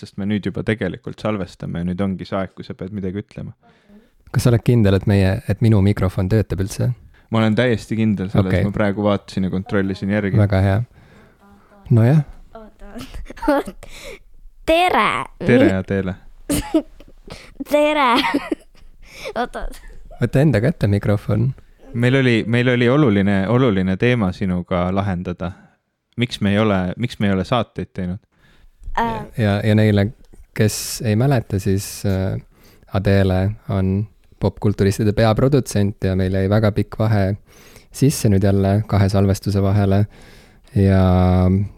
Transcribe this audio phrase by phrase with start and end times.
[0.00, 3.22] sest me nüüd juba tegelikult salvestame ja nüüd ongi see aeg, kui sa pead midagi
[3.22, 3.54] ütlema.
[4.30, 6.90] kas sa oled kindel, et meie, et minu mikrofon töötab üldse?
[7.30, 10.38] ma olen täiesti kindel selles okay., ma praegu vaatasin ja kontrollisin järgi.
[10.40, 10.78] väga hea.
[11.90, 12.24] nojah.
[14.70, 15.08] tere.
[15.46, 16.16] tere ja teele
[17.70, 18.08] tere
[19.36, 19.66] oota.
[20.20, 21.50] võta enda kätte mikrofon.
[21.92, 25.52] meil oli, meil oli oluline, oluline teema sinuga lahendada.
[26.16, 28.18] miks me ei ole, miks me ei ole saateid teinud
[28.98, 29.26] äh.?
[29.38, 30.10] ja, ja neile,
[30.56, 32.40] kes ei mäleta, siis äh,
[32.92, 34.08] Adele on
[34.40, 37.36] popkulturistide peaprodutsent ja meil jäi väga pikk vahe
[37.92, 40.06] sisse nüüd jälle kahe salvestuse vahele.
[40.74, 41.04] ja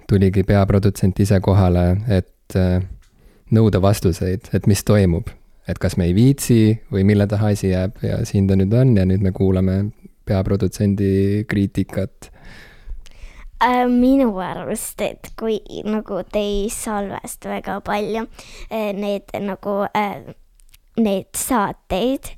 [0.09, 2.83] tuligi peaprodutsent ise kohale, et äh,
[3.51, 5.31] nõuda vastuseid, et mis toimub
[5.69, 8.97] et kas me ei viitsi või mille taha asi jääb ja siin ta nüüd on
[8.99, 9.79] ja nüüd me kuulame
[10.27, 12.32] peaprodutsendi kriitikat
[13.89, 20.33] minu arust, et kui nagu te ei salvesta väga palju äh, need nagu äh,
[21.01, 22.29] neid saateid,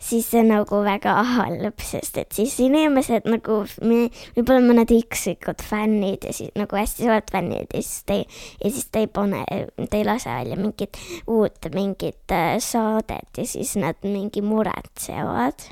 [0.00, 6.34] siis see nagu väga halb, sest et siis inimesed nagu, võib-olla mõned üksikud fännid ja
[6.34, 8.18] siis nagu hästi suured fännid ja siis te,
[8.64, 9.44] ja siis te ei pane,
[9.84, 10.98] te ei lase välja mingit
[11.30, 15.70] uut mingit äh, saadet ja siis nad mingi muretsevad.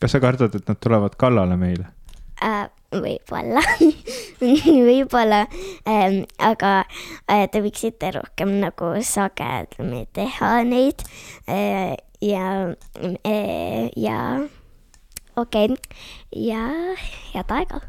[0.00, 1.95] kas sa kardad, et nad tulevad kallale meile
[2.42, 2.66] äh,?
[2.96, 3.62] võib-olla
[4.88, 5.42] võib-olla
[5.88, 6.72] ähm,, aga
[7.30, 11.02] äh, te võiksite rohkem nagu sagedamini teha neid
[11.50, 12.46] äh, ja
[13.26, 14.20] äh,, ja
[15.36, 15.76] okei okay.
[16.30, 16.62] ja
[17.34, 17.82] head aega.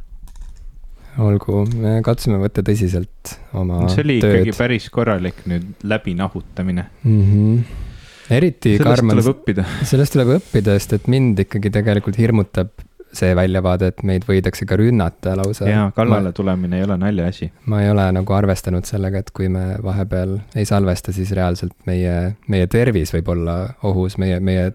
[1.23, 4.41] olgu, me katsume võtta tõsiselt oma see oli tööd.
[4.41, 7.27] ikkagi päris korralik nüüd läbinahutamine mm.
[7.27, 7.83] -hmm
[8.27, 9.15] eriti sellest karm on.
[9.15, 9.63] sellest tuleb õppida.
[9.87, 12.73] sellest tuleb õppida, sest et mind ikkagi tegelikult hirmutab
[13.17, 15.67] see väljavaade, et meid võidakse ka rünnata lausa.
[15.69, 17.51] jaa, kallale tulemine ei ole naljaasi.
[17.65, 22.37] ma ei ole nagu arvestanud sellega, et kui me vahepeal ei salvesta, siis reaalselt meie,
[22.47, 24.71] meie tervis võib olla ohus, meie, meie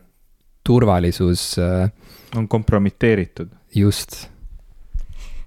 [0.67, 1.57] turvalisus.
[1.59, 1.91] Äh,
[2.37, 3.49] on kompromiteeritud.
[3.75, 4.33] just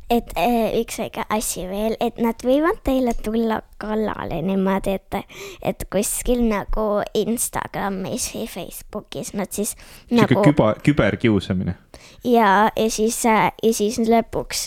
[0.09, 5.17] et äh, üks väike asi veel, et nad võivad teile tulla kallale niimoodi, et,
[5.65, 6.85] et kuskil nagu
[7.17, 9.73] Instagramis või Facebookis nad siis.
[10.09, 10.45] sihuke nagu...
[10.45, 11.77] küba, küberkiusamine.
[12.25, 14.65] Ja, ja siis, ja siis lõpuks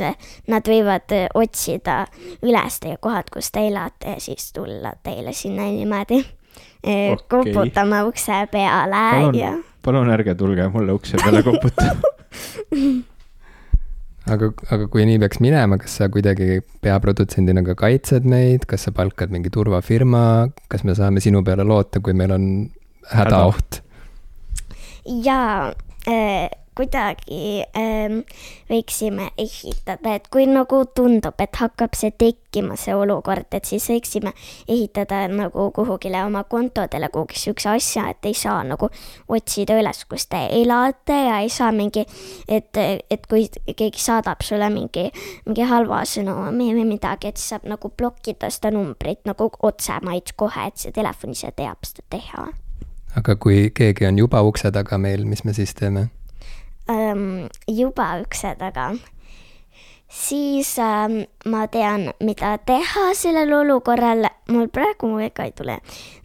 [0.48, 2.00] nad võivad otsida
[2.46, 7.26] üles teie kohad, kus te elate ja siis tulla teile sinna niimoodi äh, okay.
[7.28, 9.52] koputama ukse peale palun, ja.
[9.84, 12.00] palun ärge tulge mulle ukse peale koputama
[14.32, 18.94] aga, aga kui nii peaks minema, kas sa kuidagi peaprodutsendina ka kaitsed meid, kas sa
[18.94, 20.22] palkad mingi turvafirma,
[20.72, 22.48] kas me saame sinu peale loota, kui meil on
[23.12, 23.82] hädaoht?
[25.24, 25.72] jaa
[26.08, 28.20] äh,, kuidagi ähm,
[28.70, 34.32] võiksime ehitada, et kui nagu tundub, et hakkab see tekkima, see olukord, et siis võiksime
[34.68, 38.90] ehitada nagu kuhugile oma kontodele kuhugi siukse asja, et ei saa nagu
[39.34, 42.06] otsida üles, kus te elate ja ei saa mingi,
[42.46, 45.08] et, et kui keegi saadab sulle mingi,
[45.48, 50.70] mingi halva sõnumi või midagi, et siis saab nagu blokkida seda numbrit nagu otsemaid kohe,
[50.70, 52.46] et see telefon ise teab seda teha
[53.18, 56.08] aga kui keegi on juba ukse taga meil, mis me siis teeme?
[56.90, 58.92] Ähm, juba ukse taga,
[60.08, 64.24] siis ähm, ma tean, mida teha sellel olukorral.
[64.48, 65.78] mul praegu ega ei tule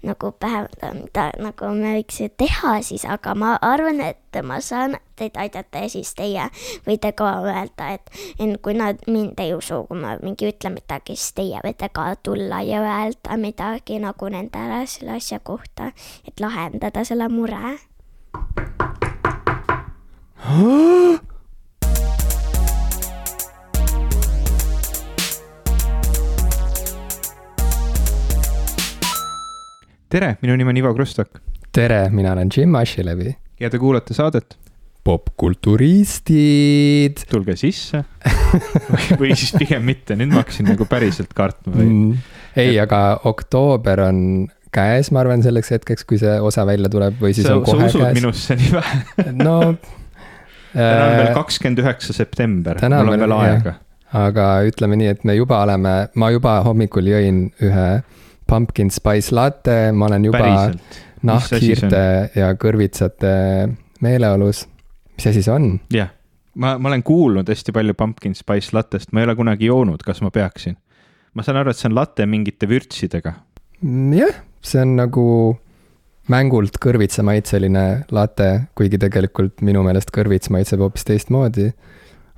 [0.04, 0.62] nagu pähe,
[0.96, 5.90] mida nagu me võiks teha siis, aga ma arvan, et ma saan teid aidata ja
[5.92, 6.48] siis teie
[6.88, 11.20] võite ka öelda, et enne kui nad mind ei usu, kui ma mingi ütlen midagi,
[11.20, 15.92] siis teie võite ka tulla ja öelda midagi nagu nendele selle asja kohta,
[16.28, 17.76] et lahendada selle mure
[30.12, 31.28] tere, minu nimi on Ivo Krustok.
[31.72, 33.36] tere, mina olen Jim Ashilevi.
[33.60, 34.58] ja te kuulate saadet
[35.04, 37.18] popkulturistid.
[37.32, 38.04] tulge sisse
[39.22, 42.18] või siis pigem mitte, nüüd ma hakkasin nagu päriselt kartma või mm.?
[42.60, 44.18] ei, aga oktoober on
[44.76, 47.88] käes, ma arvan, selleks hetkeks, kui see osa välja tuleb või siis sa, on kohe
[47.88, 47.96] käes.
[47.96, 49.72] sa usud minusse nii vähe no
[50.74, 53.76] täna on veel äh, kakskümmend üheksa september, mul on veel aega.
[54.24, 57.88] aga ütleme nii, et me juba oleme, ma juba hommikul jõin ühe
[58.50, 60.44] pumpkin spice latte, ma olen juba
[61.24, 62.04] nahkhiirte
[62.36, 63.34] ja kõrvitsate
[64.04, 64.66] meeleolus.
[65.16, 65.78] mis asi see on?
[65.94, 66.12] jah,
[66.56, 70.22] ma, ma olen kuulnud hästi palju pumpkin spice lattest, ma ei ole kunagi joonud, kas
[70.26, 70.78] ma peaksin?
[71.34, 73.38] ma saan aru, et see on latte mingite vürtsidega.
[74.18, 75.26] jah, see on nagu
[76.32, 77.86] mängult kõrvitsamaitseline
[78.16, 81.72] latte, kuigi tegelikult minu meelest kõrvits maitseb hoopis teistmoodi.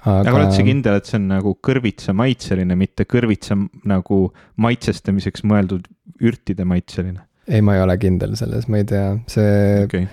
[0.05, 3.57] aga, oled sa kindel, et see on nagu kõrvitsamaitseline, mitte kõrvitsa
[3.89, 4.21] nagu
[4.61, 5.89] maitsestamiseks mõeldud
[6.21, 7.25] ürtide maitseline?
[7.47, 10.07] ei, ma ei ole kindel selles, ma ei tea, see okay..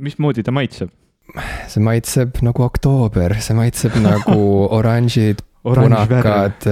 [0.00, 0.92] mismoodi ta maitseb?
[1.68, 4.40] see maitseb nagu oktoober, see maitseb nagu
[4.78, 5.44] oranžid.
[5.76, 6.66] punakad,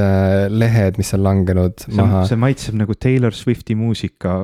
[0.52, 2.22] lehed, mis on langenud see, maha.
[2.28, 4.37] see maitseb nagu Taylor Swifti muusika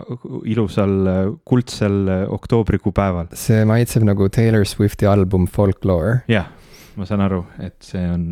[0.49, 3.31] ilusal äh, kuldsel äh, oktoobrikuu päeval.
[3.37, 6.23] see maitseb nagu Taylor Swifti album Folklore.
[6.31, 6.51] jah,
[6.97, 8.27] ma saan aru, et see on,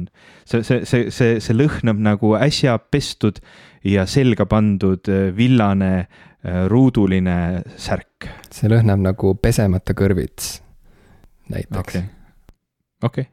[0.44, 3.40] see, see, see, see, see lõhnab nagu äsja pestud
[3.86, 8.30] ja selga pandud äh, villane äh, ruuduline särk.
[8.52, 10.58] see lõhnab nagu pesemata kõrvits,
[11.52, 12.06] näiteks okei,
[13.06, 13.30] okei.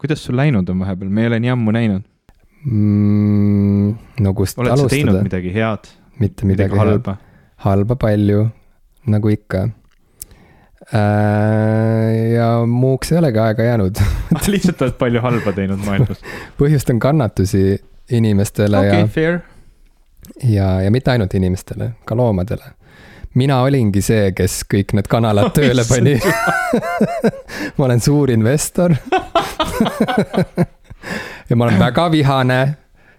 [0.00, 2.06] Kuidas sul läinud on vahepeal, me ei ole nii ammu näinud.
[2.64, 3.90] mm,.
[4.20, 7.16] no kust oled sa teinud alustada, midagi head, mitte midagi midagi halba,
[7.66, 7.96] halba?
[8.00, 8.46] palju,
[9.12, 9.68] nagu ikka.
[12.34, 14.02] ja muuks ei olegi aega jäänud,
[14.54, 16.24] lihtsalt oled palju halba teinud maailmas.
[16.60, 17.64] põhjustan kannatusi
[18.10, 19.04] inimestele okay.
[19.04, 19.40] okay,, fair.
[20.42, 22.72] ja, ja, ja mitte ainult inimestele, ka loomadele.
[23.34, 26.16] mina olingi see, kes kõik need kanalad tööle pani.
[27.76, 28.96] ma olen suur investor.
[31.50, 32.60] Ja ma olen väga vihane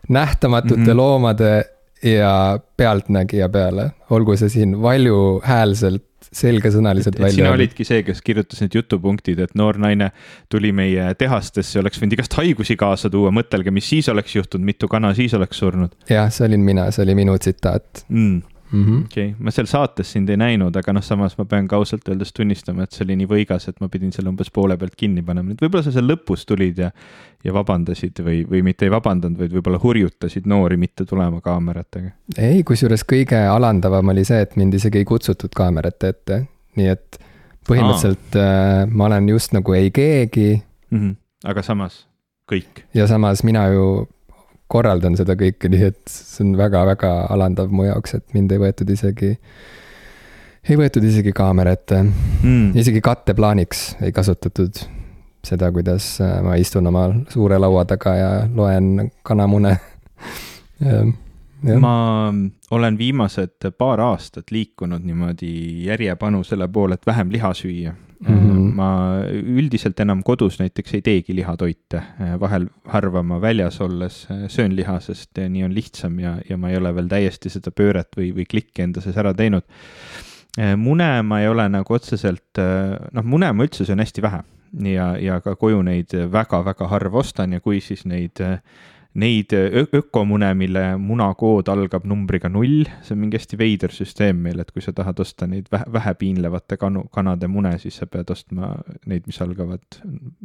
[0.09, 0.85] nähtamatute mm.
[0.85, 0.97] -hmm.
[0.97, 1.65] loomade
[2.03, 8.75] ja pealtnägija peale, olgu see siin valjuhäälselt, selgesõnaliselt välja sina olidki see, kes kirjutas need
[8.75, 10.11] jutupunktid, et noor naine
[10.49, 14.87] tuli meie tehastesse, oleks võinud igast haigusi kaasa tuua, mõtelge, mis siis oleks juhtunud, mitu
[14.87, 18.41] kana siis oleks surnud jah, see olin mina, see oli minu tsitaat mm..
[18.71, 18.83] mm.
[18.85, 19.05] -hmm.
[19.05, 22.07] okei okay., ma seal saates sind ei näinud, aga noh, samas ma pean ka ausalt
[22.09, 25.21] öeldes tunnistama, et see oli nii võigas, et ma pidin selle umbes poole pealt kinni
[25.21, 26.91] panema, et võib-olla sa seal lõpus tulid ja
[27.43, 32.11] ja vabandasid või, või mitte ei vabandanud, vaid võib-olla hurjutasid noori mitte tulema kaameratega.
[32.37, 36.43] ei, kusjuures kõige alandavam oli see, et mind isegi ei kutsutud kaamerate ette,
[36.77, 37.17] nii et
[37.67, 41.15] põhimõtteliselt äh, ma olen just nagu ei keegi Mm -hmm.
[41.43, 42.07] aga samas
[42.51, 42.83] kõik.
[42.93, 44.07] ja samas mina ju
[44.71, 48.91] korraldan seda kõike, nii et see on väga-väga alandav mu jaoks, et mind ei võetud
[48.93, 49.33] isegi,
[50.69, 52.03] ei võetud isegi kaamera ette,
[52.41, 52.71] Mm.
[52.79, 54.79] isegi katteplaaniks ei kasutatud
[55.45, 59.75] seda, kuidas äh, ma istun oma suure laua taga ja loen kanamune.
[61.85, 61.95] ma
[62.71, 65.51] olen viimased paar aastat liikunud niimoodi
[65.85, 68.37] järjepanu selle poole, et vähem liha süüa mm.
[68.37, 68.73] -hmm.
[68.75, 68.89] ma
[69.31, 72.03] üldiselt enam kodus näiteks ei teegi lihatoite,
[72.39, 76.77] vahel harva ma väljas olles söön liha, sest nii on lihtsam ja, ja ma ei
[76.77, 79.63] ole veel täiesti seda pööret või, või klikki enda sees ära teinud.
[80.77, 82.59] mune ma ei ole nagu otseselt,
[83.11, 84.43] noh, mune ma üldse söön hästi vähe
[84.79, 88.39] ja, ja ka koju neid väga-väga harva ostan ja kui siis neid
[89.19, 89.51] neid
[89.97, 94.83] ökomune, mille munakood algab numbriga null, see on mingi hästi veider süsteem meil, et kui
[94.83, 98.71] sa tahad osta neid vähe, vähepiinlevate kanu, kanade mune, siis sa pead ostma
[99.11, 99.99] neid, mis algavad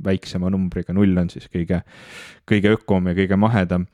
[0.08, 1.84] väiksema numbriga, null on siis kõige,
[2.48, 3.86] kõige ökom ja kõige mahedam.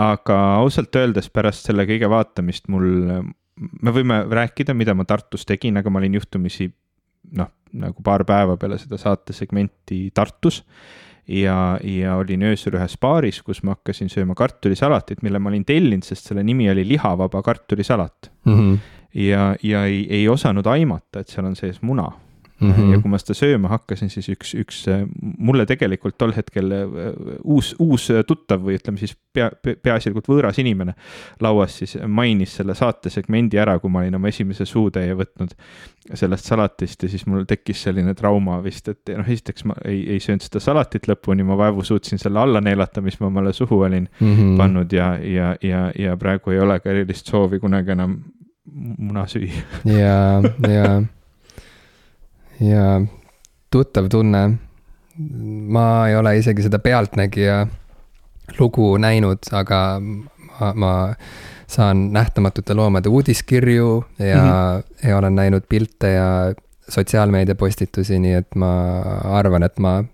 [0.00, 2.88] aga ausalt öeldes pärast selle kõige vaatamist mul,
[3.60, 6.70] me võime rääkida, mida ma Tartus tegin, aga ma olin juhtumisi
[7.36, 10.62] noh, nagu paar päeva peale seda saatesegmenti Tartus
[11.30, 16.06] ja, ja olin öösel ühes baaris, kus ma hakkasin sööma kartulisalatit, mille ma olin tellinud,
[16.06, 18.32] sest selle nimi oli lihavaba kartulisalat.
[18.48, 18.74] Mhm.
[19.14, 22.10] ja, ja ei, ei osanud aimata, et seal on sees muna
[22.60, 22.72] mm.
[22.72, 22.92] -hmm.
[22.92, 25.04] ja kui ma seda sööma hakkasin, siis üks, üks äh,
[25.38, 26.86] mulle tegelikult tol hetkel äh,
[27.44, 29.50] uus, uus tuttav või ütleme siis pea,
[29.82, 30.94] peaasjalikult võõras inimene
[31.40, 35.54] lauas siis mainis selle saatesegmendi ära, kui ma olin oma esimese suutäie võtnud
[36.14, 40.20] sellest salatist ja siis mul tekkis selline trauma vist, et noh, esiteks ma ei, ei
[40.20, 44.08] söönud seda salatit lõpuni, ma vaevu suutsin selle alla neelata, mis ma omale suhu olin
[44.20, 44.56] Mhm.
[44.56, 48.18] pannud ja, ja, ja, ja praegu ei ole ka erilist soovi kunagi enam
[48.98, 49.62] muna süüa.
[49.84, 51.02] ja, ja,
[52.60, 53.00] ja
[53.70, 54.58] tuttav tunne.
[55.68, 57.66] ma ei ole isegi seda Pealtnägija
[58.58, 60.92] lugu näinud, aga ma, ma
[61.70, 65.08] saan Nähtamatute Loomade uudiskirju ja mm, -hmm.
[65.08, 66.54] ja olen näinud pilte ja
[66.88, 68.70] sotsiaalmeedia postitusi, nii et ma
[69.24, 70.04] arvan, et ma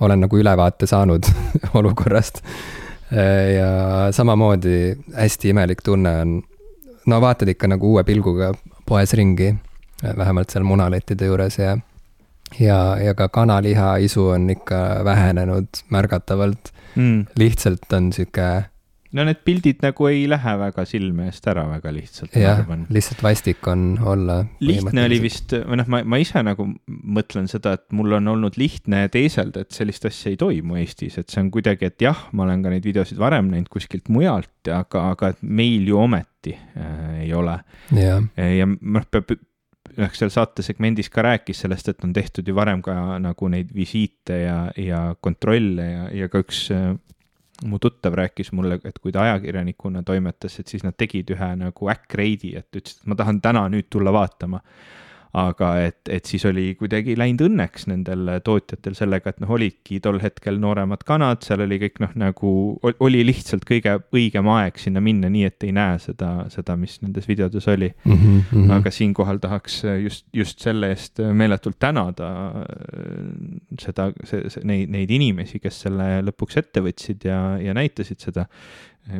[0.00, 1.22] olen nagu ülevaate saanud
[1.78, 2.42] olukorrast.
[3.56, 6.42] ja samamoodi hästi imelik tunne on
[7.06, 8.52] no vaatad ikka nagu uue pilguga
[8.86, 9.54] poes ringi,
[10.02, 11.76] vähemalt seal munalettide juures ja
[12.58, 17.26] ja, ja ka kanaliha isu on ikka vähenenud märgatavalt, Mm.
[17.38, 18.64] lihtsalt on sihuke
[19.14, 23.66] no need pildid nagu ei lähe väga silme eest ära väga lihtsalt, jah lihtsalt vastik
[23.70, 24.40] on olla.
[24.62, 25.20] lihtne oli.
[25.22, 29.64] vist, või noh, ma, ma ise nagu mõtlen seda, et mul on olnud lihtne teeselda,
[29.64, 32.74] et sellist asja ei toimu Eestis, et see on kuidagi, et jah, ma olen ka
[32.74, 37.58] neid videosid varem näinud kuskilt mujalt, aga, aga et meil ju ometi äh, ei ole.
[37.96, 39.34] jah, ja noh, peab,
[39.98, 44.42] noh, seal saatesegmendis ka rääkis sellest, et on tehtud ju varem ka nagu neid visiite
[44.44, 46.66] ja, ja kontrolle ja, ja ka üks,
[47.66, 51.92] mu tuttav rääkis mulle, et kui ta ajakirjanikuna toimetas, et siis nad tegid ühe nagu
[51.92, 54.62] äkk-reidi, et ütlesid, et ma tahan täna nüüd tulla vaatama
[55.38, 60.18] aga et, et siis oli kuidagi läinud õnneks nendel tootjatel sellega, et noh, olidki tol
[60.22, 62.52] hetkel nooremad kanad, seal oli kõik noh, nagu
[62.90, 67.28] oli lihtsalt kõige õigem aeg sinna minna, nii et ei näe seda, seda, mis nendes
[67.30, 68.18] videodes oli mm.
[68.50, 68.74] -hmm.
[68.80, 72.30] aga siinkohal tahaks just, just selle eest meeletult tänada
[72.64, 73.24] äh,
[73.78, 78.48] seda, see, see, neid, neid inimesi, kes selle lõpuks ette võtsid ja, ja näitasid seda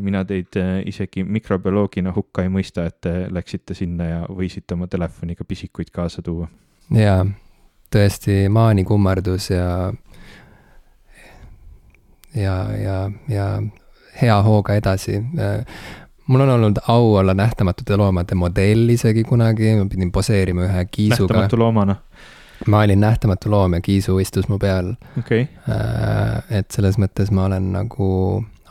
[0.00, 4.86] mina teid äh, isegi mikrobioloogina hukka ei mõista, et te läksite sinna ja võisite oma
[4.86, 6.48] telefoniga pisikuid kaasa tuua.
[6.94, 7.24] jaa,
[7.90, 9.92] tõesti maanikummardus ja,
[12.34, 13.46] ja, ja, ja
[14.22, 15.22] hea hooga edasi.
[16.26, 21.34] mul on olnud au olla Nähtamatute Loomade modell isegi kunagi, ma pidin poseerima ühe kiisuga.
[21.34, 21.96] nähtamatu loomana?
[22.66, 25.46] ma olin nähtamatu loom ja kiisu istus mu peal okay..
[25.68, 28.08] Äh, et selles mõttes ma olen nagu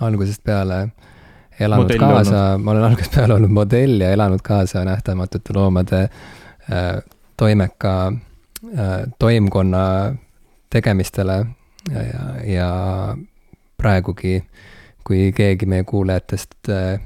[0.05, 0.79] algusest peale
[1.59, 6.01] elanud modell kaasa, ma olen algusest peale olnud modell ja elanud kaasa nähtamatute loomade
[6.71, 7.01] äh,
[7.37, 7.95] toimeka
[8.77, 10.15] äh, toimkonna
[10.69, 11.45] tegemistele.
[11.89, 12.71] Ja, ja, ja
[13.77, 14.41] praegugi,
[15.07, 16.99] kui keegi meie kuulajatest äh,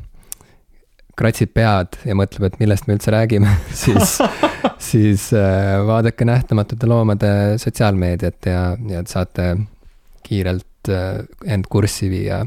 [1.18, 4.18] kratsib pead ja mõtleb, et millest me üldse räägime siis
[4.92, 9.56] siis äh, vaadake Nähtamatute Loomade sotsiaalmeediat ja, ja saate
[10.24, 12.44] kiirelt äh, end kurssi viia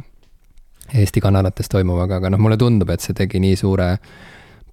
[0.94, 3.90] Eesti kanalates toimuvaga, aga noh, mulle tundub, et see tegi nii suure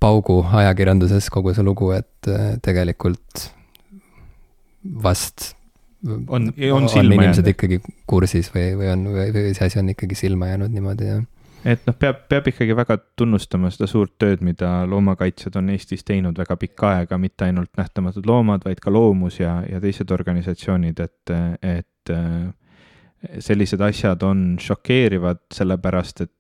[0.04, 3.50] paugu ajakirjanduses, kogu see lugu, et äh, tegelikult
[5.04, 5.54] vast
[6.04, 7.52] on, on, on inimesed jäänud.
[7.54, 7.80] ikkagi
[8.10, 11.24] kursis või, või on, või see asi on ikkagi silma jäänud niimoodi, jah
[11.64, 16.38] et noh, peab, peab ikkagi väga tunnustama seda suurt tööd, mida loomakaitsjad on Eestis teinud
[16.40, 21.34] väga pikka aega, mitte ainult Nähtamatud Loomad, vaid ka Loomus ja, ja teised organisatsioonid, et,
[21.64, 22.52] et äh,
[23.40, 26.32] sellised asjad on šokeerivad, sellepärast et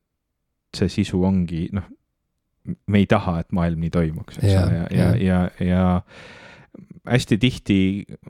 [0.73, 1.85] see sisu ongi, noh,
[2.63, 5.83] me ei taha, et maailm nii toimuks, eks ole, ja, ja, ja, ja, ja
[7.03, 7.77] hästi tihti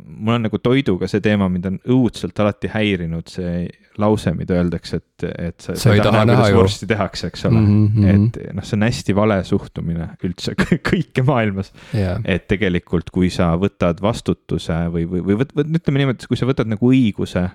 [0.06, 3.68] mul on nagu toiduga see teema, mind on õudselt alati häirinud, see
[4.02, 6.58] lause, mida öeldakse, et, et sa, sa ei taha näha ju.
[6.58, 7.84] vorsti tehakse, eks ole mm.
[7.94, 8.10] -hmm.
[8.10, 10.56] et noh, see on hästi vale suhtumine üldse
[10.90, 12.22] kõike maailmas yeah..
[12.26, 16.50] et tegelikult, kui sa võtad vastutuse või, või, või võt, ütleme niimoodi, et kui sa
[16.50, 17.46] võtad nagu õiguse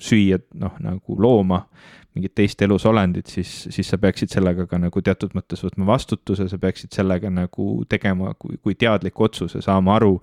[0.00, 1.62] süüa noh, nagu looma,
[2.12, 6.58] mingit teist elusolendit, siis, siis sa peaksid sellega ka nagu teatud mõttes võtma vastutuse, sa
[6.60, 10.18] peaksid sellega nagu tegema kui, kui teadliku otsuse, saama aru,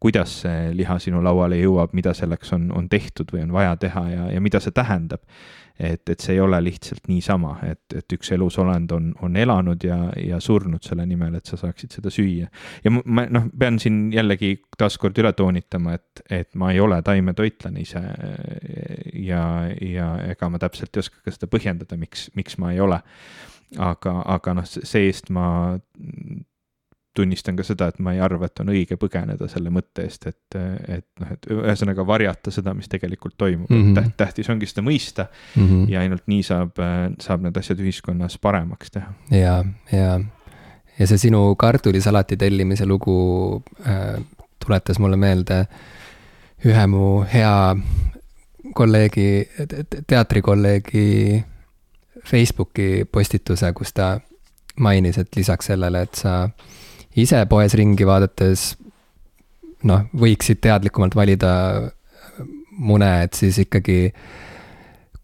[0.00, 4.06] kuidas see liha sinu lauale jõuab, mida selleks on, on tehtud või on vaja teha
[4.08, 5.20] ja, ja mida see tähendab
[5.78, 9.98] et, et see ei ole lihtsalt niisama, et, et üks elusolend on, on elanud ja,
[10.20, 12.46] ja surnud selle nimel, et sa saaksid seda süüa.
[12.84, 17.82] ja ma noh, pean siin jällegi taaskord üle toonitama, et, et ma ei ole taimetoitlane
[17.82, 18.02] ise.
[19.24, 19.42] ja,
[19.82, 23.00] ja ega ma täpselt ei oska ka seda põhjendada, miks, miks ma ei ole.
[23.82, 25.48] aga, aga noh, see-eest ma
[27.14, 30.58] tunnistan ka seda, et ma ei arva, et on õige põgeneda selle mõtte eest, et,
[30.88, 34.06] et noh, et ühesõnaga varjata seda, mis tegelikult toimub mm, -hmm.
[34.08, 35.90] et tähtis ongi seda mõista mm -hmm.
[35.92, 36.80] ja ainult nii saab,
[37.20, 39.12] saab need asjad ühiskonnas paremaks teha.
[39.30, 40.20] ja, ja,
[40.98, 44.18] ja see sinu kartulisalati tellimise lugu äh,
[44.64, 45.66] tuletas mulle meelde
[46.64, 47.76] ühe mu hea
[48.74, 49.48] kolleegi,
[50.06, 51.44] teatrikolleegi
[52.24, 54.20] Facebooki postituse, kus ta
[54.80, 56.48] mainis, et lisaks sellele, et sa
[57.16, 58.72] ise poes ringi vaadates
[59.88, 61.52] noh, võiksid teadlikumalt valida
[62.78, 64.08] mune, et siis ikkagi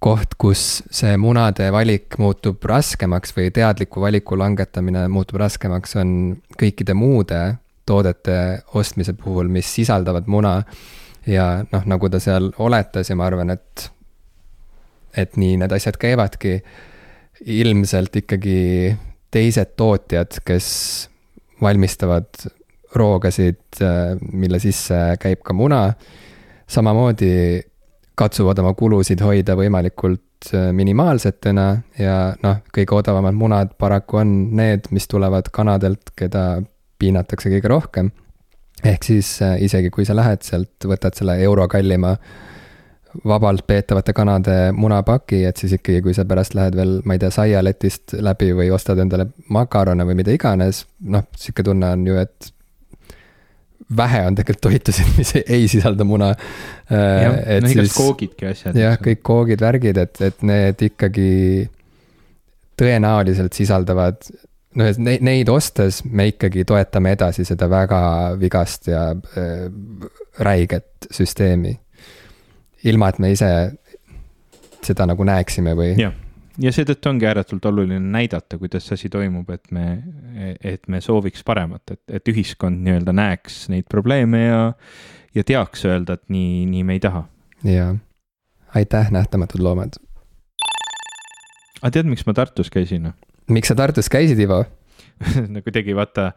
[0.00, 6.12] koht, kus see munade valik muutub raskemaks või teadliku valiku langetamine muutub raskemaks, on
[6.60, 7.40] kõikide muude
[7.88, 10.62] toodete ostmise puhul, mis sisaldavad muna.
[11.26, 13.90] ja noh, nagu ta seal oletas ja ma arvan, et,
[15.12, 16.60] et nii need asjad käivadki,
[17.44, 18.96] ilmselt ikkagi
[19.30, 21.09] teised tootjad, kes
[21.62, 22.48] valmistavad
[22.94, 25.92] roogasid, äh, mille sisse käib ka muna.
[26.70, 27.60] samamoodi
[28.14, 31.66] katsuvad oma kulusid hoida võimalikult äh, minimaalsetena
[31.98, 36.62] ja noh, kõige odavamad munad paraku on need, mis tulevad kanadelt, keda
[36.98, 38.10] piinatakse kõige rohkem.
[38.84, 42.16] ehk siis äh, isegi kui sa lähed sealt, võtad selle euro kallima
[43.26, 47.32] vabalt peetavate kanade munapaki, et siis ikkagi, kui sa pärast lähed veel, ma ei tea,
[47.34, 52.50] saialetist läbi või ostad endale makarone või mida iganes, noh, sihuke tunne on ju, et
[53.96, 56.30] vähe on tegelikult toitusid, mis ei, sisalda muna.
[56.90, 58.78] jah, no igast koogidki asjad.
[58.78, 61.32] jah, kõik koogid, värgid, et, et need ikkagi
[62.80, 64.22] tõenäoliselt sisaldavad
[64.78, 68.00] noh, et neid, neid ostes me ikkagi toetame edasi seda väga
[68.40, 69.66] vigast ja äh,
[70.40, 71.74] räiget süsteemi
[72.84, 73.50] ilma et me ise
[74.84, 75.94] seda nagu näeksime või?
[76.00, 76.14] jah,
[76.60, 79.86] ja seetõttu ongi ääretult oluline näidata, kuidas see asi toimub, et me,
[80.64, 84.62] et me sooviks paremat, et, et ühiskond nii-öelda näeks neid probleeme ja,
[85.36, 87.24] ja teaks öelda, et nii, nii me ei taha.
[87.66, 87.94] jaa,
[88.76, 90.00] aitäh, Nähtamatud Loomad.
[91.80, 93.12] aga tead, miks ma Tartus käisin?
[93.48, 94.64] miks sa Tartus käisid, Ivo
[95.52, 96.32] no kuidagi vaata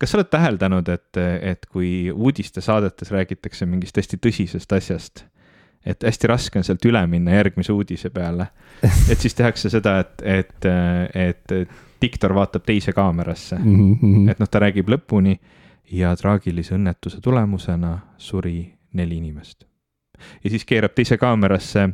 [0.00, 5.22] kas sa oled täheldanud, et, et kui uudistesaadetes räägitakse mingist hästi tõsisest asjast,
[5.86, 8.46] et hästi raske on sealt üle minna järgmise uudise peale.
[8.82, 10.68] et siis tehakse seda, et, et,
[11.14, 11.56] et
[12.02, 14.30] diktor vaatab teise kaamerasse mm, -hmm.
[14.30, 15.36] et noh, ta räägib lõpuni
[15.92, 19.66] ja traagilise õnnetuse tulemusena suri neli inimest
[20.44, 21.88] ja siis keerab teise kaamerasse.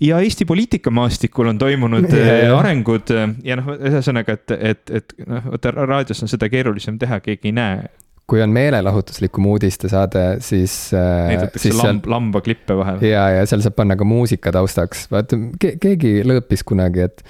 [0.00, 2.58] ja Eesti poliitikamaastikul on toimunud yeah.
[2.58, 3.10] arengud
[3.44, 7.56] ja noh, ühesõnaga, et, et, et noh, vaata raadios on seda keerulisem teha, keegi ei
[7.58, 7.82] näe
[8.32, 10.74] kui on meelelahutuslikum uudistesaade, siis.
[10.96, 13.02] Äh, näidatakse siis lamb, lambaklippe vahel.
[13.04, 17.20] ja, ja seal saab panna ka muusika taustaks, vaata ke, keegi lõõpis kunagi, et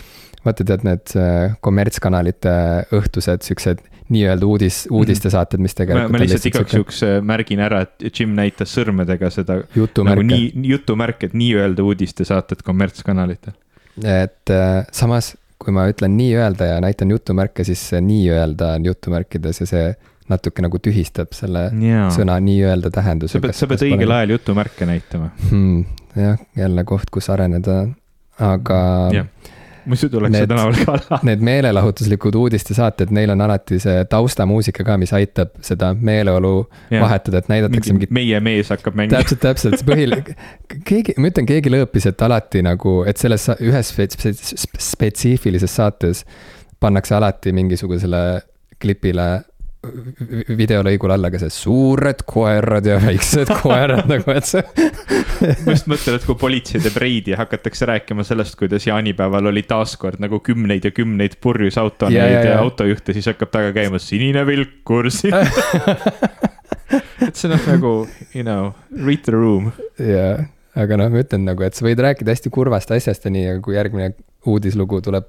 [0.45, 2.53] vaata, tead need äh, kommertskanalite
[2.95, 3.83] õhtused siuksed
[4.13, 5.01] nii-öelda uudis, mhm.
[5.01, 6.15] uudistesaated, mis tegelikult.
[6.15, 9.59] ma lihtsalt igaks juhuks äh, märgin ära, et Jim näitas sõrmedega seda.
[10.07, 13.59] nagu nii, jutumärke, et nii-öelda uudistesaated kommertskanalitel.
[14.07, 14.55] et
[14.95, 19.85] samas, kui ma ütlen nii-öelda ja näitan jutumärke, siis see nii-öelda on jutumärkides ja see
[20.33, 22.09] natuke nagu tühistab selle ja.
[22.15, 23.39] sõna nii-öelda tähenduse.
[23.39, 25.83] sa pead, sa pead õigel ajal jutumärke näitama hmm,.
[26.19, 27.85] jah, jälle koht, kus areneda,
[28.43, 28.79] aga.
[29.85, 31.19] muidu tuleks see tänaval ka.
[31.27, 36.55] Need meelelahutuslikud uudistesaated, neil on alati see taustamuusika ka, mis aitab seda meeleolu
[36.91, 37.03] ja.
[37.03, 38.15] vahetada, et näidatakse mingit.
[38.15, 39.21] meie mees hakkab mängima.
[39.21, 40.39] täpselt, täpselt, see põhiline,
[40.89, 43.95] keegi, ma ütlen, keegi lõõpis, et alati nagu, et selles ühes
[44.93, 46.25] spetsiifilises saates
[46.83, 48.23] pannakse alati mingisugusele
[48.83, 49.27] klipile
[49.83, 54.63] videolõigul alla ka see suured koerad ja väiksed koerad nagu, et see
[55.67, 59.65] ma just mõtlen, et kui politsei teeb reidi ja hakatakse rääkima sellest, kuidas jaanipäeval oli
[59.67, 62.51] taaskord nagu kümneid ja kümneid purjus autoneid ja, ja, ja.
[62.55, 65.35] ja autojuhte, siis hakkab taga käima sinine vilkur siin
[67.27, 67.93] et see on nagu,
[68.35, 69.73] you know, read the room.
[69.99, 70.45] jaa,
[70.79, 73.65] aga noh, ma ütlen nagu, et sa võid rääkida hästi kurvast asjast ja nii, aga
[73.65, 74.13] kui järgmine
[74.47, 75.29] uudislugu tuleb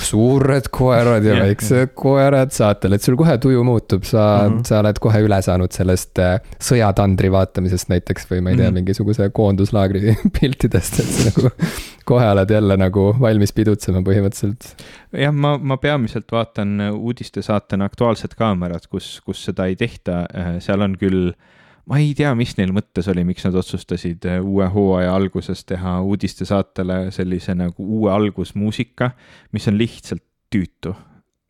[0.00, 4.66] suured koerad ja väiksed koerad saatel, et sul kohe tuju muutub, sa mm, -hmm.
[4.68, 8.68] sa oled kohe üle saanud sellest äh, sõjatandri vaatamisest näiteks või ma ei tea mm,
[8.68, 8.74] -hmm.
[8.74, 11.54] mingisuguse koonduslaagri piltidest, et sa nagu
[12.04, 14.84] kohe oled jälle nagu valmis pidutsema põhimõtteliselt.
[15.12, 20.80] jah, ma, ma peamiselt vaatan uudistesaatena Aktuaalset Kaamerat, kus, kus seda ei tehta, äh, seal
[20.80, 21.53] on küll äh,
[21.90, 25.98] ma ei tea, mis neil mõttes oli, miks nad otsustasid äh, uue hooaja alguses teha
[26.04, 29.10] uudistesaatele sellise nagu uue algusmuusika,
[29.52, 30.94] mis on lihtsalt tüütu.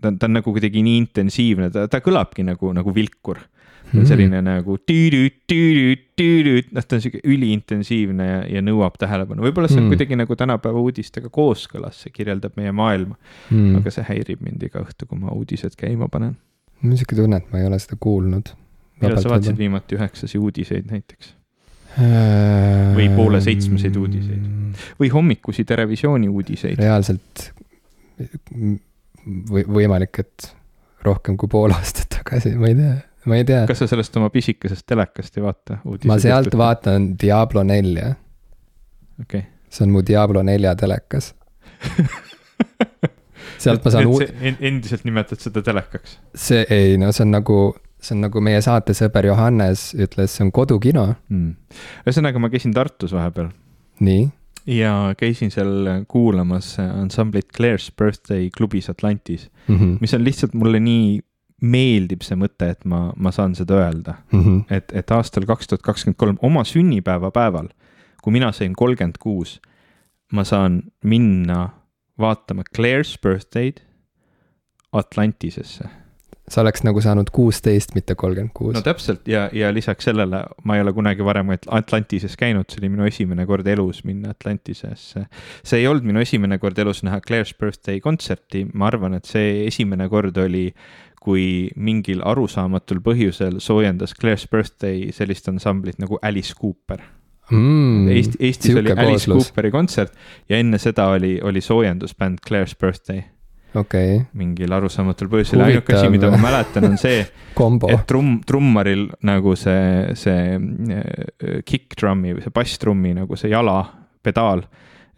[0.03, 4.01] ta on, ta on nagu kuidagi nii intensiivne, ta, ta kõlabki nagu, nagu vilkur mm.
[4.01, 4.09] -hmm.
[4.09, 9.71] selline nagu tüüdüüt, tüüdüüt, tüüdüüt, noh, ta on sihuke üliintensiivne ja, ja nõuab tähelepanu, võib-olla
[9.71, 9.95] see on mm.
[9.95, 13.17] kuidagi nagu tänapäeva uudistega kooskõlas, see kirjeldab meie maailma
[13.51, 13.79] mm..
[13.81, 16.37] aga see häirib mind iga õhtu, kui ma uudised käima panen.
[16.81, 18.53] mul on sihuke tunne, et ma ei ole seda kuulnud
[19.01, 21.35] millal sa vaatasid viimati üheksasi uudiseid näiteks?
[21.95, 24.65] Äh, või poole seitsmeseid uudiseid
[24.99, 26.79] või hommikusi Terevisiooni uudiseid?
[26.79, 27.51] reaalselt
[29.51, 30.51] või võimalik, et
[31.05, 32.97] rohkem kui pool aastat tagasi, ma ei tea,
[33.31, 33.63] ma ei tea.
[33.71, 35.79] kas sa sellest oma pisikesest telekast ei vaata?
[35.85, 36.59] ma sealt tehtud?
[36.61, 38.15] vaatan Diablo nelja.
[39.21, 39.51] okei okay..
[39.69, 41.33] see on mu Diablo nelja telekas
[43.65, 44.35] sealt ma saan uud-.
[44.43, 46.19] endiselt nimetad seda telekaks?
[46.35, 47.59] see ei, no see on nagu
[48.05, 51.53] see on nagu meie saatesõber Johannes ütles, see on kodukino mm..
[52.05, 53.51] ühesõnaga, ma käisin Tartus vahepeal.
[54.05, 54.27] nii?
[54.67, 59.97] ja käisin seal kuulamas ansamblit Claire's Birthday klubis Atlantis mm, -hmm.
[60.01, 61.21] mis on lihtsalt mulle nii
[61.65, 64.41] meeldib see mõte, et ma, ma saan seda öelda mm.
[64.41, 64.65] -hmm.
[64.71, 67.69] et, et aastal kaks tuhat kakskümmend kolm, oma sünnipäeva päeval,
[68.23, 69.61] kui mina sain kolmkümmend kuus,
[70.33, 71.69] ma saan minna
[72.19, 73.83] vaatama Claire's Birthday'd
[74.93, 75.89] Atlantisesse
[76.49, 78.75] sa oleks nagu saanud kuusteist, mitte kolmkümmend kuus.
[78.77, 82.91] no täpselt ja, ja lisaks sellele ma ei ole kunagi varem Atlantises käinud, see oli
[82.93, 85.25] minu esimene kord elus minna Atlantisesse.
[85.65, 89.65] see ei olnud minu esimene kord elus näha Claire's birthday kontserti, ma arvan, et see
[89.67, 90.69] esimene kord oli,
[91.25, 97.01] kui mingil arusaamatul põhjusel soojendas Claire's birthday sellist ansamblit nagu Alice Cooper
[97.51, 98.09] mm,.
[98.13, 99.49] Eesti, Eestis oli Alice kooslus.
[99.49, 100.13] Cooperi kontsert
[100.53, 103.25] ja enne seda oli, oli soojendusbänd Claire's birthday
[103.79, 104.21] okay..
[104.39, 110.17] mingil arusaamatul põhjusel, ainuke asi, mida ma mäletan, on see et trumm, trummaril nagu see,
[110.19, 110.57] see
[110.97, 113.79] äh, kick drum'i või see basstrummi nagu see jala,
[114.25, 114.65] pedaal,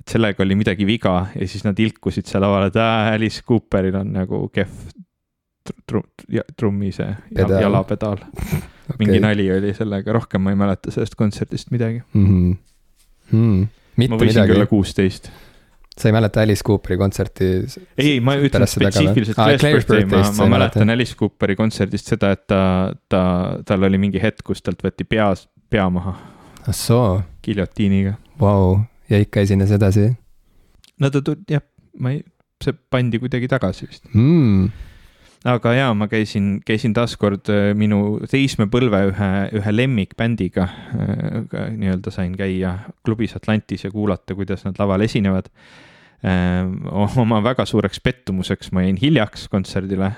[0.00, 4.00] et sellega oli midagi viga ja siis nad ilkusid seal laval, et äh, Alice Cooperil
[4.02, 4.92] on nagu kehv
[5.86, 6.06] trum-,
[6.56, 7.58] trummi see Pedal.
[7.66, 9.00] jalapedaal okay..
[9.00, 12.28] mingi nali oli sellega, rohkem ma ei mäleta sellest kontserdist midagi mm.
[12.28, 12.62] -hmm.
[13.30, 13.66] Hmm
[13.96, 15.30] mitte ma võisin midagi küll, kuusteist.
[15.96, 17.50] Sa ei mäleta Alice Cooperi kontserti?
[17.98, 20.92] ei, ma ütlen spetsiifiliselt Aa, Claire's Birthday, ma, ma mäletan mäleta.
[20.98, 22.60] Alice Cooperi kontserdist seda, et ta,
[23.08, 23.22] ta,
[23.66, 25.32] tal oli mingi hetk, kus talt võeti pea,
[25.72, 26.16] pea maha
[26.66, 28.16] ah soo, giljotiiniga.
[28.40, 28.80] vau,
[29.10, 30.10] ja ikka esines edasi
[31.00, 31.62] no ta tuli, jah,
[32.00, 32.24] ma ei,
[32.62, 34.08] see pandi kuidagi tagasi vist.
[34.12, 34.68] mm..
[35.52, 39.30] aga jaa, ma käisin, käisin taaskord äh, minu teismepõlve ühe,
[39.60, 40.68] ühe lemmikbändiga.
[41.76, 45.52] nii-öelda sain käia klubis Atlantis ja kuulata, kuidas nad laval esinevad.
[47.22, 50.12] oma väga suureks pettumuseks ma jäin hiljaks kontserdile.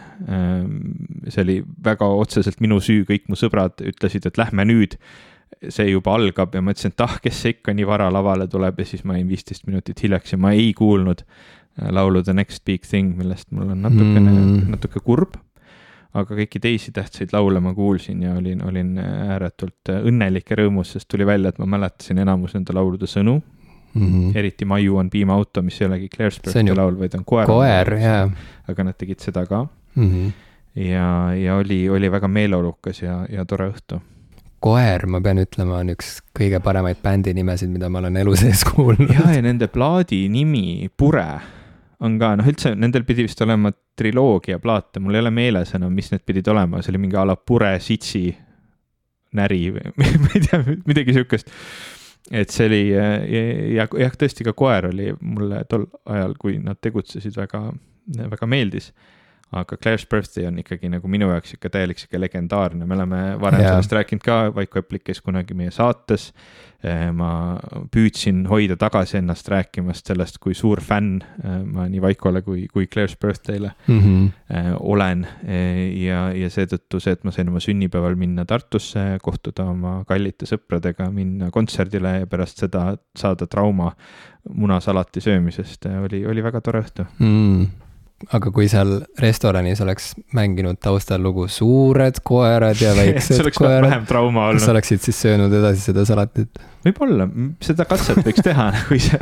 [1.29, 4.97] see oli väga otseselt minu süü, kõik mu sõbrad ütlesid, et lähme nüüd
[5.69, 8.79] see juba algab ja ma ütlesin, et ah, kes see ikka nii vara lavale tuleb
[8.79, 12.65] ja siis ma jäin viisteist minutit hiljaks ja ma ei kuulnud äh, laulu The Next
[12.65, 14.71] Big Thing, millest mul on natukene Mm.
[14.75, 15.37] natuke kurb.
[16.15, 21.07] aga kõiki teisi tähtsaid laule ma kuulsin ja olin, olin ääretult õnnelik ja rõõmus, sest
[21.09, 23.43] tuli välja, et ma mäletasin enamus nende laulude sõnu,
[23.94, 24.37] Mm -hmm.
[24.37, 27.46] eriti Maiu on piimaauto, mis ei olegi Birthday laul, vaid on koer.
[27.46, 28.31] koer, jaa
[28.68, 30.11] aga nad tegid seda ka mm.
[30.11, 30.33] -hmm.
[30.85, 34.01] ja, ja oli, oli väga meeleolukas ja, ja tore õhtu.
[34.61, 38.64] koer, ma pean ütlema, on üks kõige paremaid bändi nimesid, mida ma olen elu sees
[38.64, 39.14] kuulnud.
[39.14, 41.29] ja, ja nende plaadi nimi Pure
[42.01, 45.94] on ka, noh, üldse nendel pidi vist olema triloogia plaate, mul ei ole meeles enam,
[45.94, 48.29] mis need pidid olema, see oli mingi a la Pure, Sitsi,
[49.35, 49.90] Näri või
[50.22, 51.51] ma ei tea, midagi sihukest.
[52.31, 56.81] Et see oli ja, ja jah, tõesti ka koer oli mulle tol ajal, kui nad
[56.81, 57.62] tegutsesid, väga,
[58.35, 58.93] väga meeldis
[59.53, 63.63] aga Claire's Birthday on ikkagi nagu minu jaoks ikka täielik sihuke legendaarne, me oleme varem
[63.63, 63.71] Jaa.
[63.77, 66.33] sellest rääkinud ka, Vaiko Eplik käis kunagi meie saates.
[67.11, 67.59] ma
[67.91, 72.87] püüdsin hoida tagasi ennast rääkimast sellest, kui suur fänn eh, ma nii Vaikole kui, kui
[72.87, 73.99] Claire's Birthday'le mm.
[73.99, 74.29] -hmm.
[74.55, 79.65] eh, olen eh, ja, ja seetõttu see, et ma sain oma sünnipäeval minna Tartusse, kohtuda
[79.65, 83.91] oma kallite sõpradega, minna kontserdile ja pärast seda saada trauma
[84.49, 87.11] munasalati söömisest, oli, oli väga tore õhtu.
[87.19, 87.88] mm..
[88.35, 94.48] Aga kui seal restoranis oleks mänginud taustal lugu Suured koerad ja väiksed koerad, vähem trauma
[94.48, 94.74] kas sa olnud.
[94.76, 96.62] oleksid siis söönud edasi seda salatit?
[96.87, 97.28] võib-olla,
[97.62, 99.20] seda katset võiks teha nagu ise.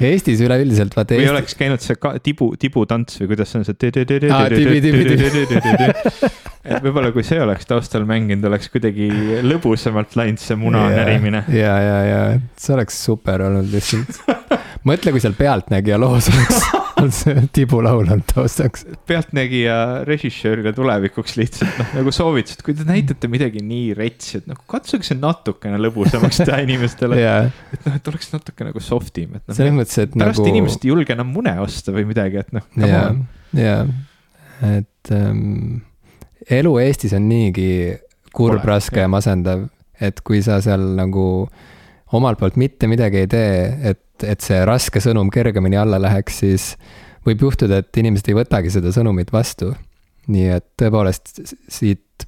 [0.00, 3.66] Eestis üleüldiselt vaata või Eesti, oleks käinud see ka, tibu, tibutants või kuidas see on
[3.68, 3.76] see.
[6.60, 9.10] Et võib-olla, kui see oleks taustal mänginud, oleks kuidagi
[9.44, 10.98] lõbusamalt läinud see muna Jaa.
[11.02, 11.44] närimine.
[11.52, 12.20] ja, ja, ja
[12.56, 14.22] see oleks super olnud lihtsalt.
[14.88, 18.84] mõtle, kui seal Pealtnägija loos oleks on see tibulaul olnud taustaks.
[19.08, 19.76] pealtnägija
[20.08, 24.58] režissöörile tulevikuks lihtsalt noh, nagu soovitus, et kui te näitate midagi nii retsi, et noh,
[24.70, 27.20] katsuge see natukene lõbusamaks teha inimestele.
[27.26, 30.42] ja et noh, et oleks natuke nagu soft im, et selles noh, mõttes, et pärast
[30.42, 30.52] nagu.
[30.54, 32.68] inimesed ei julge enam mune osta või midagi, et noh.
[32.84, 33.02] ja,
[33.56, 33.76] ja,
[34.70, 35.82] et ähm,
[36.60, 37.70] elu Eestis on niigi
[38.36, 39.68] kurb, raske ja masendav,
[40.00, 41.26] et kui sa seal nagu
[42.12, 43.54] omalt poolt mitte midagi ei tee,
[43.92, 46.74] et, et see raske sõnum kergemini alla läheks, siis
[47.26, 49.74] võib juhtuda, et inimesed ei võtagi seda sõnumit vastu.
[50.30, 52.26] nii et tõepoolest siit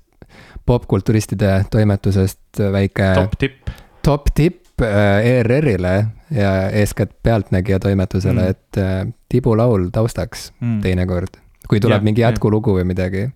[0.66, 3.71] popkulturistide toimetusest väike top tipp.
[4.03, 5.95] top tipp äh, ERR-ile
[6.31, 8.47] ja eeskätt Pealtnägija toimetusele Mm.
[8.47, 11.37] mm., et äh, tibulaul taustaks teinekord,
[11.68, 13.31] kui tuleb Jah, mingi jätkulugu või midagi.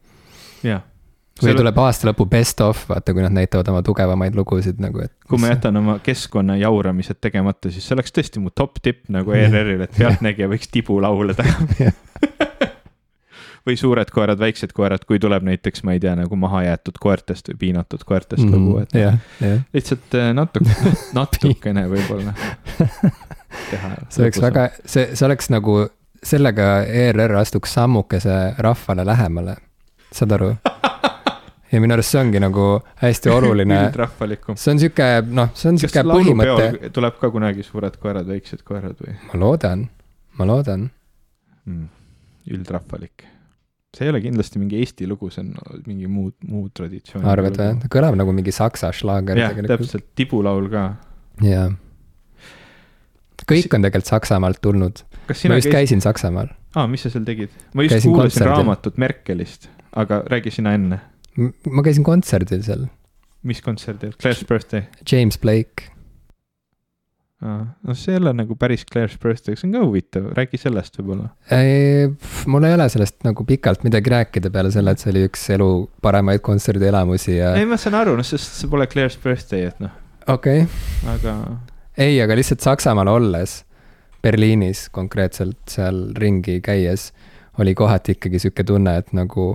[0.63, 0.83] jah.
[1.43, 5.13] Või tuleb aasta lõpu best of, vaata, kui nad näitavad oma tugevamaid lugusid nagu, et.
[5.29, 9.35] kui ma jätan oma keskkonna jauramised tegemata, siis see oleks tõesti mu top tipp nagu.
[9.37, 11.93] ERR-il, et Pealtnägija võiks tibulaule teha.
[13.67, 17.59] või Suured koerad, väiksed koerad, kui tuleb näiteks, ma ei tea, nagu mahajäetud koertest või
[17.65, 18.55] piinatud koertest mm.
[18.55, 20.77] lugu, et jah, jah, lihtsalt äh, natuke,
[21.19, 22.35] natukene võib-olla
[23.73, 23.93] teha.
[24.09, 25.81] see oleks väga, see, see oleks nagu,
[26.23, 29.59] sellega ERR astuks sammukese rahvale lähemale,
[30.15, 30.55] saad aru?
[31.73, 32.67] Ja minu arust see ongi nagu
[33.03, 34.59] hästi oluline üldrahvalikum.
[34.61, 39.01] see on sihuke, noh, see on sihuke põhimõte, tuleb ka kunagi Suured koerad, väiksed koerad
[39.03, 39.87] või ma loodan,
[40.39, 40.91] ma loodan.
[41.65, 41.87] mm.?
[42.55, 43.27] üldrahvalik.
[43.97, 47.25] see ei ole kindlasti mingi Eesti lugu, see on mingi muu, muu traditsioon.
[47.27, 47.73] arvad või?
[47.83, 50.85] ta kõlab nagu mingi saksa šlaager jah, täpselt, tibulaul ka.
[51.45, 51.71] jaa.
[53.47, 55.03] kõik on tegelikult Saksamaalt tulnud.
[55.27, 56.53] kas ma just käisid, käisin Saksamaal.
[56.77, 57.51] aa, mis sa seal tegid?
[57.75, 58.55] ma just Käisin kuulasin kontserdil.
[58.55, 61.01] raamatut Merkelist, aga räägi sina enne,
[61.37, 62.87] ma käisin kontserdil seal,
[63.47, 64.89] mis kontserdil, Claire's Birthday?
[65.11, 65.93] James Blake.
[67.47, 71.29] no see ei ole nagu päris Claire's Birthday, see on ka huvitav, räägi sellest võib-olla.
[72.49, 75.71] mul ei ole sellest nagu pikalt midagi rääkida peale selle, et see oli üks elu
[76.03, 79.95] paremaid kontserdielamusi ja ei, ma saan aru, noh, sest see pole Claire's Birthday, et noh,
[80.27, 81.39] okei okay., aga
[81.97, 83.61] ei, aga lihtsalt Saksamaal olles,
[84.25, 87.11] Berliinis konkreetselt seal ringi käies,
[87.61, 89.53] oli kohati ikkagi sihuke tunne, et nagu,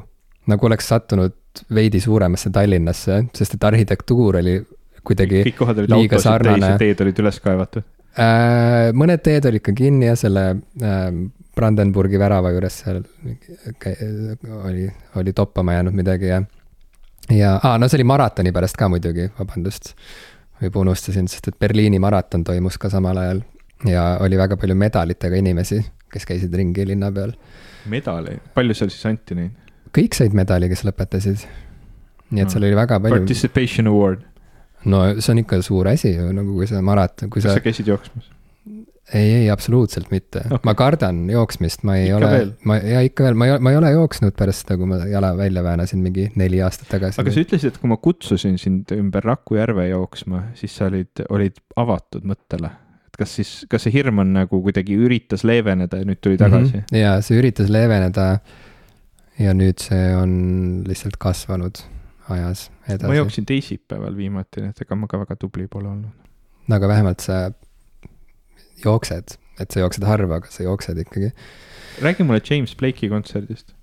[0.49, 1.35] nagu oleks sattunud
[1.73, 4.59] veidi suuremasse Tallinnasse, sest et arhitektuur oli
[5.05, 7.85] kuidagi kõik kohad olid liiga sarnane ja teed olid üles kaevatud.
[8.15, 8.91] äh,.
[8.97, 11.07] mõned teed olid ka kinni ja selle äh,
[11.55, 13.01] Brandenburgi värava juures seal
[14.63, 14.87] oli,
[15.19, 16.41] oli toppama jäänud midagi ja,
[17.29, 19.95] ja aa, no see oli maratoni pärast ka muidugi, vabandust.
[20.61, 23.41] juba unustasin, sest et Berliini maraton toimus ka samal ajal
[23.89, 25.81] ja oli väga palju medalitega inimesi,
[26.13, 27.33] kes käisid ringi linna peal.
[27.89, 29.57] medaleid, palju seal siis anti neid?
[29.95, 31.47] Kõik said medali, kes lõpetasid.
[32.31, 32.67] nii et seal Aa.
[32.69, 34.21] oli väga palju, Participation award,
[34.85, 37.65] no see on ikka suur asi ju nagu kui sa maraton, kui kas sa sa,
[37.65, 38.29] käisid jooksmas?
[39.13, 43.25] ei, ei absoluutselt mitte okay., ma kardan jooksmist, ma ei Ikka ole ma ja ikka
[43.27, 46.29] veel, ma ei, ma ei ole jooksnud pärast seda, kui ma jala välja väänasin mingi
[46.39, 47.19] neli aastat tagasi.
[47.21, 51.25] aga sa ütlesid, et kui ma kutsusin sind ümber Raku järve jooksma, siis sa olid,
[51.29, 52.71] olid avatud mõttele.
[53.11, 56.77] et kas siis, kas see hirm on nagu kuidagi üritas leeveneda ja nüüd tuli tagasi
[56.77, 56.83] mm?
[56.87, 57.01] -hmm.
[57.03, 58.27] ja see üritas leeveneda
[59.41, 60.31] ja nüüd see on
[60.87, 61.81] lihtsalt kasvanud
[62.31, 63.17] ajas ma edasi.
[63.17, 66.31] jooksin teisipäeval viimati, nii et ega ma ka väga tubli pole olnud.
[66.71, 67.41] aga vähemalt sa
[68.83, 71.31] jooksed, et sa jooksed harva, aga sa jooksed ikkagi.
[72.01, 73.73] räägi mulle James Blake'i kontserdist.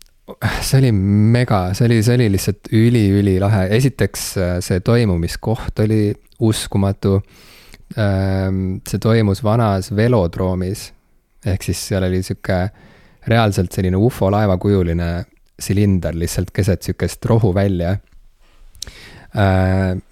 [0.61, 7.21] see oli mega, see oli, see oli lihtsalt üliülilahe, esiteks äh, see toimumiskoht oli uskumatu.
[7.89, 10.91] see toimus vanas velodroomis
[11.47, 12.59] ehk siis seal oli sihuke
[13.33, 15.09] reaalselt selline ufo laevakujuline
[15.59, 17.97] silinder lihtsalt keset sihukest rohuvälja.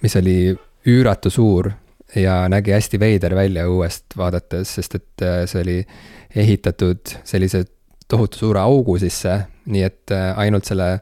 [0.03, 0.57] mis oli
[0.87, 1.71] üüratu suur
[2.15, 5.79] ja nägi hästi veider välja õuest vaadates, sest et äh, see oli
[6.37, 7.65] ehitatud sellise
[8.09, 10.99] tohutu suure augu sisse, nii et äh, ainult selle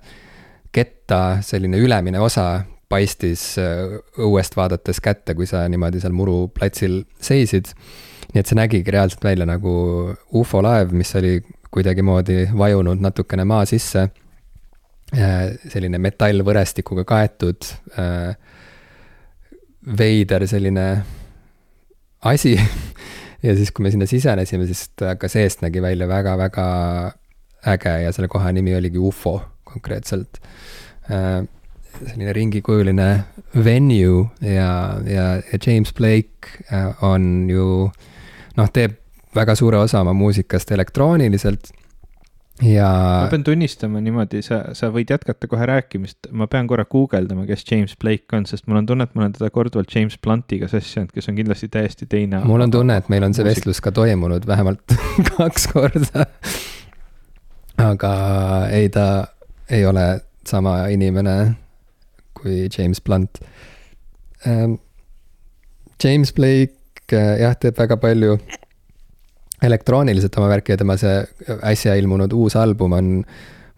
[0.75, 7.73] ketta selline ülemine osa paistis äh, õuest vaadates kätte, kui sa niimoodi seal muruplatsil seisid.
[8.33, 9.75] nii et see nägigi reaalselt välja nagu
[10.33, 11.39] ufolaev, mis oli
[11.75, 14.09] kuidagimoodi vajunud natukene maa sisse.
[15.14, 17.66] Selline metallvõrestikuga kaetud
[17.98, 18.35] äh,
[19.98, 20.87] veider selline
[22.24, 22.55] asi.
[23.46, 26.66] ja siis, kui me sinna sisenesime, siis ta ka seest nägi välja väga-väga
[27.74, 30.40] äge ja selle koha nimi oligi ufo konkreetselt.
[31.05, 33.09] selline ringikujuline
[33.64, 37.90] venue ja, ja, ja James Blake äh, on ju
[38.57, 38.96] noh, teeb
[39.35, 41.70] väga suure osa oma muusikast elektrooniliselt
[42.62, 42.88] ja
[43.25, 47.64] ma pean tunnistama niimoodi, sa, sa võid jätkata kohe rääkimist, ma pean korra guugeldama, kes
[47.71, 51.01] James Blake on, sest mul on tunne, et ma olen teda korduvalt James Bluntiga sassi
[51.01, 52.45] ajanud, kes on kindlasti täiesti teine.
[52.47, 54.97] mul on tunne, et meil on see vestlus ka toimunud vähemalt
[55.33, 56.29] kaks korda.
[57.83, 58.14] aga
[58.71, 59.09] ei, ta
[59.71, 60.07] ei ole
[60.47, 61.37] sama inimene
[62.35, 63.40] kui James Blunt.
[66.05, 66.77] James Blake
[67.17, 68.37] äh, jah, teeb väga palju
[69.66, 71.18] elektrooniliselt oma värki ja tema see
[71.62, 73.11] äsja ilmunud uus album on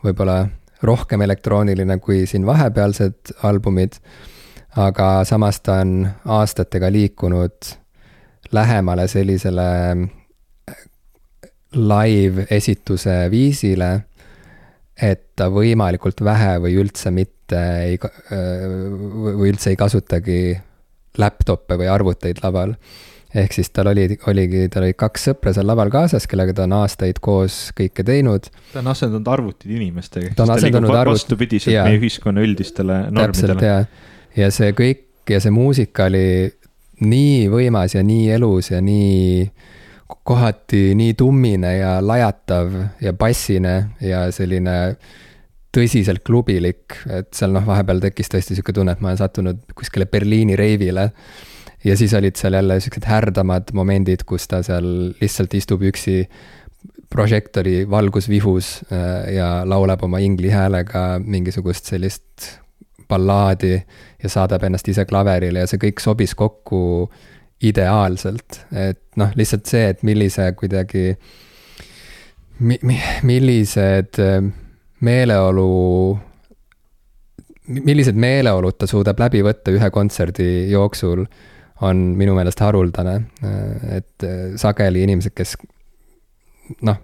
[0.05, 0.45] võib-olla
[0.87, 4.01] rohkem elektrooniline kui siin vahepealsed albumid.
[4.77, 7.71] aga samas ta on aastatega liikunud
[8.53, 9.69] lähemale sellisele
[11.77, 13.91] live-esituse viisile,
[15.03, 20.41] et ta võimalikult vähe või üldse mitte ei, või üldse ei kasutagi
[21.19, 22.75] laptop'e või arvuteid laval.
[23.35, 26.77] Ehk siis tal oli, oligi, tal olid kaks sõpra seal laval kaasas, kellega ta on
[26.79, 28.51] aastaid koos kõike teinud.
[28.73, 30.35] ta on asendanud arvutid inimestega.
[30.37, 31.89] Ta on asendanud arvut- vastupidiselt jaa.
[31.89, 33.67] meie ühiskonna üldistele täpselt normidele.
[33.67, 36.53] ja, ja see kõik ja see muusika oli
[37.07, 39.51] nii võimas ja nii elus ja nii
[40.07, 44.97] kohati nii tummine ja lajatav ja bassine ja selline
[45.77, 50.07] tõsiselt klubilik, et seal noh, vahepeal tekkis tõesti sihuke tunne, et ma olen sattunud kuskile
[50.09, 51.11] Berliini reivile.
[51.87, 54.87] Ja siis olid seal jälle siuksed härdamad momendid, kus ta seal
[55.21, 56.25] lihtsalt istub üksi
[57.11, 62.51] prožektori valgusvihus äh, ja laulab oma ingli häälega mingisugust sellist
[63.09, 63.77] ballaadi
[64.23, 66.81] ja saadab ennast ise klaverile ja see kõik sobis kokku
[67.63, 71.15] ideaalselt, et noh, lihtsalt see, et millise kuidagi
[72.59, 74.41] mi,, mi, millised äh,
[75.07, 75.71] meeleolu,
[77.79, 81.25] millised meeleolud ta suudab läbi võtta ühe kontserdi jooksul,
[81.85, 83.17] on minu meelest haruldane,
[83.93, 84.25] et
[84.57, 85.57] sageli inimesed, kes
[86.87, 87.03] noh,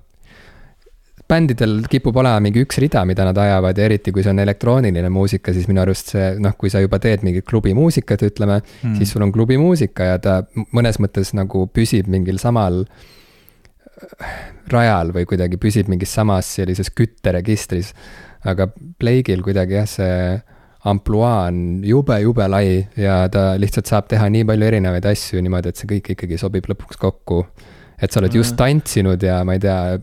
[1.32, 5.08] bändidel kipub olema mingi üks rida, mida nad ajavad ja eriti kui see on elektrooniline
[5.12, 9.14] muusika, siis minu arust see noh, kui sa juba teed mingit klubimuusikat, ütleme mm., siis
[9.14, 10.38] sul on klubimuusika ja ta
[10.76, 12.82] mõnes mõttes nagu püsib mingil samal
[14.72, 17.92] rajal või kuidagi püsib mingis samas sellises kütteregistris.
[18.44, 20.16] aga Blake'il kuidagi jah, see
[20.84, 25.78] ampluaa on jube-jube lai ja ta lihtsalt saab teha nii palju erinevaid asju niimoodi, et
[25.78, 27.44] see kõik ikkagi sobib lõpuks kokku.
[28.02, 30.00] et sa oled just tantsinud ja ma ei tea,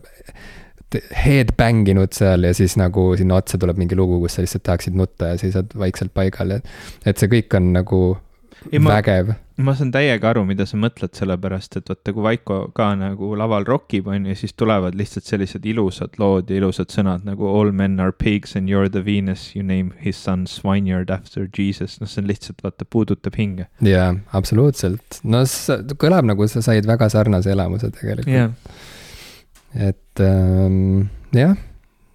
[1.14, 4.96] headbang inud seal ja siis nagu sinna otsa tuleb mingi lugu, kus sa lihtsalt tahaksid
[4.98, 6.58] nutta ja seisad vaikselt paigal ja
[7.04, 8.00] et see kõik on nagu
[8.68, 9.32] vägev.
[9.60, 13.66] ma saan täiega aru, mida sa mõtled, sellepärast et vaata, kui Vaiko ka nagu laval
[13.68, 17.98] rokib, on ju, siis tulevad lihtsalt sellised ilusad lood ja ilusad sõnad nagu all men
[18.00, 22.08] are pigs and you are the Venus, you name his son Swineyard after Jesus, noh,
[22.08, 23.68] see on lihtsalt vaata, puudutab hinge.
[23.84, 28.52] jaa, absoluutselt, no see kõlab nagu sa said väga sarnase elamuse tegelikult yeah..
[29.76, 31.56] et ähm, jah,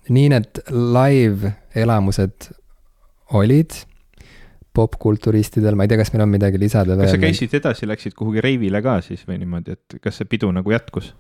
[0.10, 2.50] nii need live elamused
[3.34, 3.86] olid
[4.76, 7.08] popkulturistidel, ma ei tea, kas meil on midagi lisada veel.
[7.08, 10.52] kas sa käisid edasi, läksid kuhugi reivile ka siis või niimoodi, et kas see pidu
[10.56, 11.14] nagu jätkus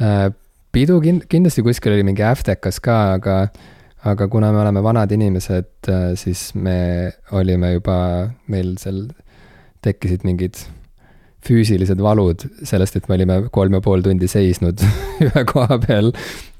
[0.00, 0.28] äh,?
[0.76, 3.36] pidu kind-, kindlasti kuskil oli mingi äftekas ka, aga,
[4.04, 7.98] aga kuna me oleme vanad inimesed, äh, siis me olime juba,
[8.52, 9.06] meil seal
[9.86, 10.60] tekkisid mingid
[11.46, 14.82] füüsilised valud sellest, et me olime kolm ja pool tundi seisnud
[15.26, 16.12] ühe koha peal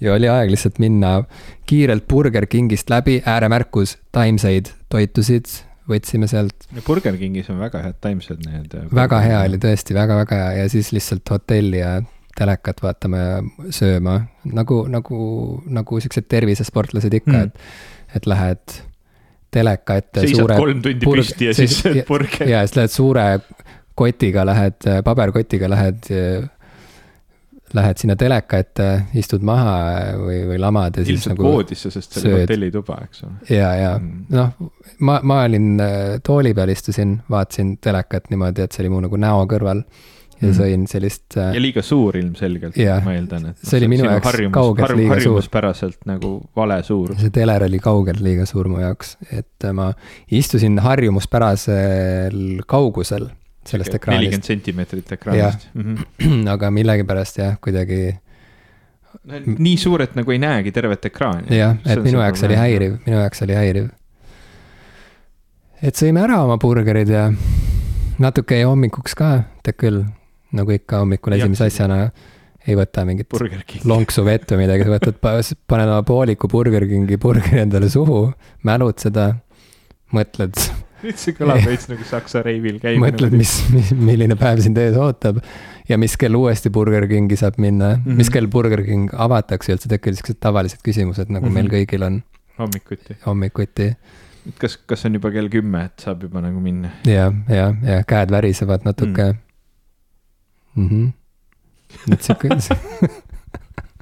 [0.03, 1.19] ja oli aeg lihtsalt minna
[1.67, 5.51] kiirelt Burger Kingist läbi, ääremärkus, taimseid toitusid
[5.91, 6.67] võtsime sealt.
[6.87, 8.75] Burger Kingis on väga head taimsed need.
[8.75, 11.99] Äh, väga hea oli tõesti väga,, väga-väga hea ja siis lihtsalt hotelli ja
[12.37, 13.37] telekat vaatama ja
[13.73, 15.21] sööma nagu, nagu,
[15.73, 18.77] nagu siuksed tervisesportlased ikka mm., et, et lähed
[19.57, 20.27] teleka ette.
[20.27, 22.51] seisad kolm tundi burg, püsti ja siis sööd burgeri.
[22.53, 23.27] ja siis lähed suure
[23.97, 26.11] kotiga, lähed, paberkotiga lähed
[27.75, 29.77] lähed sinna teleka ette, istud maha
[30.21, 31.47] või, või lamad ja siis Ilmselt nagu.
[31.49, 33.39] voodisse, sest see oli hotellituba, eks ole.
[33.51, 34.27] ja, ja mm.
[34.35, 34.75] noh,
[35.07, 39.19] ma, ma olin äh, tooli peal, istusin, vaatasin telekat niimoodi, et see oli mu nagu
[39.21, 39.83] näo kõrval.
[40.37, 40.57] ja mm.
[40.59, 41.39] sõin sellist.
[41.41, 43.63] Äh, ja liiga suur ilmselgelt, ma eeldan, et.
[43.65, 45.23] see oli minu jaoks harjumus, kaugelt harjum, liiga suur.
[45.23, 47.17] harjumuspäraselt nagu vale suur.
[47.23, 49.91] see teler oli kaugelt liiga suur mu jaoks, et ma
[50.29, 53.31] istusin harjumuspärasel kaugusel
[53.71, 54.23] sellest okay, ekraanist.
[54.23, 55.69] nelikümmend sentimeetrit ekraanist.
[55.75, 56.49] Mm -hmm.
[56.55, 58.17] aga millegipärast jah, kuidagi
[59.59, 61.57] nii suur, et nagu ei näegi tervet ekraani.
[61.57, 63.89] jah, et minu jaoks oli häiriv, minu jaoks oli häiriv.
[65.83, 67.33] et sõime ära oma burgerid ja
[68.19, 70.05] natuke jäi hommikuks ka, tead küll,
[70.57, 72.11] nagu ikka hommikul esimese asjana
[72.67, 73.31] ei võta mingit
[73.87, 75.21] lonksu vett või midagi, sa võtad,
[75.71, 78.33] paned oma pooliku Burger Kingi burgeri endale suhu,
[78.67, 79.29] mälud seda,
[80.15, 80.59] mõtled
[81.05, 83.03] nüüd see kõlab veits nagu Saksa reivil käimine.
[83.05, 85.41] mõtled, mis, mis, milline päev sind ees ootab
[85.89, 88.21] ja mis kell uuesti Burger Kingi saab minna mm, -hmm.
[88.23, 91.55] mis kell Burger King avatakse üldse, tekivad siuksed tavalised küsimused, nagu mm -hmm.
[91.55, 92.23] meil kõigil on.
[92.59, 93.19] hommikuti.
[93.27, 93.91] hommikuti.
[94.49, 96.91] et kas, kas on juba kell kümme, et saab juba nagu minna?
[97.05, 100.83] ja, ja, ja käed värisevad natuke mm..
[100.83, 102.13] Mm -hmm.
[102.13, 102.49] et sihuke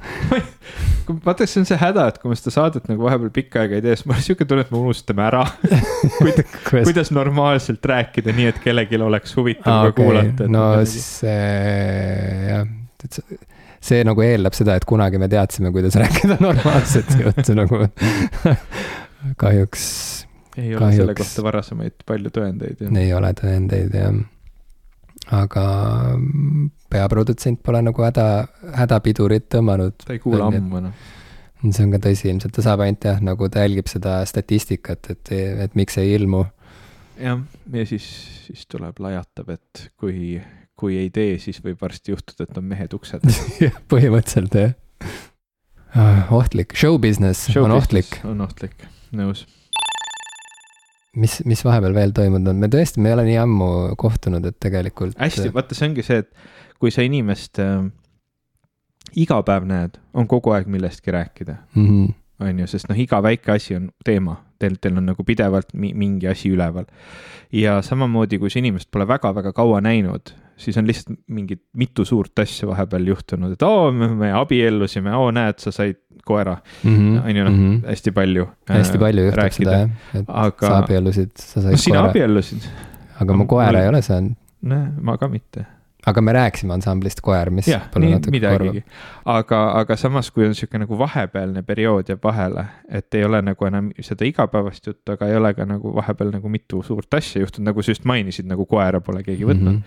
[1.27, 3.85] vaata, see on see häda, et kui me seda saadet nagu vahepeal pikka aega ei
[3.85, 5.45] tee, siis mul on siuke tunne, et me unustame ära
[6.19, 6.55] kuidas,
[6.89, 10.05] kuidas normaalselt rääkida, nii et kellelgi oleks huvitav ah, okay.
[10.05, 10.49] kuulata.
[10.51, 11.39] no see
[12.51, 12.67] jah,
[13.05, 13.41] et see,
[13.91, 17.85] see nagu eeldab seda, et kunagi me teadsime, kuidas rääkida normaalset juttu nagu
[19.41, 19.89] kahjuks.
[20.57, 22.87] ei ole kahjuks, selle kohta varasemaid palju tõendeid.
[22.89, 24.15] ei ole tõendeid jah
[25.33, 25.65] aga
[26.93, 28.27] peaprodutsent pole nagu häda,
[28.77, 29.97] hädapidurit tõmmanud.
[30.05, 30.99] ta ei kuula ammu enam.
[31.65, 35.33] see on ka tõsi, ilmselt ta saab ainult jah, nagu ta jälgib seda statistikat, et,
[35.65, 36.45] et miks ei ilmu.
[37.21, 37.41] jah,
[37.73, 38.09] ja siis,
[38.49, 40.39] siis tuleb, lajatab, et kui,
[40.77, 43.25] kui ei tee, siis võib varsti juhtuda, et on mehed uksed
[43.65, 44.77] jah, põhimõtteliselt jah.
[45.95, 48.17] Ah, ohtlik, show business show on business ohtlik.
[48.27, 49.45] on ohtlik, nõus
[51.21, 53.69] mis, mis vahepeal veel toimunud on, me tõesti, me ei ole nii ammu
[54.01, 55.17] kohtunud, et tegelikult.
[55.21, 57.87] hästi, vaata, see ongi see, et kui sa inimest äh,
[59.21, 61.89] iga päev näed, on kogu aeg millestki rääkida mm.
[61.89, 65.75] -hmm on ju, sest noh, iga väike asi on teema, teil, teil on nagu pidevalt
[65.79, 66.87] mi mingi asi üleval.
[67.53, 72.39] ja samamoodi, kui sa inimest pole väga-väga kaua näinud, siis on lihtsalt mingid mitu suurt
[72.39, 76.57] asja vahepeal juhtunud, et oo, me abiellusime, oo, näed, sa said koera.
[76.85, 78.47] -hmm, on ju noh -hmm., hästi palju.
[78.69, 79.71] hästi palju juhtub rääkida.
[79.71, 79.91] seda jah,
[80.21, 80.67] et aga...
[80.67, 81.77] sa abiellusid, sa said no, koera.
[81.77, 82.69] sina abiellusid.
[83.21, 84.37] aga ma koera ei ole saanud.
[84.63, 85.67] näe, ma ka mitte
[86.07, 88.83] aga me rääkisime ansamblist Koer, mis jah, nii midagigi.
[89.31, 93.69] aga, aga samas, kui on sihuke nagu vahepealne periood jääb vahele, et ei ole nagu
[93.69, 97.71] enam seda igapäevast juttu, aga ei ole ka nagu vahepeal nagu mitu suurt asja juhtunud,
[97.71, 99.83] nagu sa just mainisid, nagu koera pole keegi võtnud mm.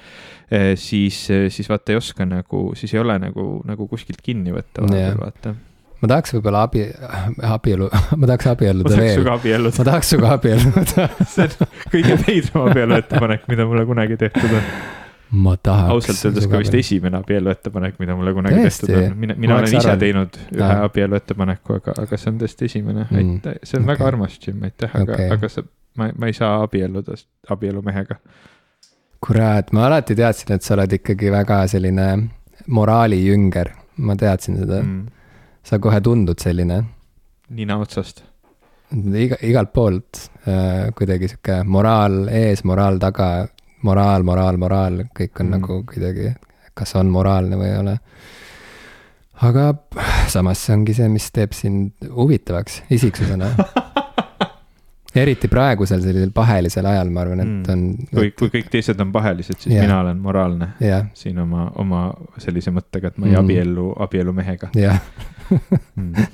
[0.50, 0.76] -hmm.
[0.76, 5.22] siis, siis vaata ei oska nagu, siis ei ole nagu, nagu kuskilt kinni võtta vahepeal,
[5.22, 5.56] vaata
[5.98, 6.84] ma tahaks võib-olla abi,
[7.46, 7.88] abielu,
[8.20, 9.24] ma tahaks abielluda veel.
[9.26, 14.72] ma tahaks sinuga abielluda see on kõige veidram abielu ettepanek, mida mulle kunagi tehtud on
[15.32, 15.92] ma tahaks.
[15.92, 19.74] ausalt öeldes ka vist esimene abielu ettepanek, mida mulle kunagi tehtud on, mina, mina olen
[19.74, 20.00] ise arvan...
[20.00, 20.84] teinud ühe ah.
[20.88, 23.94] abielu ettepaneku, aga, aga see on tõesti esimene mm., aitäh, see on okay.
[23.94, 25.64] väga armas, Jim, aitäh, aga okay., aga sa,
[26.00, 27.18] ma, ma ei saa abielluda
[27.56, 28.20] abielumehega.
[29.28, 32.08] kurat, ma alati teadsin, et sa oled ikkagi väga selline
[32.80, 33.74] moraalijünger,
[34.08, 35.04] ma teadsin seda mm..
[35.68, 36.80] sa kohe tundud selline.
[37.50, 38.24] nina otsast.
[38.96, 43.50] iga, igalt poolt äh, kuidagi sihuke moraal ees, moraal taga
[43.82, 45.58] moraal, moraal, moraal, kõik on mm.
[45.58, 46.34] nagu kuidagi,
[46.78, 47.98] kas on moraalne või ei ole.
[49.48, 49.74] aga
[50.28, 53.52] samas see ongi see, mis teeb sind huvitavaks isiksusena
[55.22, 57.74] eriti praegusel sellisel pahelisel ajal, ma arvan, et mm.
[57.74, 58.08] on mm..
[58.14, 59.86] kui, kui kõik teised on pahelised, siis yeah.
[59.86, 61.08] mina olen moraalne yeah.
[61.18, 62.08] siin oma, oma
[62.42, 63.44] sellise mõttega, et ma ei mm.
[63.44, 64.72] abiellu, abielu mehega.
[64.78, 65.00] jah
[65.96, 66.28] mm.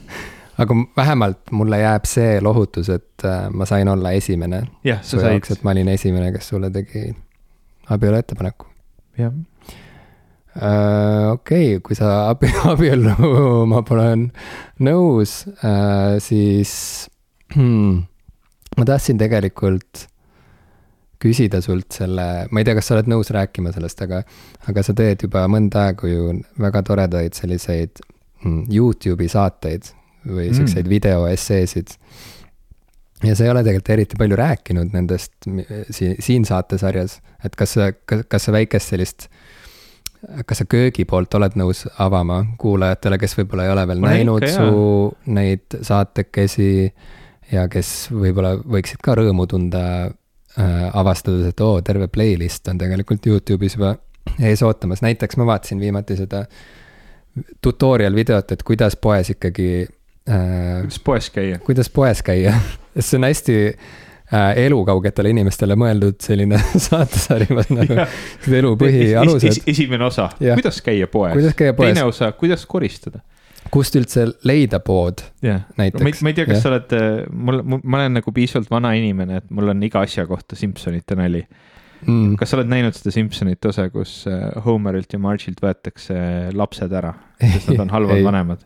[0.64, 4.64] aga vähemalt mulle jääb see lohutus, et äh, ma sain olla esimene.
[4.84, 5.52] jah, sa said.
[5.52, 7.12] et ma olin esimene, kes sulle tegi
[7.90, 8.70] abielu ettepaneku.
[9.18, 9.34] jah
[10.54, 14.04] Uh, okei okay,, kui sa abi, abielluma pole
[14.86, 16.74] nõus uh,, siis
[18.78, 20.04] ma tahtsin tegelikult
[21.24, 24.22] küsida sult selle, ma ei tea, kas sa oled nõus rääkima sellest, aga,
[24.70, 28.04] aga sa teed juba mõnda aega ju väga toredaid selliseid
[28.44, 29.90] mm, Youtube'i saateid
[30.28, 30.58] või mm.
[30.60, 31.96] siukseid videoesseesid.
[33.24, 35.34] Ja sa ei ole tegelikult eriti palju rääkinud nendest
[35.89, 39.28] siin, siin saatesarjas, et kas sa, kas, kas sa väikest sellist
[40.47, 44.45] kas sa köögi poolt oled nõus avama kuulajatele, kes võib-olla ei ole veel ma näinud
[44.45, 46.69] ikka, su neid saatekesi
[47.51, 53.28] ja kes võib-olla võiksid ka rõõmu tunda äh, avastades, et oo, terve playlist on tegelikult
[53.28, 53.97] Youtube'is juba
[54.39, 56.45] ees ootamas, näiteks ma vaatasin viimati seda
[57.61, 59.69] tutorial videot, et kuidas poes ikkagi
[60.30, 60.80] äh,.
[60.86, 61.59] kuidas poes käia?
[61.65, 62.55] kuidas poes käia
[63.00, 68.00] see on hästi äh, elukaugetele inimestele mõeldud selline saatesari, nagu
[68.62, 69.62] elu põhialused es,.
[69.62, 71.54] Es, esimene osa, kuidas käia poes.
[71.58, 73.24] teine osa, kuidas koristada
[73.74, 75.64] kust üldse leida pood yeah.
[75.80, 76.22] näiteks?
[76.22, 76.64] ma ei tea, kas yeah.
[76.66, 80.28] sa oled, äh, mul, ma olen nagu piisavalt vana inimene, et mul on iga asja
[80.30, 81.72] kohta Simsonite nali mm..
[82.39, 86.16] Kas sa oled näinud seda Simsonite osa, kus äh, Homerilt ja Marge'ilt võetakse
[86.54, 88.66] lapsed ära, sest nad on halvad vanemad?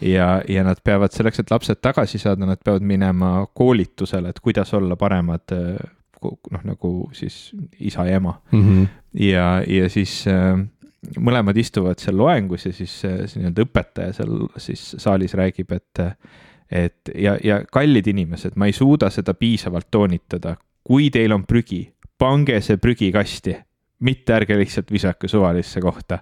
[0.00, 4.74] ja, ja nad peavad selleks, et lapsed tagasi saada, nad peavad minema koolitusele, et kuidas
[4.78, 5.76] olla paremad äh,
[6.24, 8.62] noh, nagu siis isa ja ema mm.
[8.62, 8.86] -hmm.
[9.24, 10.58] ja, ja siis äh,
[11.18, 16.02] mõlemad istuvad seal loengus ja siis see nii-öelda õpetaja seal siis saalis räägib, et,
[16.70, 20.56] et ja, ja kallid inimesed, ma ei suuda seda piisavalt toonitada.
[20.88, 21.82] kui teil on prügi,
[22.18, 23.56] pange see prügikasti,
[24.04, 26.18] mitte ärge lihtsalt visake suvalisse kohta.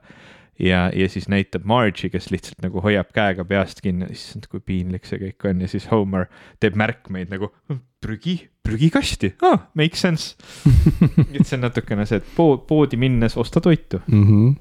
[0.59, 5.05] ja, ja siis näitab Marge'i, kes lihtsalt nagu hoiab käega peast kinni, issand, kui piinlik
[5.05, 6.30] see kõik on ja siis Homer
[6.61, 7.51] teeb märkmeid nagu
[8.01, 10.36] prügi, prügikasti ah,, make sense
[11.34, 14.24] et see on natukene see, et pood, poodi minnes osta toitu mm.
[14.24, 14.55] -hmm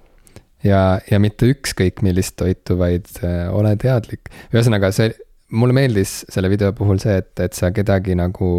[0.65, 4.31] ja, ja mitte ükskõik millist toitu, vaid äh, ole teadlik.
[4.53, 5.11] ühesõnaga, see,
[5.53, 8.49] mulle meeldis selle video puhul see, et, et sa kedagi nagu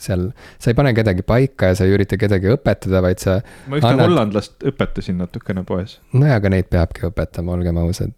[0.00, 0.28] seal,
[0.58, 3.38] sa ei pane kedagi paika ja sa ei ürita kedagi õpetada, vaid sa.
[3.70, 4.08] ma ühte annad...
[4.08, 5.98] hollandlast õpetasin natukene poes.
[6.12, 8.14] nojah, aga neid peabki õpetama, olgem ausad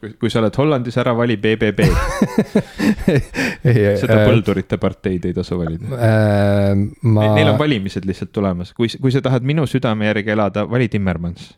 [0.00, 1.86] kui, kui sa oled Hollandis, ära vali BBB
[4.00, 6.74] seda äh, põldurite parteid ei tasu valida äh,.
[7.02, 7.30] Ma...
[7.36, 11.50] Neil on valimised lihtsalt tulemas, kui, kui sa tahad minu südame järgi elada, vali Timmermans.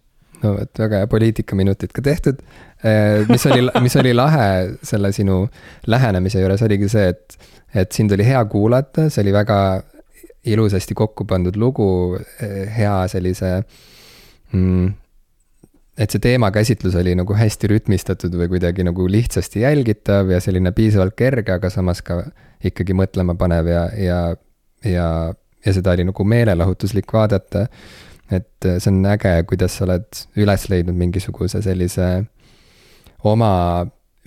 [0.44, 2.40] No vot, väga hea, poliitikaminutid ka tehtud
[2.84, 3.26] äh,.
[3.28, 4.48] mis oli, mis oli lahe
[4.86, 5.42] selle sinu
[5.86, 7.38] lähenemise juures oligi see, et,
[7.74, 9.60] et sind oli hea kuulata, see oli väga
[10.48, 11.86] ilusasti kokku pandud lugu,
[12.76, 13.50] hea sellise
[14.52, 14.92] mm,
[16.00, 21.16] et see teemakäsitlus oli nagu hästi rütmistatud või kuidagi nagu lihtsasti jälgitav ja selline piisavalt
[21.18, 22.22] kerge, aga samas ka
[22.64, 24.20] ikkagi mõtlema panev ja, ja,
[24.86, 25.08] ja,
[25.66, 27.66] ja seda oli nagu meelelahutuslik vaadata.
[28.30, 32.10] Et see on äge, kuidas sa oled üles leidnud mingisuguse sellise
[33.26, 33.54] oma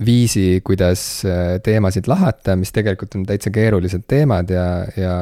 [0.04, 1.24] viisi, kuidas
[1.64, 4.66] teemasid lahata, mis tegelikult on täitsa keerulised teemad ja,
[4.98, 5.14] ja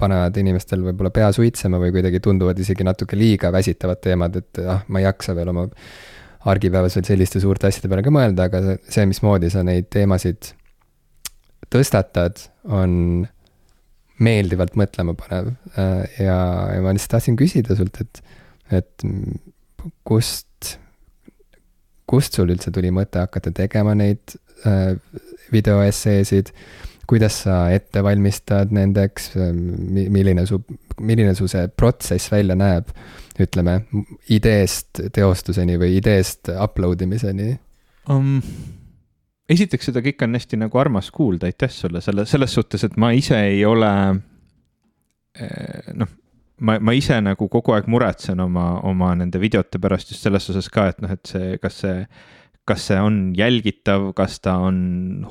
[0.00, 4.82] panevad inimestel võib-olla pea suitsema või kuidagi tunduvad isegi natuke liiga väsitavad teemad, et ah,
[4.92, 5.66] ma ei jaksa veel oma
[6.46, 10.52] argipäevas veel selliste suurte asjade peale ka mõelda, aga see, mismoodi sa neid teemasid
[11.72, 13.24] tõstatad, on
[14.22, 15.52] meeldivalt mõtlema panev.
[15.76, 16.38] ja,
[16.72, 18.22] ja ma lihtsalt tahtsin küsida sult, et,
[18.80, 19.06] et
[20.06, 20.76] kust,
[22.08, 24.96] kust sul üldse tuli mõte hakata tegema neid äh,
[25.52, 26.52] videoesseesid
[27.06, 30.58] kuidas sa ette valmistad nendeks, milline su,
[31.00, 32.90] milline su see protsess välja näeb,
[33.42, 33.78] ütleme,
[34.32, 37.52] ideest teostuseni või ideest upload imiseni
[38.10, 38.40] um,?
[39.48, 43.12] Esiteks, seda kõike on hästi nagu armas kuulda, aitäh sulle selle, selles suhtes, et ma
[43.14, 43.90] ise ei ole
[45.38, 46.10] eh, noh,
[46.60, 50.70] ma, ma ise nagu kogu aeg muretsen oma, oma nende videote pärast just selles osas
[50.72, 52.00] ka, et noh, et see, kas see
[52.66, 54.78] kas see on jälgitav, kas ta on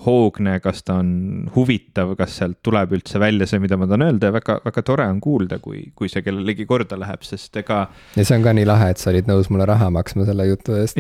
[0.06, 4.30] hoogne, kas ta on huvitav, kas sealt tuleb üldse välja see, mida ma tahan öelda
[4.30, 7.82] ja väga, väga tore on kuulda, kui, kui see kellelegi korda läheb, sest ega.
[8.16, 10.80] ja see on ka nii lahe, et sa olid nõus mulle raha maksma selle jutu
[10.80, 11.00] eest.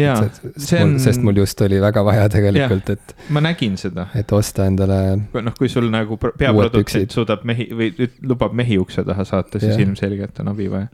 [0.81, 0.97] On...
[0.99, 3.15] sest mul just oli väga vaja tegelikult, et.
[3.35, 4.09] ma nägin seda.
[4.19, 5.01] et osta endale.
[5.39, 9.85] noh, kui sul nagu peaprodutsent suudab mehi või lubab mehi ukse taha saata, siis ja.
[9.87, 10.91] ilmselgelt on abi vaja.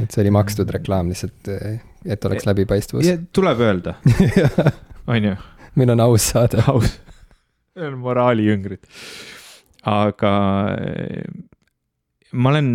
[0.00, 1.50] Et see oli makstud reklaam lihtsalt
[2.04, 3.08] et oleks läbipaistvus.
[3.32, 3.94] tuleb öelda
[5.12, 5.34] on ju.
[5.74, 6.62] meil on aus saade.
[6.66, 6.98] aus,
[7.76, 8.84] meil on moraalijüngrid.
[9.88, 10.32] aga
[10.76, 11.26] eh,
[12.32, 12.70] ma olen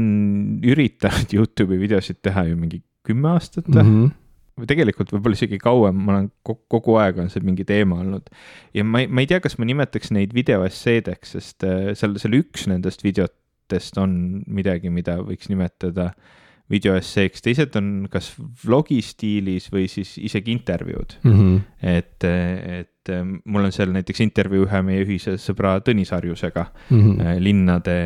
[0.65, 4.13] üritanud Youtube'i videosid teha ju mingi kümme aastat või mm -hmm.?
[4.55, 6.30] või tegelikult võib-olla isegi kauem, ma olen
[6.71, 8.30] kogu aeg on see mingi teema olnud.
[8.73, 12.39] ja ma ei, ma ei tea, kas ma nimetaks neid videoesseedeks, sest eh, seal, seal
[12.39, 18.32] üks nendest videotest on midagi, mida võiks nimetada äh, videoesseeks, teised on kas
[18.63, 21.34] vlogi stiilis või siis isegi intervjuud mm.
[21.39, 21.59] -hmm.
[21.93, 23.11] et, et
[23.45, 27.43] mul on seal näiteks intervjuu ühe meie ühise sõbra Tõnis Harjusega mm -hmm.
[27.43, 27.97] linnade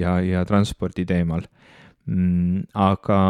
[0.00, 1.44] ja, ja transpordi teemal
[2.06, 2.70] mm,.
[2.74, 3.20] aga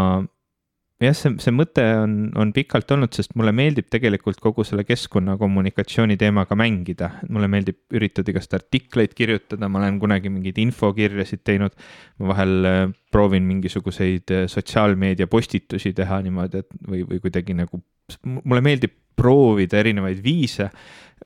[1.01, 6.19] jah, see, see mõte on, on pikalt olnud, sest mulle meeldib tegelikult kogu selle keskkonnakommunikatsiooni
[6.21, 7.11] teemaga mängida.
[7.29, 11.77] mulle meeldib üritada igast artikleid kirjutada, ma olen kunagi mingeid infokirjasid teinud.
[12.21, 17.81] ma vahel äh, proovin mingisuguseid äh, sotsiaalmeedia postitusi teha niimoodi, et või, või kuidagi nagu,
[18.25, 20.71] mulle meeldib proovida erinevaid viise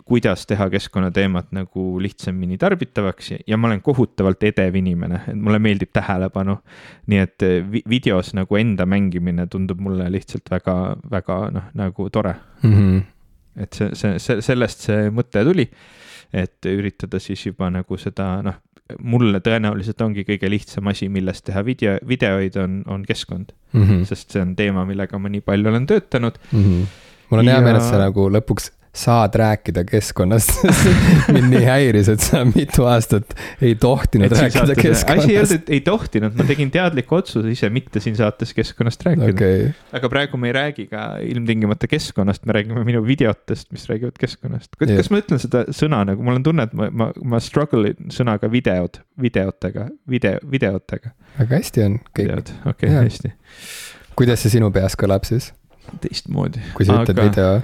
[0.05, 5.59] kuidas teha keskkonnateemat nagu lihtsamini tarbitavaks ja, ja ma olen kohutavalt edev inimene, et mulle
[5.63, 6.57] meeldib tähelepanu.
[7.07, 10.77] nii et eh, vi videos nagu enda mängimine tundub mulle lihtsalt väga,
[11.11, 12.73] väga noh, nagu tore mm.
[12.73, 13.03] -hmm.
[13.63, 15.69] et see, see, see, sellest see mõte tuli,
[16.33, 18.61] et üritada siis juba nagu seda noh,
[19.01, 23.83] mulle tõenäoliselt ongi kõige lihtsam asi, millest teha video, videoid, on, on keskkond mm.
[23.83, 24.05] -hmm.
[24.09, 26.65] sest see on teema, millega ma nii palju olen töötanud mm.
[26.65, 26.87] -hmm.
[27.31, 27.65] mul on hea ja...
[27.65, 30.61] meel, et sa nagu lõpuks saad rääkida keskkonnast
[31.35, 35.25] mind nii häiris, et sa mitu aastat ei tohtinud et rääkida keskkonnast.
[35.25, 39.03] asi ei olnud, et ei tohtinud, ma tegin teadliku otsuse ise mitte siin saates keskkonnast
[39.09, 39.73] rääkida okay..
[39.99, 44.79] aga praegu me ei räägi ka ilmtingimata keskkonnast, me räägime minu videotest, mis räägivad keskkonnast.
[44.79, 45.11] kas yeah.
[45.11, 48.51] ma ütlen seda sõna nagu, mul on tunne, et ma, ma, ma struggle in sõnaga
[48.53, 51.17] videod, videotega, video, videotega.
[51.43, 52.23] väga hästi on kõik.
[52.23, 53.35] videod, okei okay,, hästi.
[54.15, 55.51] kuidas see sinu peas kõlab siis?
[56.01, 56.63] teistmoodi.
[56.79, 57.31] kui sa ütled aga...
[57.31, 57.55] video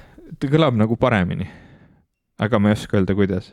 [0.41, 1.49] ta kõlab nagu paremini.
[2.41, 3.51] aga ma ei oska öelda, kuidas.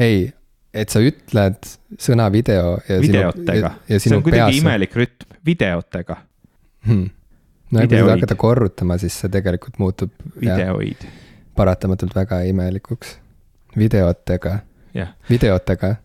[0.00, 0.30] ei,
[0.72, 3.74] et sa ütled sõna video ja videotega.
[3.92, 4.60] see on kuidagi peas...
[4.62, 6.16] imelik rütm, videotega
[6.88, 7.10] hmm..
[7.70, 10.14] no ja kui seda hakata korrutama, siis see tegelikult muutub.
[10.40, 11.04] videoid.
[11.58, 13.18] paratamatult väga imelikuks.
[13.76, 14.58] videotega.
[15.30, 15.96] videotega.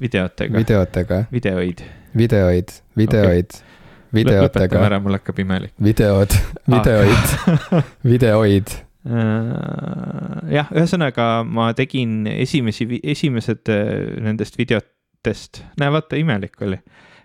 [0.00, 0.58] videotega.
[0.58, 1.24] videotega.
[1.32, 1.86] videoid.
[2.16, 3.74] videoid, videoid okay
[4.16, 4.46] videotega.
[4.46, 5.72] lõpetame ära, mul hakkab imelik.
[5.82, 6.32] videod,
[6.70, 7.34] videoid
[8.14, 16.80] videoid Äh, jah, ühesõnaga ma tegin esimesi, esimesed äh, nendest videotest, näe vaata, imelik oli.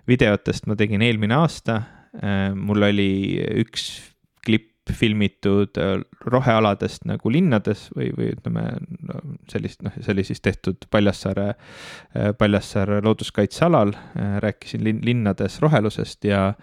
[0.09, 1.81] videotest ma tegin eelmine aasta.
[2.17, 3.87] Äh, mul oli üks
[4.45, 5.77] klipp filmitud
[6.25, 8.63] rohealadest nagu linnades või, või ütleme
[9.51, 11.53] sellist, noh, see oli siis tehtud Paljassaare,
[12.37, 13.93] Paljassaare looduskaitsealal.
[14.41, 16.55] rääkisin lin, linnades rohelusest ja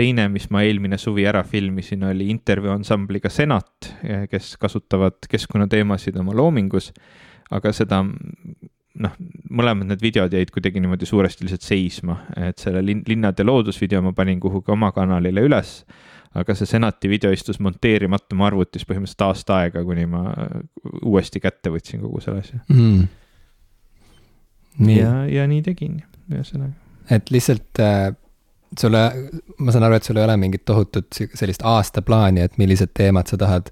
[0.00, 3.90] teine, mis ma eelmine suvi ära filmisin, oli intervjuu ansambliga Senat,
[4.30, 6.92] kes kasutavad keskkonnateemasid oma loomingus.
[7.50, 8.04] aga seda
[9.02, 9.16] noh,
[9.50, 14.12] mõlemad need videod jäid kuidagi niimoodi suuresti lihtsalt seisma, et selle linn, linnade loodusvideo ma
[14.16, 15.80] panin kuhugi oma kanalile üles.
[16.34, 20.28] aga see Senati video istus monteerimata mu arvutis põhimõtteliselt aasta aega, kuni ma
[21.02, 23.08] uuesti kätte võtsin kogu selle asja mm..
[24.94, 25.98] ja, ja nii tegin,
[26.30, 26.76] ühesõnaga.
[27.10, 28.12] et lihtsalt äh
[28.78, 29.02] sulle,
[29.58, 33.38] ma saan aru, et sul ei ole mingit tohutut sellist aastaplaani, et millised teemad sa
[33.40, 33.70] tahad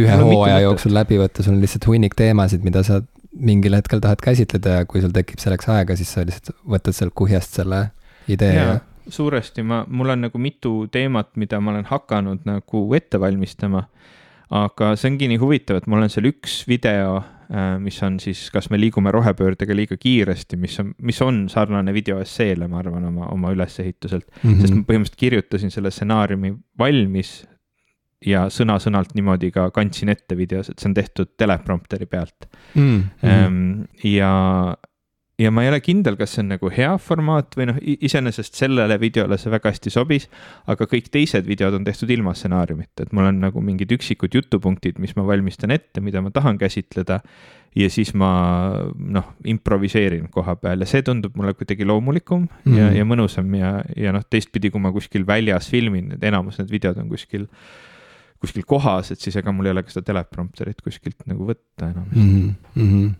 [0.00, 3.02] ühe hooaja jooksul läbi võtta, sul on lihtsalt hunnik teemasid, mida sa
[3.32, 7.14] mingil hetkel tahad käsitleda ja kui sul tekib selleks aega, siis sa lihtsalt võtad sealt
[7.16, 7.84] kuhjast selle
[8.32, 8.80] idee ja, ja...
[9.12, 13.86] suuresti, ma, mul on nagu mitu teemat, mida ma olen hakanud nagu ette valmistama.
[14.52, 17.22] aga see ongi nii huvitav, et mul on seal üks video
[17.78, 22.68] mis on siis, kas me liigume rohepöördega liiga kiiresti, mis on, mis on sarnane videoesseele,
[22.68, 24.50] ma arvan, oma, oma ülesehituselt mm.
[24.50, 24.60] -hmm.
[24.60, 27.42] sest ma põhimõtteliselt kirjutasin selle stsenaariumi valmis
[28.26, 33.02] ja sõna-sõnalt niimoodi ka kandsin ette videos, et see on tehtud teleprompteri pealt mm.
[33.22, 33.86] -hmm.
[34.08, 34.32] ja
[35.38, 38.98] ja ma ei ole kindel, kas see on nagu hea formaat või noh, iseenesest sellele
[39.00, 40.28] videole see väga hästi sobis.
[40.70, 45.00] aga kõik teised videod on tehtud ilma stsenaariumita, et mul on nagu mingid üksikud jutupunktid,
[45.02, 47.20] mis ma valmistan ette, mida ma tahan käsitleda.
[47.74, 48.32] ja siis ma
[48.96, 52.78] noh, improviseerin koha peal ja see tundub mulle kuidagi loomulikum mm -hmm.
[52.78, 52.96] ja, mhm.
[52.96, 56.98] ja mõnusam ja, ja noh, teistpidi, kui ma kuskil väljas filmin, need enamus need videod
[56.98, 57.48] on kuskil
[58.42, 62.08] kuskil kohas, et siis ega mul ei ole ka seda teleprompterit kuskilt nagu võtta enam
[62.10, 62.54] mm.
[62.76, 63.10] -hmm.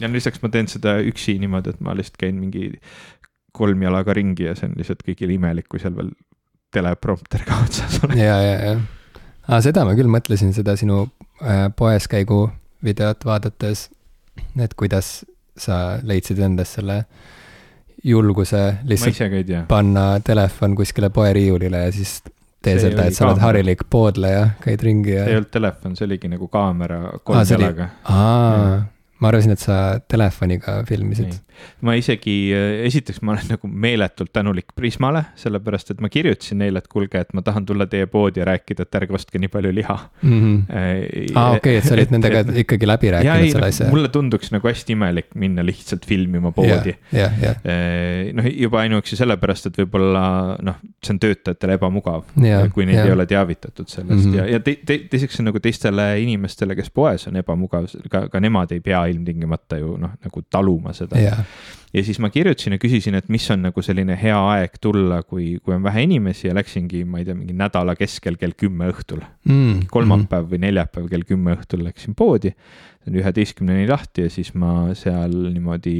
[0.00, 2.72] Ja lisaks ma teen seda üksi niimoodi, et ma lihtsalt käin mingi
[3.56, 6.12] kolm jalaga ringi ja see on lihtsalt kõigile imelik, kui seal veel
[6.74, 8.16] teleprompter ka otsas on.
[8.18, 8.76] ja, ja, ja.
[9.48, 11.02] aga seda ma küll mõtlesin, seda sinu
[11.42, 12.44] äh, poeskäigu
[12.84, 13.88] videot vaadates,
[14.56, 15.20] et kuidas
[15.60, 17.02] sa leidsid endas selle
[18.04, 22.20] julguse lihtsalt panna telefon kuskile poeriiulile ja siis
[22.64, 25.26] tee seda, et sa oled harilik poodleja, käid ringi ja.
[25.26, 27.90] see ei olnud telefon, see oligi nagu kaamera kolm jalaga.
[28.08, 28.80] aa,
[29.20, 29.76] ma arvasin, et sa
[30.08, 31.34] telefoniga filmisid.
[31.86, 32.36] Ma isegi,
[32.86, 37.32] esiteks ma olen nagu meeletult tänulik Prismale, sellepärast et ma kirjutasin neile, et kuulge, et
[37.36, 40.40] ma tahan tulla teie poodi ja rääkida, et ärge ostke nii palju liha mm.
[40.40, 41.32] -hmm.
[41.34, 43.88] aa, okei, et sa olid nendega et, ikkagi läbi rääkinud selle asja.
[43.90, 46.94] mulle tunduks nagu hästi imelik minna lihtsalt filmima poodi.
[48.34, 50.24] noh, juba ainuüksi sellepärast, et võib-olla
[50.62, 52.24] noh, see on töötajatele ebamugav,
[52.74, 53.06] kui neid ja.
[53.08, 54.38] ei ole teavitatud sellest mm -hmm.
[54.38, 58.40] ja, ja te, te, teiseks on nagu teistele inimestele, kes poes on ebamugav, ka, ka
[58.40, 61.44] nemad ei pea ilmtingimata ju noh, nagu taluma seda yeah.
[61.94, 65.56] Ja siis ma kirjutasin ja küsisin, et mis on nagu selline hea aeg tulla, kui,
[65.64, 69.22] kui on vähe inimesi ja läksingi, ma ei tea, mingi nädala keskel kell kümme õhtul
[69.48, 69.86] mm..
[69.90, 70.50] kolmapäev mm.
[70.52, 72.54] või neljapäev kell kümme õhtul läksin poodi,
[73.10, 75.96] üheteistkümneni lahti ja siis ma seal niimoodi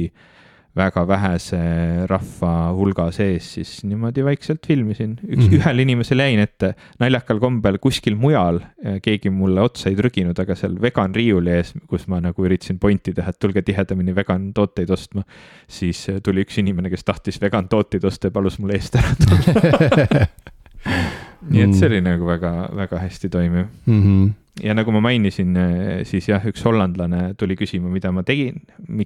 [0.77, 1.59] väga vähese
[2.07, 5.17] rahva hulga sees, siis niimoodi vaikselt filmisin.
[5.19, 5.57] üks mm, -hmm.
[5.59, 8.61] ühele inimesele jäin ette, naljakal kombel kuskil mujal,
[9.03, 13.13] keegi mulle otsa ei trüginud, aga seal vegan riiuli ees, kus ma nagu üritasin pointi
[13.13, 15.23] teha, et tulge tihedamini vegan tooteid ostma.
[15.67, 20.27] siis tuli üks inimene, kes tahtis vegan tooteid osta ja palus mul eest ära tulla
[21.51, 24.03] nii et see oli nagu väga, väga hästi toimiv mm.
[24.03, 24.29] -hmm
[24.63, 25.55] ja nagu ma mainisin,
[26.03, 28.59] siis jah, üks hollandlane tuli küsima, mida ma tegin,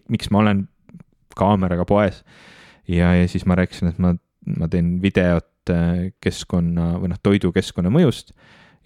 [0.09, 0.65] miks ma olen
[1.37, 2.23] kaameraga poes.
[2.87, 4.15] ja, ja siis ma rääkisin, et ma,
[4.59, 8.33] ma teen videot äh, keskkonna või noh, toidukeskkonna mõjust.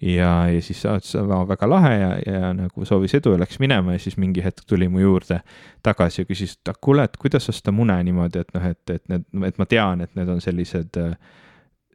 [0.00, 1.16] ja, ja siis saatis
[1.48, 4.88] väga lahe ja, ja nagu soovis edu ja läks minema ja siis mingi hetk tuli
[4.88, 5.42] mu juurde
[5.82, 9.28] tagasi ja küsis, et kuule, et kuidas osta mune niimoodi, et noh, et, et need,
[9.46, 11.14] et ma tean, et need on sellised äh,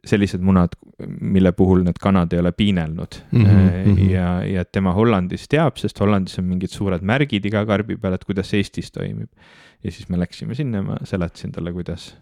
[0.06, 0.76] sellised munad,
[1.20, 3.44] mille puhul need kanad ei ole piinelnud mm.
[3.44, 4.10] -hmm.
[4.10, 8.24] ja, ja tema Hollandis teab, sest Hollandis on mingid suured märgid iga karbi peal, et
[8.24, 9.28] kuidas Eestis toimib
[9.84, 12.16] ja siis me läksime sinna ja ma seletasin talle, kuidas,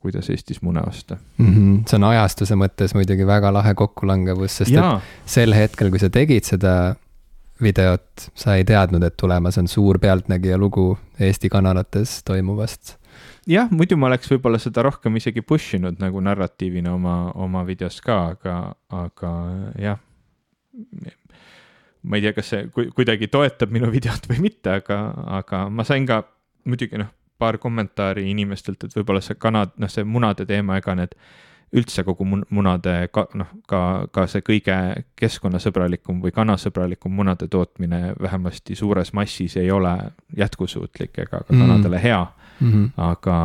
[0.00, 1.54] kuidas Eestis mune osta mm.
[1.54, 1.82] -hmm.
[1.88, 4.96] see on ajastuse mõttes muidugi väga lahe kokkulangevus, sest ja.
[4.96, 6.94] et sel hetkel, kui sa tegid seda
[7.62, 12.96] videot, sa ei teadnud, et tulemas on suur pealtnägija lugu Eesti kanalates toimuvast.
[13.50, 18.00] Jah, muidu ma oleks võib-olla seda rohkem isegi push inud nagu narratiivina oma, oma videos
[18.04, 18.56] ka, aga,
[18.94, 19.32] aga
[19.80, 20.00] jah.
[22.04, 24.98] Ma ei tea, kas see kuidagi toetab minu videot või mitte, aga,
[25.40, 26.22] aga ma sain ka
[26.68, 31.16] muidugi noh, paar kommentaari inimestelt, et võib-olla see kanad, noh, see munade teema, ega need
[31.72, 33.80] üldse kogu mun-, munade ka noh, ka,
[34.12, 34.76] ka see kõige
[35.18, 39.94] keskkonnasõbralikum või kanasõbralikum munade tootmine vähemasti suures massis ei ole
[40.36, 41.60] jätkusuutlik ega ka mm.
[41.60, 42.22] kanadele hea
[42.60, 42.72] mm.
[42.72, 42.90] -hmm.
[42.96, 43.38] aga,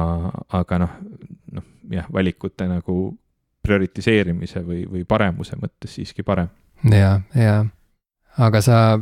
[0.62, 0.94] aga noh,
[1.52, 3.18] noh jah, valikute nagu
[3.66, 6.48] prioritiseerimise või, või paremuse mõttes siiski parem.
[6.84, 7.66] ja, ja,
[8.38, 9.00] aga sa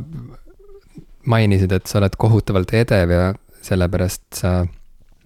[1.28, 4.66] mainisid, et sa oled kohutavalt edev ja sellepärast sa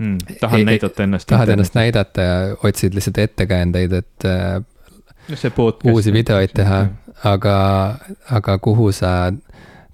[0.02, 1.28] mm, tahan ei, näidata ennast.
[1.30, 4.26] tahad ennast näidata ja otsid lihtsalt ettekäändeid, et
[5.54, 6.84] podcast, uusi videoid teha,
[7.24, 7.56] aga,
[8.30, 9.32] aga kuhu sa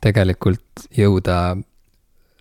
[0.01, 1.39] tegelikult jõuda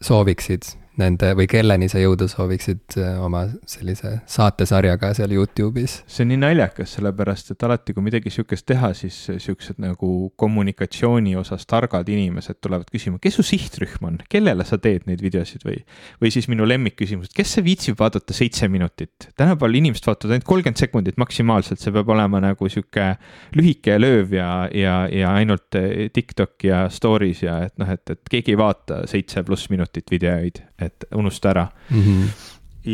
[0.02, 6.02] sooviksid nende või kelleni sa jõuda sooviksid äh, oma sellise saatesarjaga seal Youtube'is?
[6.10, 11.36] see on nii naljakas, sellepärast et alati, kui midagi sihukest teha, siis sihukesed nagu kommunikatsiooni
[11.40, 15.80] osas targad inimesed tulevad küsima, kes su sihtrühm on, kellele sa teed neid videosid või,
[16.22, 19.30] või siis minu lemmikküsimus, et kes see viitsib vaadata seitse minutit?
[19.38, 23.14] tänapäeval inimesed vaatavad ainult kolmkümmend sekundit maksimaalselt, see peab olema nagu sihuke
[23.58, 28.04] lühike ja lööv ja, ja, ja ainult eh, TikTok ja stories ja et noh, et,
[28.14, 32.02] et keegi ei vaata seitse pluss minutit videoid et unusta ära mm.
[32.02, 32.30] -hmm.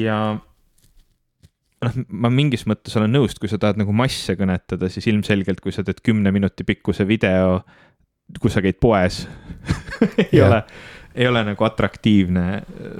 [0.04, 0.18] ja
[1.84, 5.76] noh, ma mingis mõttes olen nõus, kui sa tahad nagu masse kõnetada, siis ilmselgelt, kui
[5.76, 7.62] sa teed kümne minuti pikkuse video,
[8.41, 9.24] kus sa käid poes
[10.30, 10.48] ei yeah.
[10.48, 10.62] ole,
[11.16, 12.46] ei ole nagu atraktiivne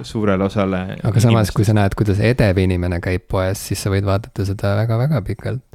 [0.06, 0.84] suurele osale.
[1.02, 4.76] aga samas, kui sa näed, kuidas edev inimene käib poes, siis sa võid vaadata seda
[4.82, 5.73] väga-väga pikalt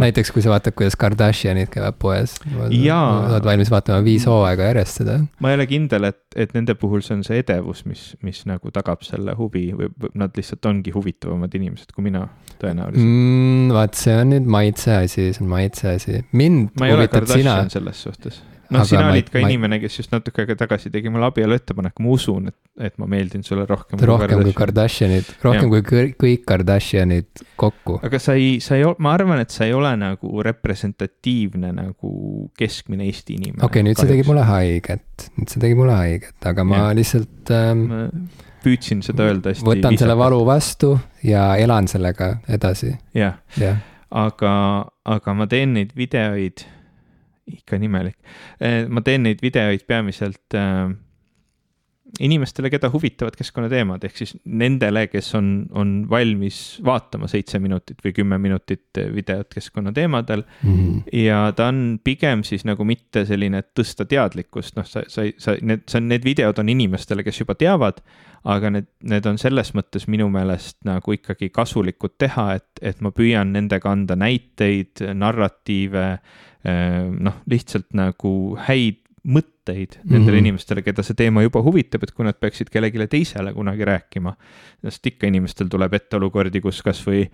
[0.00, 2.36] näiteks kui sa vaatad, kuidas Kardashianid käivad poes.
[2.46, 5.18] oled valmis vaatama viis hooaega järjest seda.
[5.40, 8.72] ma ei ole kindel, et, et nende puhul see on see edevus, mis, mis nagu
[8.74, 12.26] tagab selle huvi või nad lihtsalt ongi huvitavamad inimesed kui mina,
[12.60, 13.70] tõenäoliselt mm,.
[13.76, 17.56] vaat see on nüüd maitse asi, see on maitse asi, mind ma Kardashian sina...
[17.72, 18.42] selles suhtes
[18.74, 19.50] noh, sina olid ka ma...
[19.50, 22.56] inimene, kes just natuke aega tagasi tegi mulle abielu ettepaneku, ma usun, et,
[22.88, 24.00] et ma meeldin sulle rohkem.
[24.10, 25.82] rohkem kui Kardashianid, rohkem ja.
[25.90, 28.00] kui kõik Kardashianid kokku.
[28.06, 32.14] aga sa ei, sa ei, ma arvan, et sa ei ole nagu representatiivne nagu
[32.58, 33.62] keskmine Eesti inimene.
[33.62, 36.90] okei okay,, nüüd see tegi mulle haiget, nüüd see tegi mulle haiget, aga ma ja.
[36.98, 38.04] lihtsalt ähm, ma
[38.66, 39.66] püüdsin seda öelda hästi.
[39.66, 40.02] võtan viisakalt.
[40.02, 40.94] selle valu vastu
[41.26, 42.96] ja elan sellega edasi.
[43.14, 43.68] jah ja.
[43.68, 43.76] ja.,
[44.10, 44.52] aga,
[45.16, 46.64] aga ma teen neid videoid,
[47.46, 48.16] ikka nii imelik,
[48.60, 50.90] eh, ma teen neid videoid peamiselt äh,
[52.20, 58.14] inimestele, keda huvitavad keskkonnateemad, ehk siis nendele, kes on, on valmis vaatama seitse minutit või
[58.16, 60.76] kümme minutit videot keskkonnateemadel mm.
[60.76, 61.02] -hmm.
[61.24, 65.56] ja ta on pigem siis nagu mitte selline, et tõsta teadlikkust, noh, sa, sa, sa,
[65.60, 68.00] need, see on, need videod on inimestele, kes juba teavad,
[68.44, 73.10] aga need, need on selles mõttes minu meelest nagu ikkagi kasulikud teha, et, et ma
[73.10, 78.30] püüan nendega anda näiteid, narratiive, eh, noh, lihtsalt nagu
[78.66, 80.38] häid mõtteid nendele mm -hmm.
[80.38, 84.36] inimestele, keda see teema juba huvitab, et kui nad peaksid kellelegi teisele kunagi rääkima.
[84.82, 87.28] sest ikka inimestel tuleb ette olukordi, kus kasvõi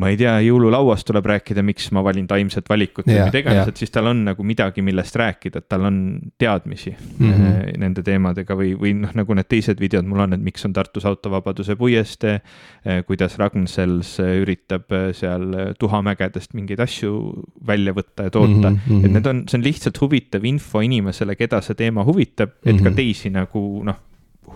[0.00, 3.78] ma ei tea, jõululauas tuleb rääkida, miks ma valin taimset valikut või mida iganes, et
[3.78, 5.98] siis tal on nagu midagi, millest rääkida, et tal on
[6.40, 7.76] teadmisi mm -hmm.
[7.78, 11.06] nende teemadega või, või noh, nagu need teised videod mul on, et miks on Tartus
[11.06, 12.40] autovabaduse puiestee,
[12.84, 18.80] eh, kuidas Ragn-Sells üritab eh, seal tuhamägedest mingeid asju välja võtta ja toota mm.
[18.88, 19.04] -hmm.
[19.04, 22.78] et need on, see on lihtsalt huvitav info inimesele, keda see teema huvitab, et mm
[22.78, 22.82] -hmm.
[22.82, 22.96] ka mhm.
[22.96, 24.02] teisi nagu noh,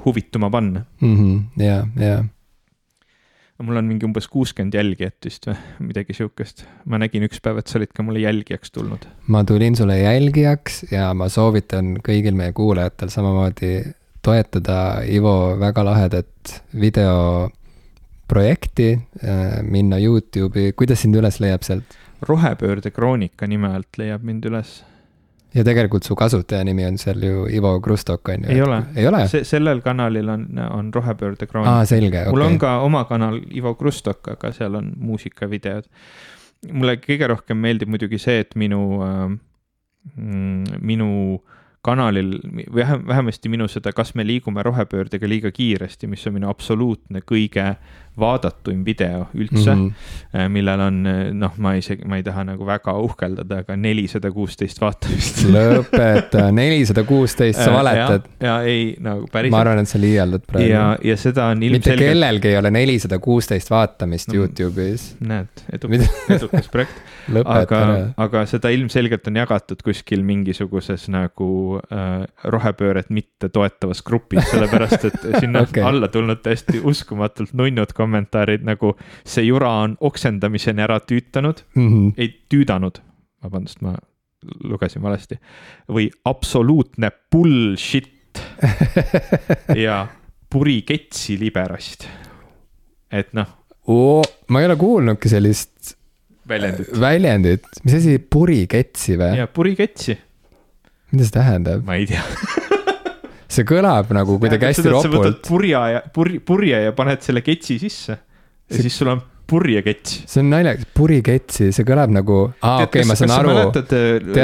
[0.05, 1.17] huvituma panna mm.
[1.17, 1.63] -hmm.
[1.63, 2.25] ja, ja
[3.63, 5.57] mul on mingi umbes kuuskümmend jälgijat vist või
[5.91, 6.65] midagi sihukest.
[6.87, 9.03] ma nägin üks päev, et sa olid ka mulle jälgijaks tulnud.
[9.27, 13.73] ma tulin sulle jälgijaks ja ma soovitan kõigil meie kuulajatel samamoodi
[14.23, 18.89] toetada Ivo väga lahedat videoprojekti,
[19.25, 21.85] äh, minna Youtube'i, kuidas sind üles leiab sealt?
[22.23, 24.85] rohepöörde kroonika nime alt leiab mind üles
[25.55, 28.55] ja tegelikult su kasutajanimi on seal ju Ivo Krustok on ju?
[28.55, 29.25] ei ole, ei ole?
[29.29, 31.79] Se, sellel kanalil on, on Rohepöörde kroonika.
[31.79, 32.33] aa, selge, okei.
[32.33, 35.89] mul on ka oma kanal Ivo Krustok, aga seal on muusikavideod.
[36.73, 39.39] mulle kõige rohkem meeldib muidugi see, et minu äh,,
[40.81, 41.41] minu
[41.83, 42.35] kanalil,
[43.07, 47.77] vähemasti minu seda Kas me liigume rohepöördega liiga kiiresti, mis on minu absoluutne kõige
[48.19, 50.49] vaadatuim video üldse mm, -hmm.
[50.55, 51.01] millel on
[51.39, 57.05] noh, ma isegi, ma ei taha nagu väga uhkeldada, aga nelisada kuusteist vaatamist lõpeta, nelisada
[57.09, 58.29] kuusteist, sa äh, valetad.
[58.43, 59.57] ja ei, nagu päriselt.
[59.57, 60.71] ma arvan, et sa liialdad praegu.
[60.71, 61.99] ja, ja seda on ilmselgelt.
[61.99, 65.13] mitte kellelgi ei ole nelisada kuusteist vaatamist no, Youtube'is.
[65.21, 67.03] näed, edukas, edukas projekt
[67.61, 67.81] aga,
[68.17, 71.51] aga seda ilmselgelt on jagatud kuskil mingisuguses nagu
[71.93, 75.85] äh, rohepööret mitte toetavas grupis, sellepärast et sinna okay.
[75.85, 78.95] alla tulnud täiesti uskumatult nunnud kommentaarid kommentaarid nagu
[79.27, 82.13] see jura on oksendamiseni ära tüütanud mm, -hmm.
[82.17, 83.03] ei tüüdanud,
[83.45, 83.95] vabandust, ma
[84.65, 85.39] lugesin valesti,
[85.89, 88.43] või absoluutne bullshit
[89.85, 90.07] ja
[90.51, 92.09] puri ketsi liberast.
[93.13, 93.49] et noh
[93.87, 94.23] oh,.
[94.49, 95.97] ma ei ole kuulnudki sellist
[96.49, 99.37] väljendit, väljendit., mis asi, puri ketsi või?
[99.43, 100.19] jaa, puri ketsi.
[101.13, 101.85] mida see tähendab?
[101.85, 102.25] ma ei tea
[103.49, 105.43] see kõlab nagu kuidagi hästi ropult.
[105.49, 108.21] purja ja, purje, purje ja paned selle ketsi sisse ja
[108.77, 108.85] see...
[108.85, 110.23] siis sul on purjekets.
[110.29, 113.55] see on naljakas, puriketsi, see kõlab nagu, aa okei okay,, ma saan aru.
[113.57, 113.95] mäletad,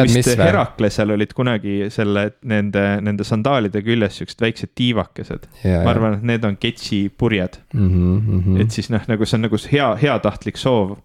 [0.09, 5.49] vist Heraklesel olid kunagi selle, nende, nende sandaalide küljes siuksed väiksed tiivakesed.
[5.67, 7.91] ma arvan, et need on ketsi purjed mm.
[7.91, 8.63] -hmm, mm -hmm.
[8.65, 10.97] et siis noh, nagu see on nagu hea, heatahtlik soov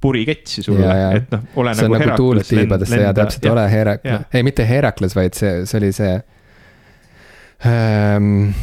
[0.00, 2.22] puriketsi sulle, et noh, ole see nagu, nagu Herakles.
[2.22, 6.14] tuult-tiibadesse ja täpselt, ole Herakles, ei mitte Herakles, vaid see, see oli see
[7.66, 8.54] ähm,.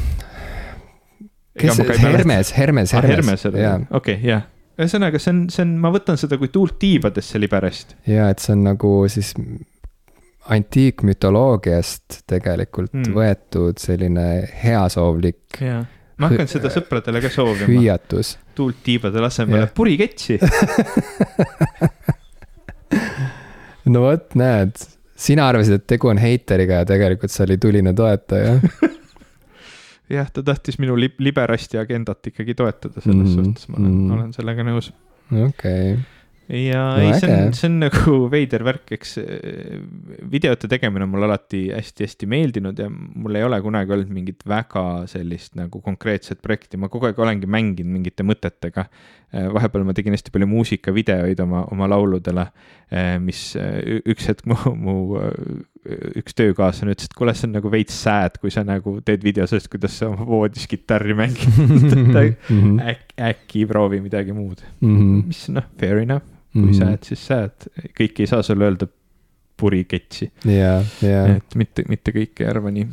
[1.60, 3.46] kes see, Hermes, Hermes, ah, Hermes,
[3.92, 4.48] okei, jah
[4.80, 7.96] ühesõnaga, see on, see on, ma võtan seda kui tuult tiibadesse liberast.
[8.10, 9.34] ja et see on nagu siis
[10.54, 13.14] antiikmütoloogiast tegelikult mm.
[13.16, 14.28] võetud selline
[14.64, 15.62] heasoovlik.
[15.62, 17.70] ma hakkan seda sõpradele ka soovima.
[17.70, 18.28] hüüatus.
[18.58, 20.40] tuult tiibade asemel, puriketsi
[23.94, 24.74] no vot, näed
[25.24, 28.58] sina arvasid, et tegu on heiteriga ja tegelikult see oli tuline toetaja
[30.18, 34.18] jah, ta tahtis minu lib-, liberasti agendat ikkagi toetada, selles mm, suhtes ma olen mm.,
[34.18, 34.92] olen sellega nõus.
[35.32, 35.96] okei okay
[36.52, 39.78] ja no, ei, see on, see on nagu veider värk, eks eh,
[40.32, 44.84] videote tegemine on mulle alati hästi-hästi meeldinud ja mul ei ole kunagi olnud mingit väga
[45.12, 48.88] sellist nagu konkreetset projekti, ma kogu aeg olengi mänginud mingite mõtetega.
[49.34, 52.44] Eh, vahepeal ma tegin hästi palju muusikavideoid oma, oma lauludele,
[52.94, 54.98] eh, mis üks hetk mu, mu
[56.20, 59.48] üks töökaaslane ütles, et kuule, see on nagu veits sad, kui sa nagu teed video
[59.50, 62.78] sellest, kuidas sa oma voodis kitarri mängid mhm.
[62.80, 65.26] äkki, äkki proovi midagi muud mm, -hmm.
[65.28, 66.78] mis noh, fair enough kui mm -hmm.
[66.78, 67.68] sad, siis sad,
[68.00, 68.88] kõik ei saa sulle öelda
[69.58, 70.32] puriketsi.
[70.46, 71.26] ja, ja.
[71.36, 72.88] et mitte, mitte kõik ei arva nii.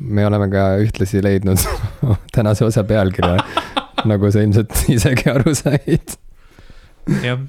[0.00, 1.64] me oleme ka ühtlasi leidnud
[2.36, 3.40] tänase osa pealkirja
[4.08, 6.16] nagu sa ilmselt isegi aru said.
[7.24, 7.40] jah.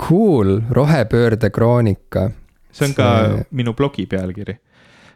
[0.00, 2.30] Cool, rohepöörde kroonika.
[2.72, 3.46] see on ka see...
[3.50, 4.58] minu blogi pealkiri.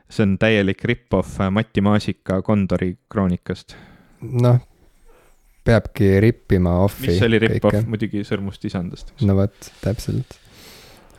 [0.08, 3.76] see on täielik rip-off Mati Maasika Kondori kroonikast.
[4.20, 4.60] noh
[5.66, 7.10] peabki rippima off'i.
[7.10, 9.12] mis oli rip-off, muidugi Sõrmust isandast.
[9.26, 10.36] no vot, täpselt.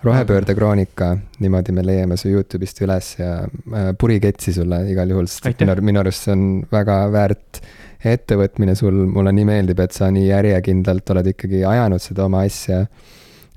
[0.06, 1.12] rohepöörde kroonika,
[1.44, 6.04] niimoodi me leiame su Youtube'ist üles ja äh, puriketsi sulle igal juhul, sest minu, minu
[6.04, 7.62] arust see on väga väärt
[8.06, 12.86] ettevõtmine sul, mulle nii meeldib, et sa nii järjekindlalt oled ikkagi ajanud seda oma asja.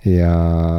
[0.09, 0.35] ja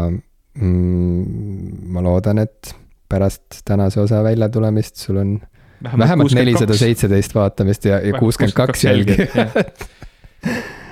[0.09, 2.73] mm, ma loodan, et
[3.11, 5.39] pärast tänase osa väljatulemist sul on
[5.83, 9.89] vähemalt nelisada seitseteist vaatamist ja, ja kuuskümmend kaks jälgijat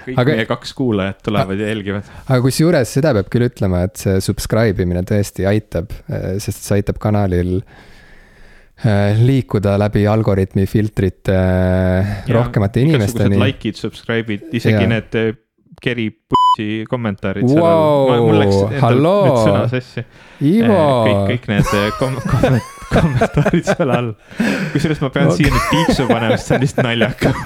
[0.10, 2.10] kõik aga, meie kaks kuulajat tulevad ja jälgivad.
[2.26, 6.80] aga kusjuures seda peab küll ütlema, et see subscribe imine tõesti aitab, eh, sest see
[6.80, 7.88] aitab kanalil eh,
[9.20, 13.40] liikuda läbi algoritmi filtrite eh, ja, rohkemate inimesteni.
[13.42, 14.88] like'id, subscribe'id, isegi ja.
[14.88, 15.16] need
[15.80, 20.04] keri putsi kommentaarid wow, mul läks endal nüüd sõna sassi.
[20.40, 21.68] kõik, kõik need
[22.00, 22.60] kom kom
[22.90, 24.12] kommentaarid seal all.
[24.74, 25.44] kusjuures ma pean okay.
[25.44, 27.38] siia nüüd piiksu panema, sest see on lihtsalt naljakas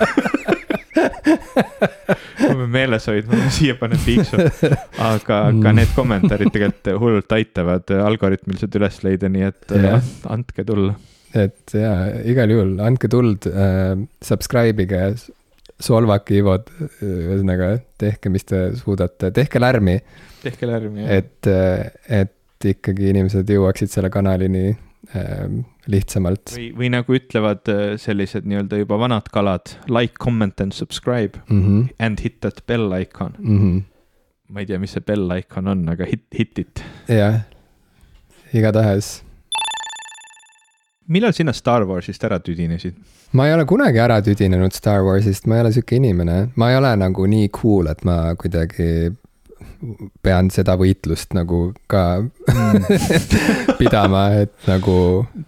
[2.44, 4.40] ma pean meeles hoidma, ma siia panen piiksu.
[4.40, 5.70] aga ka mm.
[5.80, 9.98] need kommentaarid tegelikult hullult aitavad algoritmiliselt üles leida, nii et ja.
[10.34, 10.96] andke tulla.
[11.34, 11.94] Et ja
[12.30, 15.02] igal juhul andke tuld äh,, subscribe ige,
[15.84, 16.70] solvake Ivot,
[17.02, 19.98] ühesõnaga tehke, mis te suudate, tehke lärmi.
[20.44, 21.20] tehke lärmi, jah.
[21.20, 21.52] et,
[22.22, 25.48] et ikkagi inimesed jõuaksid selle kanalini äh,
[25.92, 26.54] lihtsamalt.
[26.56, 31.64] või, või nagu ütlevad äh, sellised nii-öelda juba vanad kalad, like, comment and subscribe mm
[31.66, 31.90] -hmm.
[32.00, 33.60] and hit that bell icon mm.
[33.60, 33.84] -hmm.
[34.50, 36.84] ma ei tea, mis see bell icon on, aga hit, hit it.
[37.10, 37.42] jah,
[38.54, 39.24] igatahes.
[41.08, 42.96] Millal sina Star Warsist ära tüdinesid?
[43.34, 46.80] ma ei ole kunagi ära tüdinenud Star Warsist, ma ei ole sihuke inimene, ma ei
[46.80, 49.12] ole nagu nii cool, et ma kuidagi
[50.24, 52.88] pean seda võitlust nagu ka mm.
[53.82, 54.98] pidama, et nagu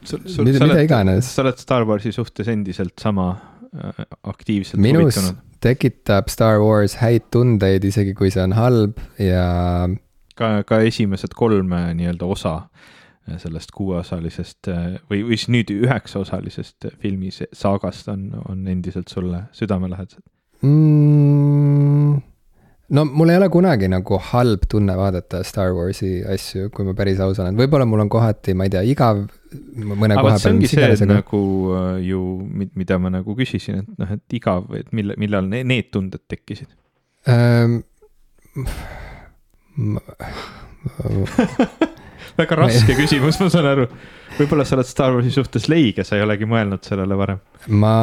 [0.04, 1.30] sul, sul, mida, mida iganes.
[1.36, 3.32] sa oled Star Warsi suhtes endiselt sama
[3.76, 5.44] äh, aktiivselt minus huvitunud?
[5.66, 9.88] tekitab Star Wars häid tundeid, isegi kui see on halb ja.
[10.38, 12.58] ka, ka esimesed kolm nii-öelda osa
[13.42, 14.70] sellest kuueosalisest
[15.10, 20.22] või, või siis nüüd üheksaosalisest filmi saagast on, on endiselt sulle südamelähedased
[20.62, 22.22] mm,?
[22.90, 27.20] no mul ei ole kunagi nagu halb tunne vaadata Star Warsi asju, kui ma päris
[27.24, 29.24] aus olen, võib-olla mul on kohati, ma ei tea, igav
[29.76, 30.42] mõne koha peal.
[30.44, 31.42] see ongi see nagu
[31.80, 32.22] äh, ju,
[32.78, 36.70] mida ma nagu küsisin, et noh, et igav, et mille, millal ne, need tunded tekkisid
[37.32, 37.82] ähm,?
[39.76, 40.00] Ma...
[42.38, 43.88] väga raske küsimus, ma saan aru
[44.36, 47.40] võib-olla sa oled Star Warsi suhtes leige, sa ei olegi mõelnud sellele varem?
[47.72, 47.96] ma,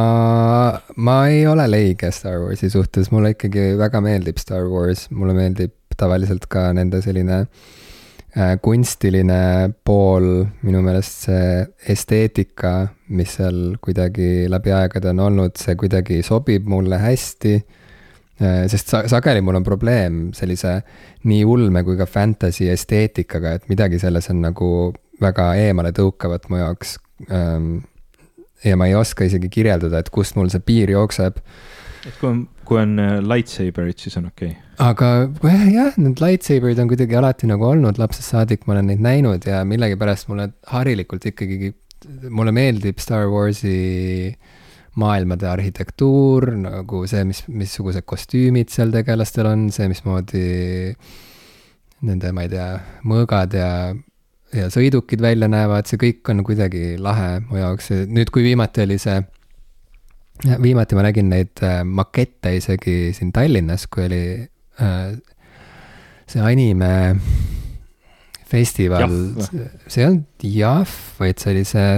[0.97, 5.77] ma ei ole leige Star Warsi suhtes, mulle ikkagi väga meeldib Star Wars, mulle meeldib
[5.99, 11.53] tavaliselt ka nende selline äh, kunstiline pool, minu meelest see
[11.93, 12.75] esteetika,
[13.13, 17.59] mis seal kuidagi läbi aegade on olnud, see kuidagi sobib mulle hästi
[18.43, 20.79] sest sa-, sageli mul on probleem sellise
[21.29, 24.69] nii ulme kui ka fantasy esteetikaga, et midagi selles on nagu
[25.23, 26.97] väga eemale tõukavat mu jaoks
[27.31, 27.85] ähm,.
[28.65, 31.39] ja ma ei oska isegi kirjeldada, et kust mul see piir jookseb.
[32.07, 34.59] et kui on, kui on äh, lightsaber'id, siis on okei okay.?
[34.83, 35.13] aga
[35.71, 39.63] jah, need lightsaber'id on kuidagi alati nagu olnud lapsest saadik, ma olen neid näinud ja
[39.69, 41.75] millegipärast mulle harilikult ikkagi,
[42.31, 44.33] mulle meeldib Star Warsi
[45.01, 50.47] maailmade arhitektuur, nagu see, mis, missugused kostüümid seal tegelastel on, see, mismoodi
[52.07, 52.71] nende, ma ei tea,
[53.09, 53.71] mõõgad ja
[54.53, 58.99] ja sõidukid välja näevad, see kõik on kuidagi lahe mu jaoks, nüüd kui viimati oli
[59.01, 59.23] see,
[60.61, 65.15] viimati ma nägin neid äh, makette isegi siin Tallinnas, kui oli äh,
[66.29, 66.93] see anime
[68.53, 69.09] festival,
[69.89, 71.89] see ei olnud Jahv, vaid see oli see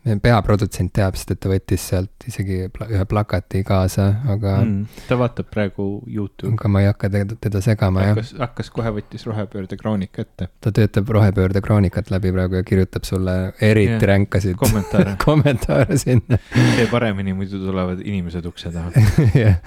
[0.00, 5.02] peaprodutsent teab, sest et ta võttis sealt isegi ühe plakati kaasa, aga mm,.
[5.10, 6.54] ta vaatab praegu Youtube'i.
[6.56, 8.14] aga ma ei hakka teda, teda segama, jah.
[8.16, 10.48] hakkas, hakkas kohe, võttis rohepöörde kroonika ette.
[10.64, 14.06] ta töötab rohepöörde kroonikat läbi praegu ja kirjutab sulle eriti yeah.
[14.14, 16.40] ränkasid kommentaare kommentaare sinna.
[16.56, 19.04] tee paremini, muidu tulevad inimesed ukse taha
[19.44, 19.60] jah,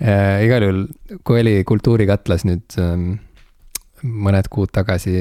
[0.00, 0.82] äh, igal juhul,
[1.20, 3.18] kui oli Kultuurikatlas nüüd ähm,
[4.06, 5.12] mõned kuud tagasi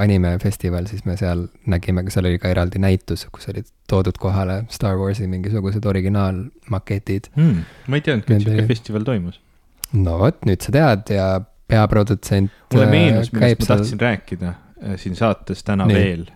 [0.00, 4.98] animefestival, siis me seal nägime, seal oli ka eraldi näitus, kus olid toodud kohale Star
[5.00, 7.64] Warsi mingisugused originaalmaketid hmm,.
[7.88, 9.40] ma ei teadnudki, et sihuke festival toimus.
[9.92, 11.30] no vot, nüüd sa tead ja
[11.72, 12.52] peaprodutsent.
[12.74, 14.06] mulle meenus, millest ma tahtsin seal...
[14.06, 14.54] rääkida
[15.00, 15.98] siin saates täna Nii.
[15.98, 16.28] veel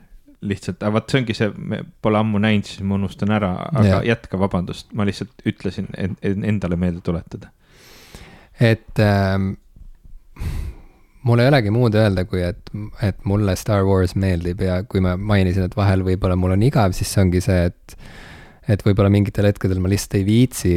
[0.46, 3.86] lihtsalt, aga vot see ongi see, me pole ammu näinud, siis ma unustan ära, aga
[3.88, 4.00] ja.
[4.12, 7.50] jätka, vabandust, ma lihtsalt ütlesin en, endale meelde tuletada.
[8.60, 9.54] et ähm,
[11.26, 12.70] mul ei olegi muud öelda, kui et,
[13.02, 16.94] et mulle Star Wars meeldib ja kui ma mainisin, et vahel võib-olla mul on igav,
[16.96, 17.98] siis see ongi see, et
[18.66, 20.72] et võib-olla mingitel hetkedel ma lihtsalt ei viitsi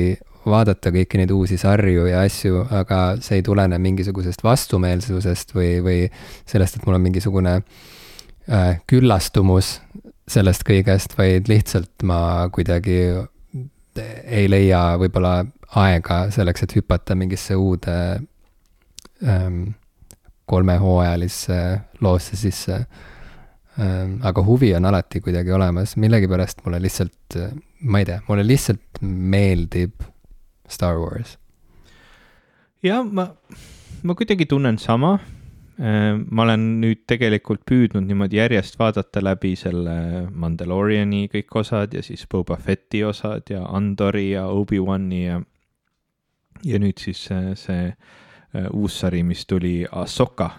[0.50, 5.97] vaadata kõiki neid uusi sarju ja asju, aga see ei tulene mingisugusest vastumeelsusest või, või
[6.50, 9.80] sellest, et mul on mingisugune äh, küllastumus
[10.30, 13.00] sellest kõigest, vaid lihtsalt ma kuidagi
[14.00, 15.41] ei leia võib-olla
[15.82, 17.97] aega selleks, et hüpata mingisse uude
[19.26, 19.74] ähm,
[20.50, 21.58] kolmehooajalisse
[22.02, 22.76] loosse sisse
[23.80, 24.20] ähm,.
[24.26, 27.39] aga huvi on alati kuidagi olemas, millegipärast mulle lihtsalt,
[27.82, 30.06] ma ei tea, mulle lihtsalt meeldib
[30.70, 31.38] Star Wars.
[32.84, 33.30] jah, ma,
[34.04, 35.18] ma kuidagi tunnen sama
[35.80, 42.02] Äh, ma olen nüüd tegelikult püüdnud niimoodi järjest vaadata läbi selle Mandaloriani kõik osad ja
[42.04, 45.38] siis Boba Fetti osad ja Andori ja Obi-Wani ja,
[46.68, 47.86] ja nüüd siis see, see
[48.74, 50.50] uus sari, mis tuli, Ahsoka.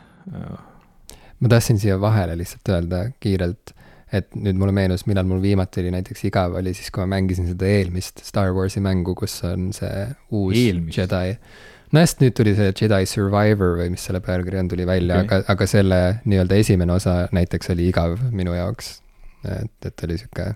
[1.40, 3.72] ma tahtsin siia vahele lihtsalt öelda kiirelt,
[4.12, 7.48] et nüüd mulle meenus, millal mul viimati oli näiteks igav, oli siis, kui ma mängisin
[7.48, 10.98] seda eelmist Star Warsi mängu, kus on see uus eelmist.
[10.98, 11.38] Jedi
[11.94, 15.42] no just nüüd tuli see Jedi Survivor või mis selle pealkiri on, tuli välja okay.,
[15.42, 18.98] aga, aga selle nii-öelda esimene osa näiteks oli igav minu jaoks.
[19.44, 20.52] et, et oli sihuke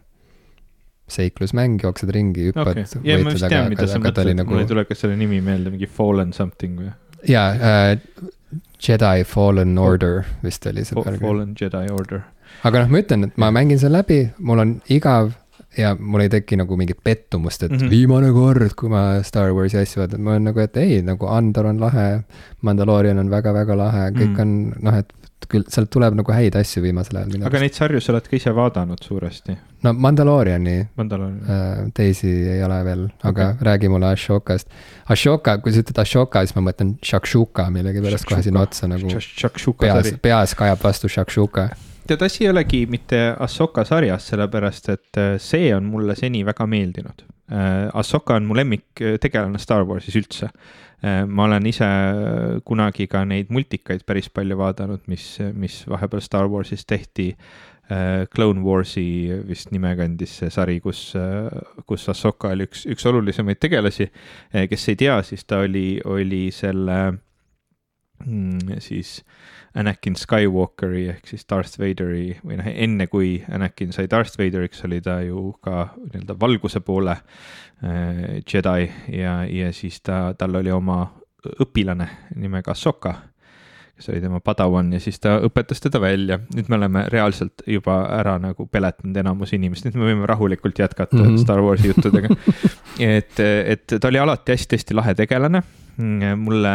[1.15, 3.01] seiklusmäng, jooksed ringi, hüppad okay..
[3.05, 4.55] ja ma vist tean, mida sa mõtled, nagu...
[4.55, 6.93] mul ei tule ka selle nimi meelde, mingi Fallen something või?
[7.29, 7.99] Jaa äh,,
[8.89, 11.23] Jedi Fallen Order vist oli see pealkiri.
[11.23, 12.21] Fallen Jedi Order.
[12.65, 15.33] aga noh, ma ütlen, et ma mängin selle läbi, mul on igav
[15.79, 17.91] ja mul ei teki nagu mingit pettumust, et mm -hmm.
[17.91, 21.67] viimane kord, kui ma Star Warsi asju vaatan, ma olen nagu, et ei, nagu Andor
[21.67, 22.23] on lahe,
[22.63, 24.41] Mandalorian on väga-väga lahe, kõik mm -hmm.
[24.41, 25.13] on noh, et
[25.51, 27.47] küll sealt tuleb nagu häid asju viimasel ajal.
[27.51, 29.57] aga neid sarju sa oled ka ise vaadanud suuresti?
[29.87, 31.41] no Mandaloriani Mandalorian.
[31.45, 33.67] äh, teisi ei ole veel, aga okay.
[33.71, 34.71] räägi mulle Ashokast.
[35.11, 39.11] Ashoka, kui sa ütled Ashoka, siis ma mõtlen Shakshuka millegipärast kohe sinna otsa nagu.
[39.81, 41.69] peas, peas kajab vastu Shakshuka
[42.07, 46.67] tead, asi ei olegi mitte Ahsoka sarjas, sellepärast et äh, see on mulle seni väga
[46.67, 47.25] meeldinud.
[47.53, 50.51] Äh, Ahsoka on mu lemmiktegelane äh, Star Warsis üldse.
[51.05, 51.85] ma olen ise
[52.65, 57.35] kunagi ka neid multikaid päris palju vaadanud, mis, mis vahepeal Star Warsis tehti.
[58.33, 61.11] Clone Warsi vist nime kandis see sari, kus,
[61.85, 64.07] kus Ahsoka oli üks, üks olulisemaid tegelasi.
[64.71, 66.97] kes ei tea, siis ta oli, oli selle
[68.25, 69.19] mm, siis
[69.75, 75.01] Anakin Skywalkeri ehk siis Darth Vaderi või noh, enne kui Anakin sai Darth Vaderiks, oli
[75.03, 81.03] ta ju ka nii-öelda valguse poole äh, Jedi ja, ja siis ta, tal oli oma
[81.61, 82.09] õpilane
[82.39, 83.17] nimega Ahsoka,
[83.97, 86.41] kes oli tema padawan ja siis ta õpetas teda välja.
[86.55, 91.17] nüüd me oleme reaalselt juba ära nagu peletanud enamus inimest, nüüd me võime rahulikult jätkata
[91.17, 91.43] mm -hmm.
[91.43, 92.35] Star Warsi juttudega
[92.99, 95.63] et, et ta oli alati hästi-hästi lahe tegelane
[96.37, 96.73] mulle,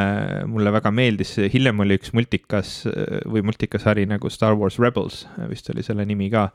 [0.48, 2.86] mulle väga meeldis, hiljem oli üks multikas
[3.28, 6.50] või multikasari nagu Star Wars Rebels, vist oli selle nimi ka,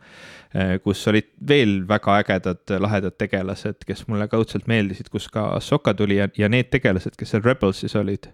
[0.85, 6.17] kus olid veel väga ägedad, lahedad tegelased, kes mulle kaudselt meeldisid, kus ka Ahsoka tuli
[6.23, 8.31] ja, ja need tegelased, kes seal Rebelsis olid,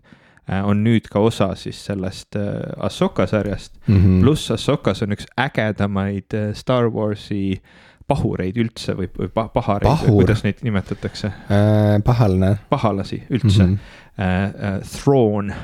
[0.65, 2.37] on nüüd ka osa siis sellest
[2.79, 4.21] Ahsoka sarjast mm -hmm..
[4.21, 7.63] pluss Ahsokas on üks ägedamaid Star Warsi
[8.09, 10.09] pahureid üldse või, või pahareid Pahur.
[10.09, 12.03] või kuidas neid nimetatakse äh,?
[12.05, 12.57] pahalane.
[12.71, 13.75] pahalasi üldse mm.
[13.75, 15.55] -hmm Äh, äh, Throne,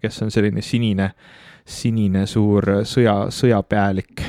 [0.00, 1.10] kes on selline sinine,
[1.68, 4.22] sinine suur sõja, sõjapealik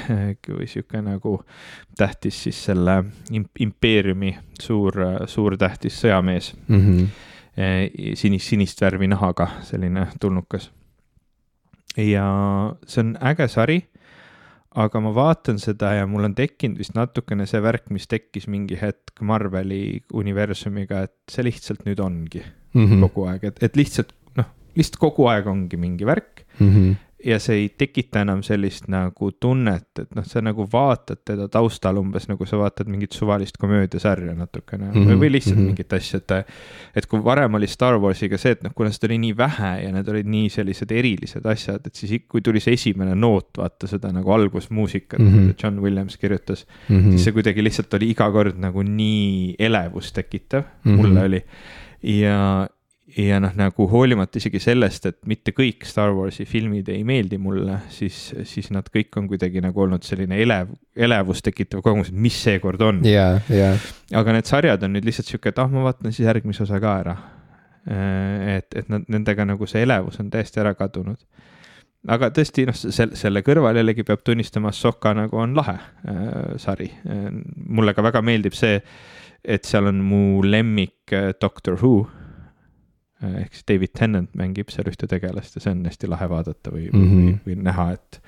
[0.57, 1.37] või sihuke nagu
[1.97, 2.97] tähtis siis selle
[3.31, 4.97] impeeriumi suur,
[5.31, 6.81] suur tähtis sõjamees mm.
[6.81, 7.07] -hmm.
[8.15, 10.71] Sinist, sinist värvi nahaga, selline tulnukas.
[11.97, 12.25] ja
[12.87, 13.79] see on äge sari
[14.77, 18.77] aga ma vaatan seda ja mul on tekkinud vist natukene see värk, mis tekkis mingi
[18.79, 23.07] hetk Marveli universumiga, et see lihtsalt nüüd ongi mm -hmm.
[23.07, 26.69] kogu aeg, et, et lihtsalt noh, lihtsalt kogu aeg ongi mingi värk mm.
[26.69, 26.95] -hmm.
[27.25, 31.99] Ja see ei tekita enam sellist nagu tunnet, et noh, sa nagu vaatad teda taustal
[31.99, 35.19] umbes nagu sa vaatad mingit suvalist komöödiasarja natukene mm -hmm.
[35.19, 35.65] või, lihtsalt mm -hmm.
[35.73, 36.31] mingit asja, et.
[36.95, 39.91] et kui varem oli Star Warsiga see, et noh, kuna seda oli nii vähe ja
[39.91, 44.11] need olid nii sellised erilised asjad, et siis kui tuli see esimene noot, vaata seda
[44.11, 45.39] nagu algusmuusikat mm, -hmm.
[45.39, 47.09] mida John Williams kirjutas mm, -hmm.
[47.11, 50.95] siis see kuidagi lihtsalt oli iga kord nagu nii elevust tekitav mm, -hmm.
[50.95, 51.43] mulle oli
[52.03, 52.67] ja,
[53.17, 57.79] ja noh, nagu hoolimata isegi sellest, et mitte kõik Star Warsi filmid ei meeldi mulle,
[57.93, 62.37] siis, siis nad kõik on kuidagi nagu olnud selline elev, elevust tekitav kogemus, et mis
[62.43, 63.41] seekord on yeah,.
[63.53, 63.89] Yeah.
[64.15, 66.95] aga need sarjad on nüüd lihtsalt sihuke, et ah, ma vaatan siis järgmise osa ka
[67.03, 67.17] ära.
[67.89, 71.17] et, et nad, nendega nagu see elevus on täiesti ära kadunud.
[72.07, 76.91] aga tõesti, noh, selle, selle kõrval jällegi peab tunnistama, Soka nagu on lahe äh, sari.
[77.65, 78.81] mulle ka väga meeldib see,
[79.43, 82.18] et seal on mu lemmik äh, Doctor Who äh,
[83.21, 86.87] ehk siis David Tennant mängib seal ühte tegelast ja see on hästi lahe vaadata või
[86.87, 87.39] mm, -hmm.
[87.45, 88.21] või, või näha, et,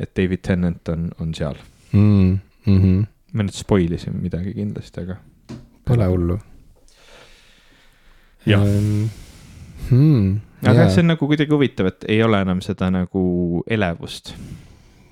[0.00, 1.58] et David Tennant on, on seal
[1.92, 2.38] mm.
[2.66, 3.02] -hmm.
[3.32, 5.18] me nüüd spoil isime midagi kindlasti, aga.
[5.84, 6.38] Pole hullu.
[8.46, 9.08] jah um,
[9.90, 13.24] hmm, aga jah, see on nagu kuidagi huvitav, et ei ole enam seda nagu
[13.68, 14.34] elevust.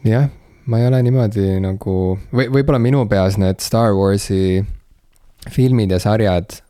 [0.09, 0.31] jah,
[0.65, 4.65] ma ei ole niimoodi nagu, või võib-olla minu peas need Star Warsi
[5.53, 6.63] filmid ja sarjad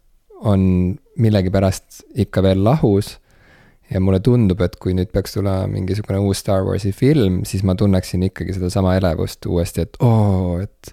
[0.47, 3.17] on millegipärast ikka veel lahus.
[3.89, 7.73] ja mulle tundub, et kui nüüd peaks tulema mingisugune uus Star Warsi film, siis ma
[7.73, 10.93] tunneksin ikkagi sedasama elevust uuesti, et oo, et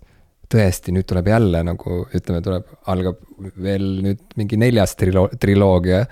[0.52, 3.20] tõesti, nüüd tuleb jälle nagu ütleme, tuleb, algab
[3.66, 6.06] veel nüüd mingi neljas trilo-, triloogia.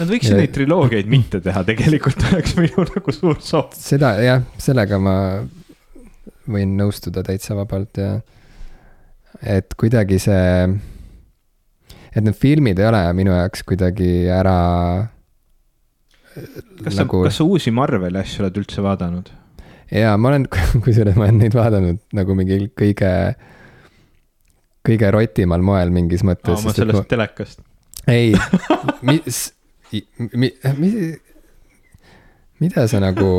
[0.00, 0.40] Nad võiksid ja...
[0.42, 3.70] neid triloogiaid mitte teha, tegelikult oleks minu nagu suur soov.
[3.78, 5.16] seda jah, sellega ma
[6.52, 8.10] võin nõustuda täitsa vabalt ja
[9.42, 10.44] et kuidagi see
[12.16, 14.56] et need filmid ei ole minu jaoks kuidagi ära.
[16.82, 17.20] kas nagu...
[17.24, 19.28] sa, kas sa uusi Marveli asju oled üldse vaadanud?
[19.92, 20.48] jaa, ma olen,
[20.84, 23.12] kusjuures ma olen neid vaadanud nagu mingi kõige,
[24.86, 26.56] kõige rotimal moel mingis mõttes.
[26.56, 27.06] aa, ma sellest ma...
[27.12, 27.62] telekast.
[28.10, 28.32] ei,
[29.10, 29.44] mis,
[30.32, 30.92] mi, mi,
[32.64, 33.30] mida sa nagu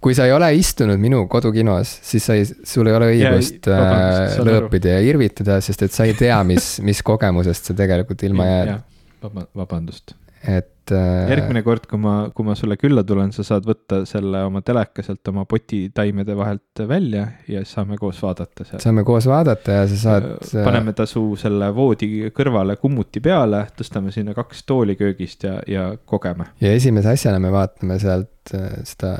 [0.00, 4.30] kui sa ei ole istunud minu kodukinos, siis sa ei, sul ei ole õigust yeah,
[4.30, 8.48] äh, lõõpida ja irvitada, sest et sa ei tea, mis, mis kogemusest sa tegelikult ilma
[8.48, 8.74] jääd.
[9.18, 10.14] Vaba, vabandust.
[10.46, 11.30] et äh,.
[11.32, 15.02] järgmine kord, kui ma, kui ma sulle külla tulen, sa saad võtta selle oma teleka
[15.02, 18.82] sealt oma potitaimede vahelt välja ja siis saame koos vaadata seal.
[18.84, 20.28] saame koos vaadata ja sa saad.
[20.46, 25.56] Äh, paneme ta su selle voodi kõrvale kummuti peale, tõstame sinna kaks tooli köögist ja,
[25.66, 26.52] ja kogeme.
[26.62, 29.16] ja esimese asjana me vaatame sealt äh, seda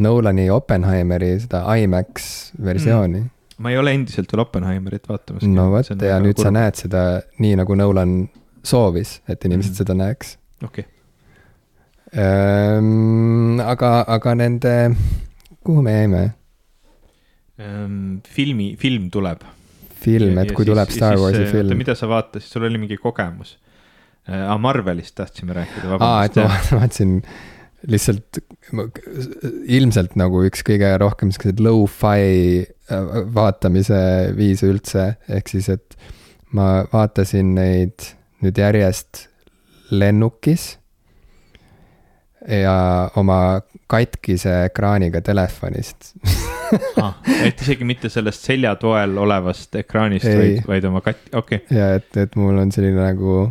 [0.00, 2.30] Nolani Oppenheimeri seda IMAX
[2.64, 3.30] versiooni mm.
[3.60, 5.44] ma ei ole endiselt veel Oppenheimerit vaatamas.
[5.48, 6.46] no vot, ja nüüd kurb.
[6.46, 7.04] sa näed seda
[7.42, 8.22] nii, nagu Nolan
[8.66, 9.82] soovis, et inimesed mm.
[9.82, 10.34] seda näeks.
[10.64, 10.96] okei okay.
[12.10, 13.60] Ehm,.
[13.62, 14.74] aga, aga nende,
[15.62, 16.22] kuhu me jäime
[17.60, 18.18] ehm,?
[18.26, 19.44] filmi, film tuleb.
[20.00, 21.76] film, et ja kui siis, tuleb Star Warsi siis, film.
[21.78, 23.54] mida sa vaatasid, sul oli mingi kogemus
[24.26, 24.58] äh,?
[24.58, 26.10] Marvelist tahtsime rääkida, vabandust.
[26.10, 27.16] aa, et ma vaatasin
[27.88, 28.40] lihtsalt
[29.70, 34.00] ilmselt nagu üks kõige rohkem siukseid low-fi äh, vaatamise
[34.36, 35.96] viise üldse, ehk siis, et
[36.56, 38.10] ma vaatasin neid
[38.44, 39.26] nüüd järjest
[39.90, 40.74] lennukis
[42.48, 43.60] ja oma
[43.90, 46.14] katkise ekraaniga telefonist.
[47.02, 51.64] Ah, et isegi mitte sellest seljatoel olevast ekraanist, vaid, vaid oma kat-, okei.
[51.64, 51.76] Okay..
[51.76, 53.48] ja et, et mul on selline nagu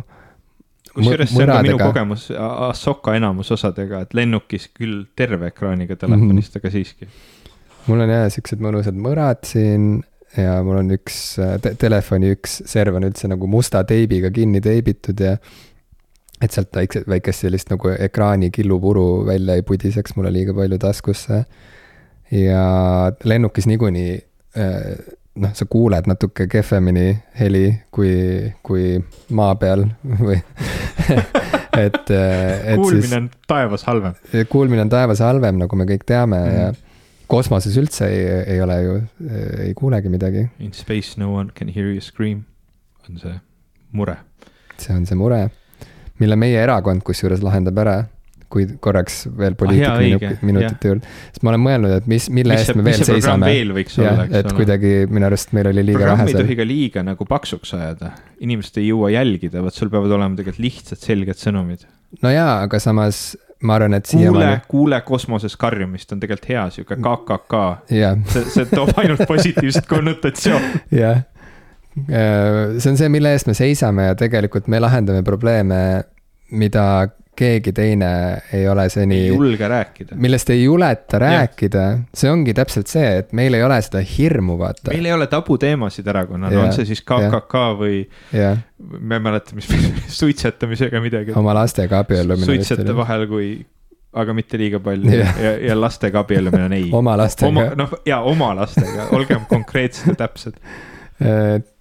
[0.94, 6.60] kusjuures see on ka minu kogemus Ahsoka enamusosadega, et lennukis küll terve ekraaniga telefonist mm,
[6.60, 6.62] -hmm.
[6.62, 7.08] aga siiski.
[7.86, 10.02] mul on jah siuksed mõnusad mõrad siin
[10.36, 11.18] ja mul on üks
[11.62, 15.36] te telefoni üks serv on üldse nagu musta teibiga kinni teibitud ja
[16.40, 21.44] et sealt väikse, väikest sellist nagu ekraani killupuru välja ei pudiseks mulle liiga palju taskusse.
[22.30, 22.64] ja
[23.24, 24.12] lennukis niikuinii
[24.58, 27.64] äh, noh, sa kuuled natuke kehvemini heli
[27.94, 28.12] kui,
[28.66, 28.98] kui
[29.36, 29.86] maa peal
[30.26, 30.38] või
[31.84, 32.76] et, et.
[32.76, 34.14] kuulmine siis, on taevas halvem.
[34.50, 36.70] kuulmine on taevas halvem, nagu me kõik teame mm ja
[37.30, 38.22] kosmoses üldse ei,
[38.56, 38.94] ei ole ju,
[39.62, 40.48] ei kuulegi midagi.
[40.58, 42.40] In space no one can hear you scream
[43.08, 43.36] on see
[43.92, 44.16] mure.
[44.78, 45.44] see on see mure,
[46.18, 47.96] mille meie erakond kusjuures lahendab ära
[48.50, 51.12] kui korraks veel poliitikaminutit juurde.
[51.30, 53.52] sest ma olen mõelnud, et mis, mille mis eest me veel seisame.
[54.40, 56.26] et kuidagi minu arust meil oli liiga vähe.
[56.32, 60.38] ei tohi ka liiga nagu paksuks ajada, inimesed ei jõua jälgida, vot sul peavad olema
[60.38, 61.86] tegelikult lihtsad, selged sõnumid.
[62.24, 63.30] no jaa, aga samas
[63.62, 64.44] ma arvan, et siiamaani.
[64.44, 67.64] kuule, kuule kosmoses karjumist on tegelikult hea, sihuke KKK.
[67.88, 70.86] see, see toob ainult positiivset konnotatsiooni.
[71.02, 71.22] jah,
[72.08, 75.80] äh, see on see, mille eest me seisame ja tegelikult me lahendame probleeme,
[76.50, 76.84] mida
[77.40, 78.10] keegi teine
[78.52, 79.18] ei ole seni.
[79.24, 80.16] ei julge rääkida.
[80.20, 81.84] millest ei juleta rääkida,
[82.14, 84.92] see ongi täpselt see, et meil ei ole seda hirmu, vaata.
[84.92, 88.02] meil ei ole tabuteemasid erakonnal, on see siis KKK või.
[88.98, 89.70] ma ei mäleta, mis
[90.20, 91.36] suitsetamisega midagi.
[91.38, 92.48] oma lastega abiellumine.
[92.50, 93.50] suitsete vahel, kui
[94.20, 96.86] aga mitte liiga palju ja, ja, ja lastega abiellumine on ei.
[96.92, 97.68] oma lastega.
[97.78, 100.58] noh, ja oma lastega, olgem konkreetsed ja täpsed
[101.20, 101.68] et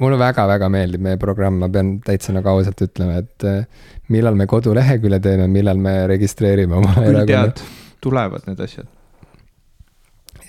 [0.00, 4.46] mulle väga-väga meeldib meie programm, ma pean täitsa nagu ausalt ütlema, et eh, millal me
[4.50, 7.52] kodulehekülje teeme, millal me registreerime oma erakonna.
[8.00, 8.88] tulevad need asjad.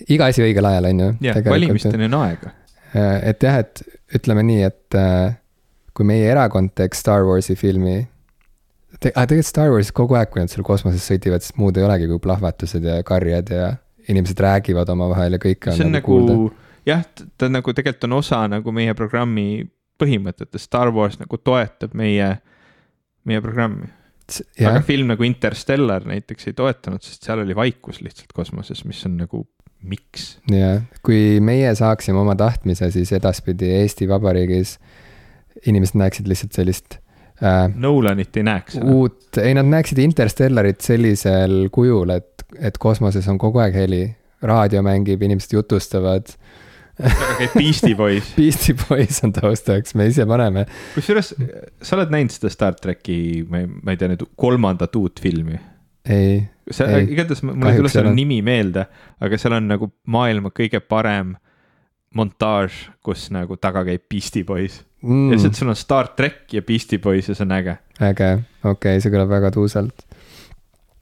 [0.07, 1.11] iga asi õigel ajal, on ju.
[1.27, 2.55] jah, valimisteni on aega.
[2.91, 3.83] Eh, et jah, et
[4.15, 5.35] ütleme nii, et eh,
[5.97, 7.99] kui meie erakond teeks Star Warsi filmi
[8.99, 9.11] te,.
[9.11, 12.09] aga tegelikult Star Warsis kogu aeg, kui nad seal kosmoses sõdivad, siis muud ei olegi
[12.11, 13.71] kui plahvatused ja karjed ja
[14.11, 16.51] inimesed räägivad omavahel ja kõike on, on nagu, nagu
[16.87, 17.05] jah,
[17.37, 19.63] ta nagu tegelikult on osa nagu meie programmi
[20.01, 22.33] põhimõtetest, Star Wars nagu toetab meie,
[23.27, 23.89] meie programmi.
[24.63, 29.17] aga film nagu Interstellar näiteks ei toetanud, sest seal oli vaikus lihtsalt kosmoses, mis on
[29.19, 29.45] nagu
[29.81, 30.37] miks.
[30.49, 34.77] jah, kui meie saaksime oma tahtmise, siis edaspidi Eesti Vabariigis
[35.67, 36.97] inimesed näeksid lihtsalt sellist
[37.43, 37.67] äh,.
[37.75, 38.79] Nolanit ei näeks.
[38.81, 44.03] uut, ei nad näeksid Interstellarit sellisel kujul, et, et kosmoses on kogu aeg heli,
[44.41, 46.33] raadio mängib, inimesed jutustavad
[46.99, 50.65] käib Beastie Boys Beastie Boys on taustaks, me ise paneme.
[50.95, 51.33] kusjuures,
[51.81, 53.17] sa oled näinud seda Star tracki,
[53.49, 55.59] ma ei, ma ei tea nüüd kolmandat uut filmi?
[56.09, 56.41] ei.
[56.71, 58.87] see, igatahes mul ei tule selle nimi meelde,
[59.21, 61.35] aga seal on nagu maailma kõige parem
[62.17, 65.29] montaaž, kus nagu taga käib Beastie Boys mm..
[65.29, 67.77] ja lihtsalt sul on Star track ja Beastie Boys ja see on äge.
[67.99, 68.31] äge,
[68.63, 70.05] okei okay,, see kõlab väga tuusalt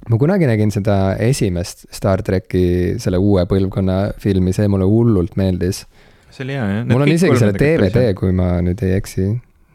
[0.08, 5.84] ma kunagi nägin seda esimest Star tracki, selle uue põlvkonna filmi, see mulle hullult meeldis.
[6.30, 6.88] see oli hea jah.
[6.90, 9.28] mul on isegi selle DVD, kui ma nüüd ei eksi.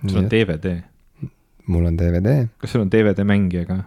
[0.07, 0.79] sul on DVD?
[1.67, 2.47] mul on DVD.
[2.59, 3.79] kas sul on DVD mängija ka?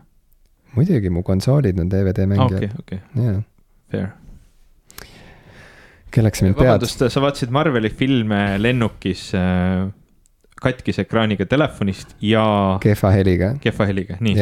[0.77, 2.69] muidugi, mu konsoolid on DVD mängijad.
[2.79, 3.37] okei, okei.
[3.91, 4.09] Fair.
[6.13, 6.69] kelleks mind pead?
[6.69, 9.87] vabandust, sa vaatasid Marveli filme lennukis äh,
[10.61, 12.45] katkise ekraaniga telefonist ja.
[12.83, 13.55] kehva heliga.
[13.63, 14.37] kehva heliga, nii.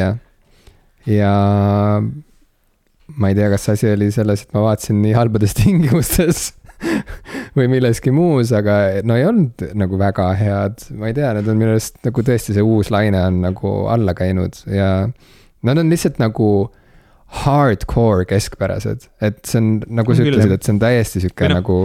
[1.05, 1.33] Ja
[3.15, 6.47] ma ei tea, kas asi oli selles, et ma vaatasin nii halbades tingimustes
[7.55, 11.59] või milleski muus, aga no ei olnud nagu väga head, ma ei tea, need on
[11.59, 14.89] minu arust nagu tõesti see uus laine on nagu alla käinud ja
[15.65, 16.49] nad on lihtsalt nagu
[17.45, 19.71] hardcore keskpärased, et see on
[20.01, 21.79] nagu sa ütlesid, et see on täiesti sihuke no, nagu.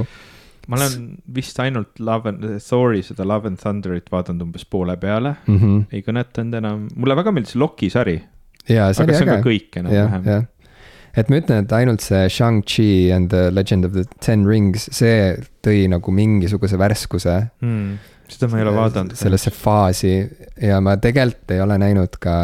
[0.70, 5.36] ma olen vist ainult Love and, Thori seda Love and Thunderit vaadanud umbes poole peale.
[5.46, 5.80] Mm, -hmm.
[5.94, 8.18] ei kõnetanud enam, mulle väga meeldis Loki sari
[8.68, 9.40] jaa, see oli äge.
[9.44, 10.48] kõik enam-vähem.
[11.16, 15.36] Et ma ütlen, et ainult see Shang-Chi and the Legend of the Ten Rings, see
[15.64, 19.16] tõi nagu mingisuguse värskuse mm seda ma ei ole vaadanud.
[19.18, 20.12] sellesse faasi
[20.62, 22.34] ja ma tegelikult ei ole näinud ka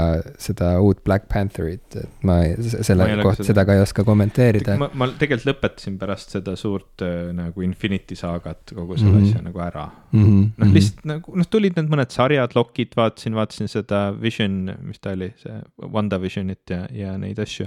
[0.41, 4.77] seda uut Black Pantherit, et ma selle kohta, seda ka ei oska kommenteerida.
[4.81, 9.31] ma, ma tegelikult lõpetasin pärast seda suurt äh, nagu Infinity saagat kogu selle mm -hmm.
[9.31, 10.51] asja nagu ära mm -hmm..
[10.57, 15.15] noh, lihtsalt nagu noh, tulid need mõned sarjad, Lokid vaatasin, vaatasin seda Vision, mis ta
[15.17, 17.67] oli, see WandaVisionit ja, ja neid asju.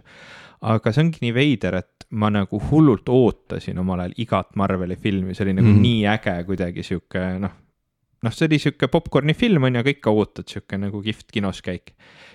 [0.61, 5.35] Aga see ongi nii veider, et ma nagu hullult ootasin omal ajal igat Marveli filmi,
[5.35, 5.81] see oli nagu mm -hmm.
[5.81, 7.55] nii äge kuidagi sihuke noh
[8.23, 11.61] noh, see oli sihuke popkorni film on ju, aga ikka ootad sihuke nagu kihvt kinos
[11.65, 11.93] käik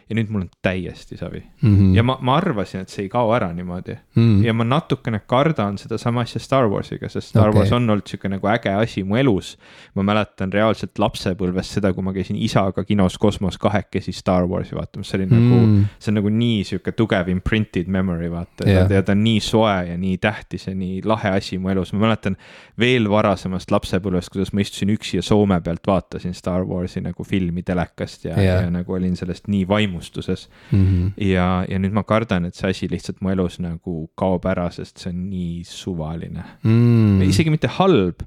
[0.09, 1.76] ja nüüd mul on täiesti savi mm.
[1.76, 1.97] -hmm.
[1.97, 4.22] ja ma, ma arvasin, et see ei kao ära niimoodi mm.
[4.22, 4.44] -hmm.
[4.47, 7.59] ja ma natukene kardan sedasama asja Star Warsiga, sest Star okay.
[7.60, 9.59] Wars on olnud sihuke nagu äge asi mu elus.
[9.94, 15.09] ma mäletan reaalselt lapsepõlvest seda, kui ma käisin isaga kinos Kosmos kahekesi Star Warsi vaatamas,
[15.09, 15.35] see oli mm.
[15.35, 15.82] nagu, mhm.
[15.98, 18.90] see on nagu nii sihuke tugev imprinted memory vaata yeah.
[18.90, 22.06] ja ta on nii soe ja nii tähtis ja nii lahe asi mu elus, ma
[22.06, 22.36] mäletan
[22.78, 27.62] veel varasemast lapsepõlvest, kuidas ma istusin üksi ja Soome pealt vaatasin Star Warsi nagu filmi
[27.62, 30.86] telekast ja yeah., ja nagu olin sellest nii vaimunud vaimustuses mm.
[30.86, 31.24] -hmm.
[31.24, 34.98] ja, ja nüüd ma kardan, et see asi lihtsalt mu elus nagu kaob ära, sest
[34.98, 37.22] see on nii suvaline mm..
[37.22, 38.22] isegi mitte halb,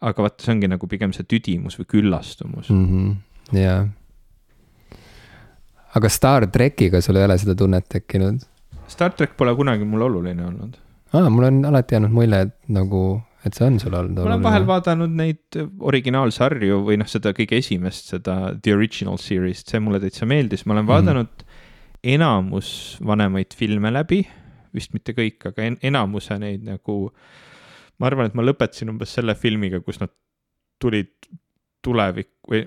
[0.00, 2.86] aga vaata, see ongi nagu pigem see tüdimus või küllastumus mm.
[2.86, 3.60] -hmm.
[3.60, 3.86] jaa.
[5.94, 8.40] aga Star trackiga sul ei ole seda tunnet tekkinud?
[8.88, 10.76] Star track pole kunagi mulle oluline olnud.
[11.12, 14.26] aa, mul on alati jäänud mulje, et nagu et see on sul olnud oluline?
[14.26, 15.58] ma olen vahel vaadanud neid
[15.90, 20.74] originaalsarju või noh, seda kõige esimest, seda The Original Series't, see mulle täitsa meeldis, ma
[20.74, 20.94] olen mm -hmm.
[20.94, 21.46] vaadanud
[22.16, 22.70] enamus
[23.06, 24.20] vanemaid filme läbi,
[24.74, 26.98] vist mitte kõik, aga en enamuse neid nagu,
[27.98, 30.12] ma arvan, et ma lõpetasin umbes selle filmiga, kus nad
[30.82, 31.14] tulid
[31.82, 32.66] tulevik või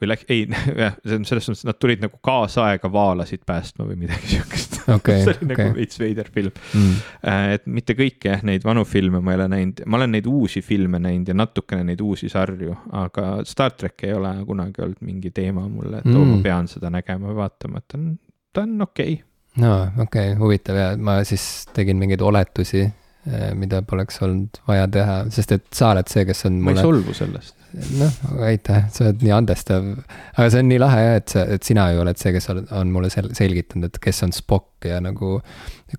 [0.00, 0.44] või läks, ei,
[0.82, 5.48] jah, selles suhtes nad tulid nagu kaasaega vaalasid päästma või midagi siukest okay, see oli
[5.48, 5.52] okay.
[5.52, 6.98] nagu veits veider film mm..
[7.32, 10.28] Äh, et mitte kõiki jah, neid vanu filme ma ei ole näinud, ma olen neid
[10.30, 15.00] uusi filme näinud ja natukene neid uusi sarju, aga Star track ei ole kunagi olnud
[15.06, 16.20] mingi teema mulle, et mm.
[16.20, 18.12] oo, ma pean seda nägema või vaatama, et ta on,
[18.52, 19.64] ta on okei okay.
[19.64, 19.74] no
[20.04, 22.84] okei okay,, huvitav ja ma siis tegin mingeid oletusi
[23.26, 26.76] Eh, mida poleks olnud vaja teha, sest et sa oled see, kes on mulle.
[26.76, 27.56] ma ei solvu sellest.
[28.00, 29.86] Noh, aitäh, sa oled nii andestav.
[30.32, 32.60] aga see on nii lahe jah, et sa, et sina ju oled see, kes on,
[32.78, 35.38] on mulle sel-, selgitanud, et kes on Spock ja nagu.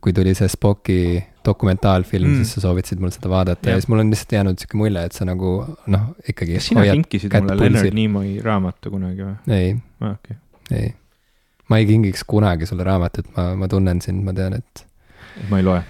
[0.04, 1.00] kui tuli see Spocki
[1.48, 4.60] dokumentaalfilm mm., siis sa soovitasid mul seda vaadata ja, ja siis mul on lihtsalt jäänud
[4.60, 5.52] sihuke mulje, et sa nagu
[5.94, 6.58] noh, ikkagi.
[6.58, 9.38] kas sina kinkisid mulle Leonard Nimoy raamatu kunagi või?
[9.56, 9.70] ei
[10.04, 10.42] ah,, okay.
[10.76, 10.92] ei.
[11.72, 14.84] ma ei kingiks kunagi sulle raamatut, ma, ma tunnen sind, ma tean, et.
[15.48, 15.86] ma ei loe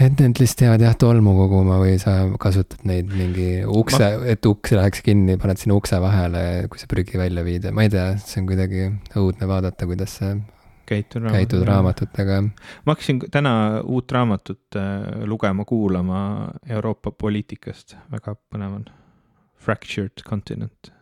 [0.00, 4.46] et need lihtsalt jäävad jah tolmu koguma või sa kasutad neid mingi ukse ma..., et
[4.48, 7.92] uks läheks kinni, paned sinna ukse vahele, kui sa prügi välja viid ja ma ei
[7.92, 8.86] tea, see on kuidagi
[9.20, 10.32] õudne vaadata, kuidas sa
[10.90, 12.38] käitud raamatut, käitud raamatutega.
[12.86, 13.52] ma hakkasin täna
[13.84, 16.22] uut raamatut äh, lugema, kuulama
[16.68, 18.88] Euroopa poliitikast, väga põnev on.
[19.60, 20.94] Fractured Continent.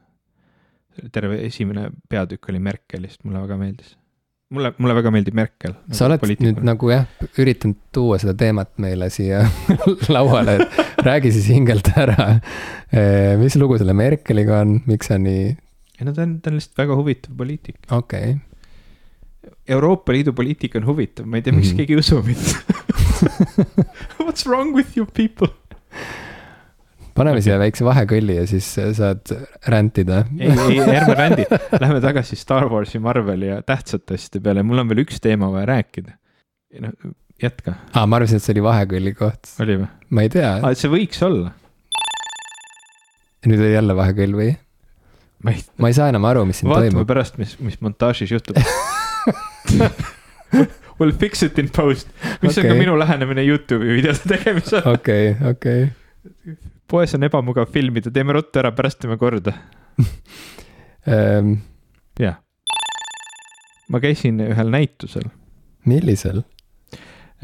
[1.14, 3.97] terve esimene peatükk oli Merkelist, mulle väga meeldis
[4.54, 5.74] mulle, mulle väga meeldib Merkel.
[5.92, 6.54] sa oled poliitikuna.
[6.54, 7.06] nüüd nagu jah,
[7.40, 9.44] üritanud tuua seda teemat meile siia
[10.14, 12.28] lauale, et räägi siis hingelt ära.
[12.88, 15.48] Eh, mis lugu selle Merkeliga on, miks sa nii?
[15.98, 17.80] ei no ta on, ta on lihtsalt väga huvitav poliitik.
[17.90, 18.38] okei okay..
[19.68, 22.40] Euroopa Liidu poliitika on huvitav, ma ei tea, miks mm keegi ei usu mind
[24.24, 25.52] What's wrong with you people?
[27.18, 27.44] Paneme okay.
[27.46, 29.32] siia väikse vahekõlli ja siis saad
[29.70, 30.22] rändida.
[30.38, 31.46] ei, ei, ärme rändi,
[31.82, 35.68] lähme tagasi Star Warsi, Marveli ja tähtsate asjade peale, mul on veel üks teema vaja
[35.72, 36.14] rääkida.
[36.84, 36.94] noh,
[37.42, 37.74] jätka.
[37.94, 39.52] aa, ma arvasin, et see oli vahekõlli koht.
[39.64, 39.90] oli või?
[40.14, 40.54] ma ei tea.
[40.60, 41.52] aa, et see võiks olla.
[43.48, 44.50] nüüd oli jälle vahekõll või?
[45.44, 45.64] ma ei.
[45.78, 47.02] ma ei saa enam aru, mis siin Vaatame toimub.
[47.02, 48.58] vaatame pärast, mis, mis montaažis juhtub
[50.98, 52.08] We'll fix it in post,
[52.42, 52.64] mis okay.
[52.64, 54.82] on ka minu lähenemine Youtube'i videode tegemisel.
[54.90, 55.86] okei, okei
[56.88, 59.54] poes on ebamugav filmida, teeme ruttu ära, pärast teeme korda
[59.98, 61.56] um,.
[62.24, 62.38] jah.
[63.88, 65.28] ma käisin ühel näitusel.
[65.88, 66.42] millisel?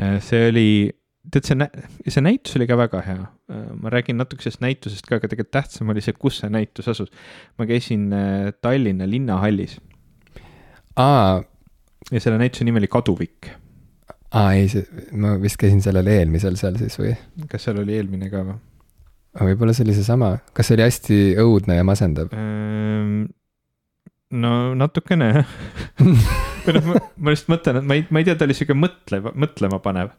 [0.00, 0.68] Äh, see oli,
[1.30, 1.68] tead, see,
[2.10, 3.26] see näitus oli ka väga hea.
[3.52, 6.90] Äh, ma räägin natuke sellest näitusest ka, aga tegelikult tähtsam oli see, kus see näitus
[6.90, 7.12] asus.
[7.58, 9.78] ma käisin äh, Tallinna linnahallis.
[10.96, 11.42] aa.
[12.10, 13.48] ja selle näituse nimi oli Kaduvik
[14.34, 14.66] aa ei,
[15.16, 17.14] ma vist käisin sellel eelmisel seal siis või?
[17.50, 18.58] kas seal oli eelmine ka või?
[19.43, 23.24] Võib-olla see oli seesama, kas see oli hästi õudne ja masendav ähm,?
[24.35, 25.55] no natukene jah
[26.65, 29.35] või noh, ma lihtsalt mõtlen, et ma ei, ma ei tea, ta oli sihuke mõtleva,
[29.36, 30.15] mõtlema panev.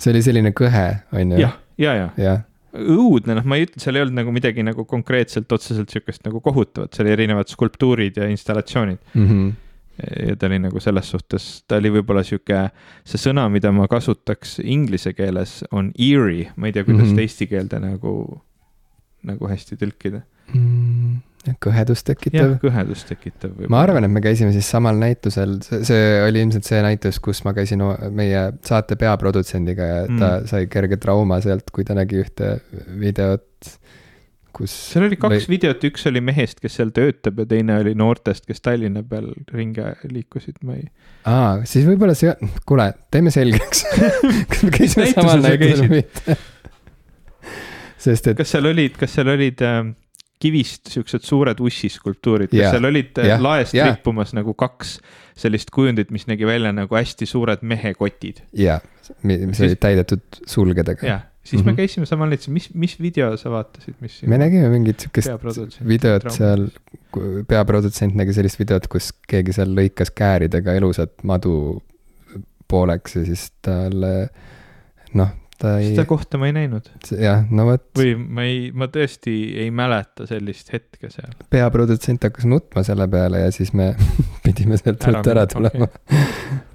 [0.00, 1.42] see oli selline kõhe, on ju?
[1.42, 2.34] jah, ja, ja, ja.
[2.78, 6.42] õudne, noh, ma ei ütle, seal ei olnud nagu midagi nagu konkreetselt otseselt sihukest nagu
[6.44, 9.24] kohutavat, seal oli erinevad skulptuurid ja installatsioonid mm.
[9.24, 9.56] -hmm
[9.98, 12.68] ja ta oli nagu selles suhtes, ta oli võib-olla sihuke,
[13.08, 17.16] see sõna, mida ma kasutaks inglise keeles, on eerie, ma ei tea, kuidas mm -hmm.
[17.16, 18.12] seda eesti keelde nagu,
[19.28, 20.22] nagu hästi tõlkida
[20.54, 21.56] mm,.
[21.64, 22.54] kõhedust tekitav.
[22.54, 23.58] jah, kõhedust tekitav.
[23.68, 27.42] ma arvan, et me käisime siis samal näitusel, see, see oli ilmselt see näitus, kus
[27.44, 30.50] ma käisin meie saate peaprodutsendiga ja ta mm.
[30.50, 32.58] sai kerge trauma sealt, kui ta nägi ühte
[33.00, 33.78] videot
[34.56, 34.72] kus.
[34.92, 35.54] seal oli kaks või...
[35.54, 39.84] videot, üks oli mehest, kes seal töötab ja teine oli noortest, kes Tallinna peal ringi
[40.10, 40.88] liikusid, ma ei.
[41.28, 42.34] aa, siis võib-olla see,
[42.68, 43.84] kuule, teeme selgeks
[44.50, 46.36] kas me käisime samal näitusel või mitte?
[47.98, 48.36] sest et.
[48.38, 49.80] kas seal olid, kas seal olid äh,
[50.42, 53.90] kivist siuksed suured ussiskulptuurid, kas seal olid ja, laest ja.
[53.90, 54.98] rippumas nagu kaks
[55.38, 58.44] sellist kujundit, mis nägi välja nagu hästi suured mehekotid?
[58.58, 58.80] jaa,
[59.22, 61.06] mis olid täidetud sulgedega.
[61.06, 61.66] jah siis mm -hmm.
[61.66, 61.76] me mhm.
[61.76, 64.20] käisime samal näitusel, mis, mis video sa vaatasid, mis?
[64.26, 66.68] me nägime mingit sihukest videot seal,
[67.48, 71.82] peaprodutsent nägi sellist videot, kus keegi seal lõikas kääridega elusat madu
[72.68, 74.28] pooleks ja siis talle
[75.16, 75.92] noh, ta ei.
[75.92, 76.90] seda kohta ma ei näinud.
[77.16, 77.86] jah, no vot.
[77.98, 81.32] või ma ei, ma tõesti ei mäleta sellist hetke seal.
[81.50, 83.94] peaprodutsent hakkas nutma selle peale ja siis me
[84.44, 86.22] pidime sealt ära, ära tulema okay.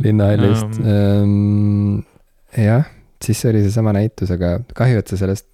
[0.08, 0.92] linnahallist um.
[0.98, 2.04] um,.
[2.58, 2.90] jah
[3.24, 5.50] siis see oli seesama näitus, aga kahju, et sa sellest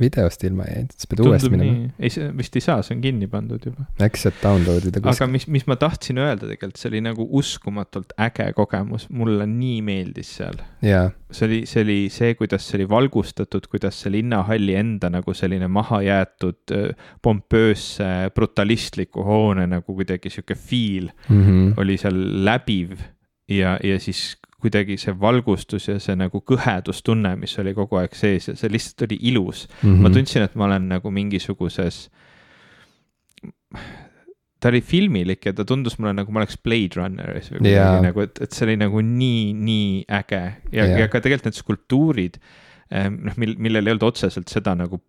[0.00, 1.88] videost ilma jäid, siis pead uuesti minema.
[2.02, 3.86] ei, see vist ei saa, see on kinni pandud juba.
[4.02, 5.12] äkki saad download ida kuskil.
[5.12, 9.78] aga mis, mis ma tahtsin öelda tegelikult, see oli nagu uskumatult äge kogemus, mulle nii
[9.86, 11.12] meeldis seal yeah..
[11.30, 15.70] see oli, see oli see, kuidas see oli valgustatud, kuidas see linnahalli enda nagu selline
[15.78, 16.74] mahajäetud
[17.22, 21.74] pompöösse brutalistliku hoone nagu kuidagi sihuke feel mm -hmm.
[21.78, 22.98] oli seal läbiv
[23.48, 24.34] ja, ja siis
[24.64, 29.06] kuidagi see valgustus ja see nagu kõhedustunne, mis oli kogu aeg sees ja see lihtsalt
[29.08, 29.88] oli ilus mm.
[29.88, 30.02] -hmm.
[30.02, 32.08] ma tundsin, et ma olen nagu mingisuguses.
[34.60, 38.02] ta oli filmilik ja ta tundus mulle nagu ma oleks Blade Runneris või kuidagi yeah.
[38.02, 41.58] nagu, et, et see oli nagu nii, nii äge ja yeah., ja ka tegelikult need
[41.58, 42.38] skulptuurid.
[42.94, 45.00] Ehm, noh, mil, millel ei olnud otseselt seda nagu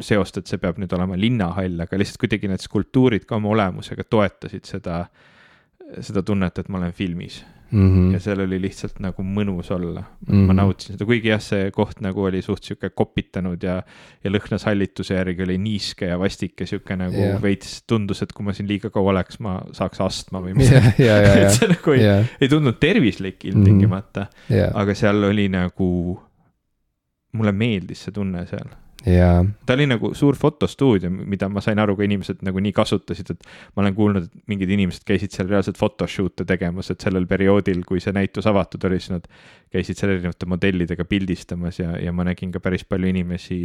[0.00, 4.06] seost, et see peab nüüd olema linnahall, aga lihtsalt kuidagi need skulptuurid ka oma olemusega
[4.10, 5.04] toetasid seda,
[6.00, 7.42] seda tunnet, et ma olen filmis
[7.74, 7.90] mm.
[7.90, 8.12] -hmm.
[8.14, 10.32] ja seal oli lihtsalt nagu mõnus olla mm.
[10.32, 10.46] -hmm.
[10.48, 13.80] ma nautisin seda, kuigi jah, see koht nagu oli suht sihuke kopitanud ja,
[14.24, 17.42] ja lõhnas hallituse järgi oli niiske ja vastik ja sihuke nagu yeah.
[17.42, 21.20] veits tundus, et kui ma siin liiga kaua oleks, ma saaks astma või midagi yeah,.
[21.22, 24.56] Yeah, yeah, et see nagu ei yeah., ei tundunud tervislik ilmtingimata mm, -hmm.
[24.56, 24.72] yeah.
[24.74, 25.90] aga seal oli nagu,
[27.32, 28.70] mulle meeldis see tunne seal
[29.06, 33.34] jaa, ta oli nagu suur fotostuudio, mida ma sain aru, ka inimesed nagu nii kasutasid,
[33.34, 33.42] et
[33.76, 38.00] ma olen kuulnud, et mingid inimesed käisid seal reaalselt photoshoot'e tegemas, et sellel perioodil, kui
[38.00, 39.28] see näitus avatud oli, siis nad
[39.74, 43.60] käisid seal erinevate modellidega pildistamas ja, ja ma nägin ka päris palju inimesi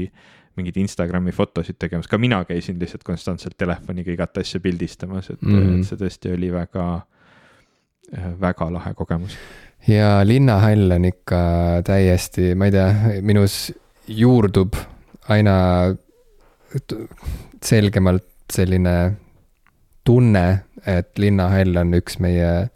[0.59, 5.55] mingeid Instagrami fotosid tegemas, ka mina käisin lihtsalt konstantselt telefoniga igat asja pildistamas, et mm.
[5.55, 5.79] -hmm.
[5.79, 6.85] et see tõesti oli väga,
[8.41, 9.37] väga lahe kogemus.
[9.87, 11.41] ja linnahall on ikka
[11.87, 13.69] täiesti, ma ei tea, minus
[14.07, 14.75] juurdub
[15.29, 15.55] aina
[17.65, 18.95] selgemalt selline
[20.07, 20.45] tunne,
[20.87, 22.69] et linnahall on üks meie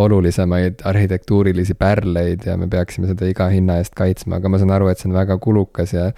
[0.00, 4.88] olulisemaid arhitektuurilisi pärleid ja me peaksime seda iga hinna eest kaitsma, aga ma saan aru,
[4.90, 6.10] et see on väga kulukas ja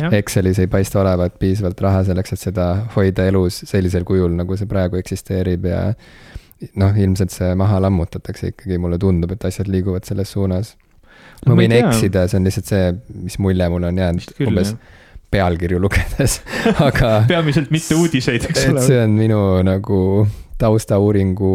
[0.00, 0.08] Jah.
[0.16, 4.64] Excelis ei paista olevat piisavalt raha selleks, et seda hoida elus sellisel kujul, nagu see
[4.66, 5.82] praegu eksisteerib ja
[6.80, 10.72] noh, ilmselt see maha lammutatakse ikkagi, mulle tundub, et asjad liiguvad selles suunas.
[11.44, 11.84] ma No võin tea.
[11.84, 12.88] eksida, see on lihtsalt see,
[13.20, 14.98] mis mulje mulle on jäänud umbes jah.
[15.32, 16.40] Pealkirju lugedes
[16.88, 18.86] aga peamiselt mitte uudiseid, eks et ole.
[18.86, 20.00] see on minu nagu
[20.62, 21.54] taustauuringu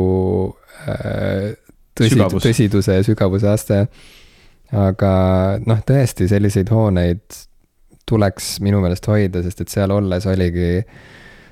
[0.89, 1.51] äh,
[1.97, 2.45] tõsi, Sügavus.
[2.45, 3.83] tõsiduse ja sügavuse aste.
[4.75, 5.11] aga
[5.65, 7.43] noh, tõesti selliseid hooneid
[8.07, 10.81] tuleks minu meelest hoida, sest et seal olles oligi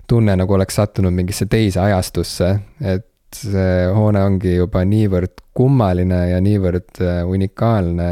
[0.07, 6.41] tunne, nagu oleks sattunud mingisse teise ajastusse, et see hoone ongi juba niivõrd kummaline ja
[6.43, 8.09] niivõrd äh, unikaalne,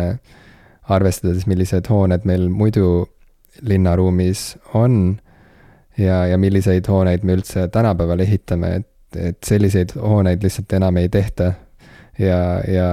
[0.91, 3.06] arvestades, millised hooned meil muidu
[3.61, 5.17] linnaruumis on
[5.97, 11.09] ja, ja milliseid hooneid me üldse tänapäeval ehitame, et, et selliseid hooneid lihtsalt enam ei
[11.09, 11.53] tehta.
[12.19, 12.88] ja, ja,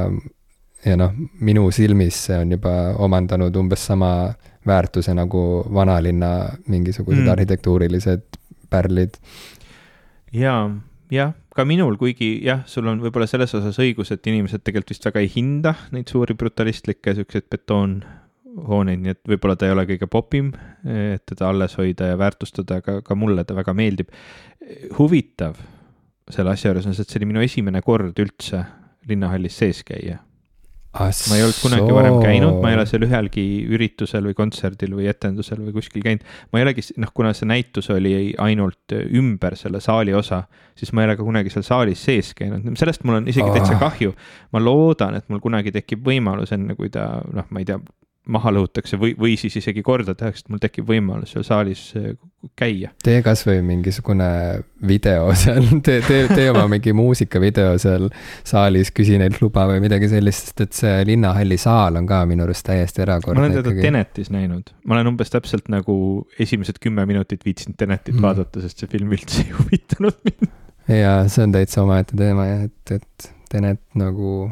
[0.84, 4.32] ja noh, minu silmis see on juba omandanud umbes sama
[4.66, 7.32] väärtuse nagu vanalinna mingisugused Mm.
[7.32, 8.22] arhitektuurilised
[8.70, 9.16] pärlid.
[10.32, 10.70] ja,
[11.10, 15.04] jah, ka minul, kuigi jah, sul on võib-olla selles osas õigus, et inimesed tegelikult vist
[15.04, 17.48] väga ei hinda neid suuri brutalistlikke siukseid
[18.50, 20.52] betoonhooneid, nii et võib-olla ta ei ole kõige popim,
[20.84, 24.08] et teda alles hoida ja väärtustada, aga ka mulle ta väga meeldib.
[24.98, 25.56] huvitav
[26.30, 28.64] selle asja juures on see, et see oli minu esimene kord üldse
[29.08, 30.20] linnahallis sees käia
[30.90, 35.06] ma ei olnud kunagi varem käinud, ma ei ole seal ühelgi üritusel või kontserdil või
[35.06, 36.24] etendusel või kuskil käinud.
[36.50, 40.42] ma ei olegi, noh, kuna see näitus oli ainult ümber selle saali osa,
[40.74, 43.76] siis ma ei ole ka kunagi seal saalis sees käinud, sellest mul on isegi täitsa
[43.76, 43.84] Ah.
[43.86, 44.14] kahju.
[44.52, 47.78] ma loodan, et mul kunagi tekib võimalus, enne kui ta, noh, ma ei tea,
[48.28, 52.12] maha lõhutakse või, või siis isegi korda tehakse, et mul tekib võimalus seal saalis äh,
[52.58, 52.92] käia.
[53.02, 54.28] tee kasvõi mingisugune
[54.86, 58.10] video seal, tee, tee, tee oma mingi muusikavideo seal
[58.46, 62.44] saalis, küsi neilt luba või midagi sellist, sest et see linnahalli saal on ka minu
[62.46, 65.96] arust täiesti ma erakordne olen teda Tenetis näinud, ma olen umbes täpselt nagu
[66.40, 68.18] esimesed kümme minutit viitsinud Tenetit Mm.
[68.18, 68.22] mm.
[68.22, 70.50] vaadata, sest see film üldse ei huvitanud mind.
[70.92, 74.50] ja see on täitsa omaette teema jah, et, et Tenet nagu,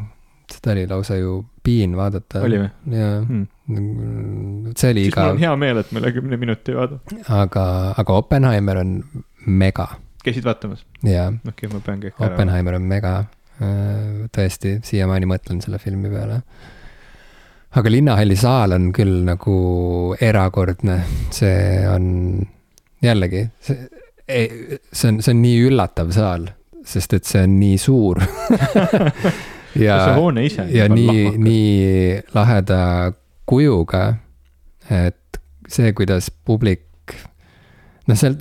[0.51, 2.41] seda oli lausa ju piin vaadata.
[2.43, 3.47] oli või jaa hmm.?
[3.69, 6.99] See oli siis mul igav on, hea meel, et me üle kümne minuti ei vaada.
[7.41, 7.65] aga,
[8.01, 8.93] aga Oppenheimer on
[9.45, 9.87] mega
[10.23, 10.85] käisid vaatamas?
[11.03, 12.33] ja okei okay,, ma pean kõik ära.
[12.33, 13.13] Oppenheimer on mega,
[14.35, 16.41] tõesti, siiamaani mõtlen selle filmi peale.
[17.79, 19.57] aga Linnahalli saal on küll nagu
[20.21, 21.01] erakordne,
[21.35, 22.07] see on
[23.03, 23.87] jällegi, see,
[24.27, 26.49] see on, see on nii üllatav saal,
[26.85, 28.21] sest et see on nii suur
[29.85, 32.79] ja ja juba nii, nii laheda
[33.49, 34.03] kujuga,
[34.93, 35.39] et
[35.69, 37.15] see, kuidas publik,
[38.09, 38.37] noh, seal,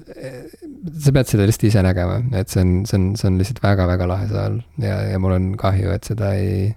[0.99, 4.09] sa pead seda lihtsalt ise nägema, et see on, see on, see on lihtsalt väga-väga
[4.11, 6.71] lahe saal ja, ja mul on kahju, et seda ei,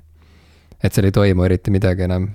[0.83, 2.27] et seal ei toimu eriti midagi enam.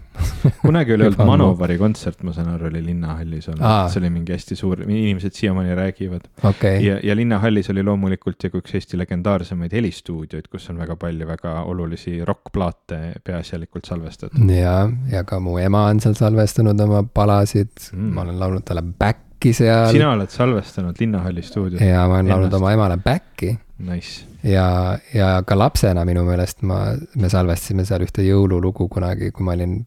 [0.60, 1.24] kunagi oli olnud.
[1.31, 5.74] Manovari kontsert, ma saan aru, oli Linnahallis olnud see oli mingi hästi suur, inimesed siiamaani
[5.78, 6.28] räägivad.
[6.44, 11.27] okei, ja, ja Linnahallis oli loomulikult ka üks Eesti legendaarsemaid helistuudioid, kus on väga palju
[11.28, 14.51] väga olulisi rokkplaate peaasjalikult salvestatud.
[14.55, 14.78] ja,
[15.12, 18.12] ja ka mu ema on seal salvestanud oma palasid Mm.
[18.14, 18.82] ma olen laulnud talle
[19.47, 24.24] back'i seal sina oled salvestanud Linnahalli stuudios, ja ma olen laulnud oma emale back'i nice.
[24.43, 26.81] ja, ja ka lapsena minu meelest ma,
[27.16, 29.78] me salvestasime seal ühte jõululugu kunagi, kui ma olin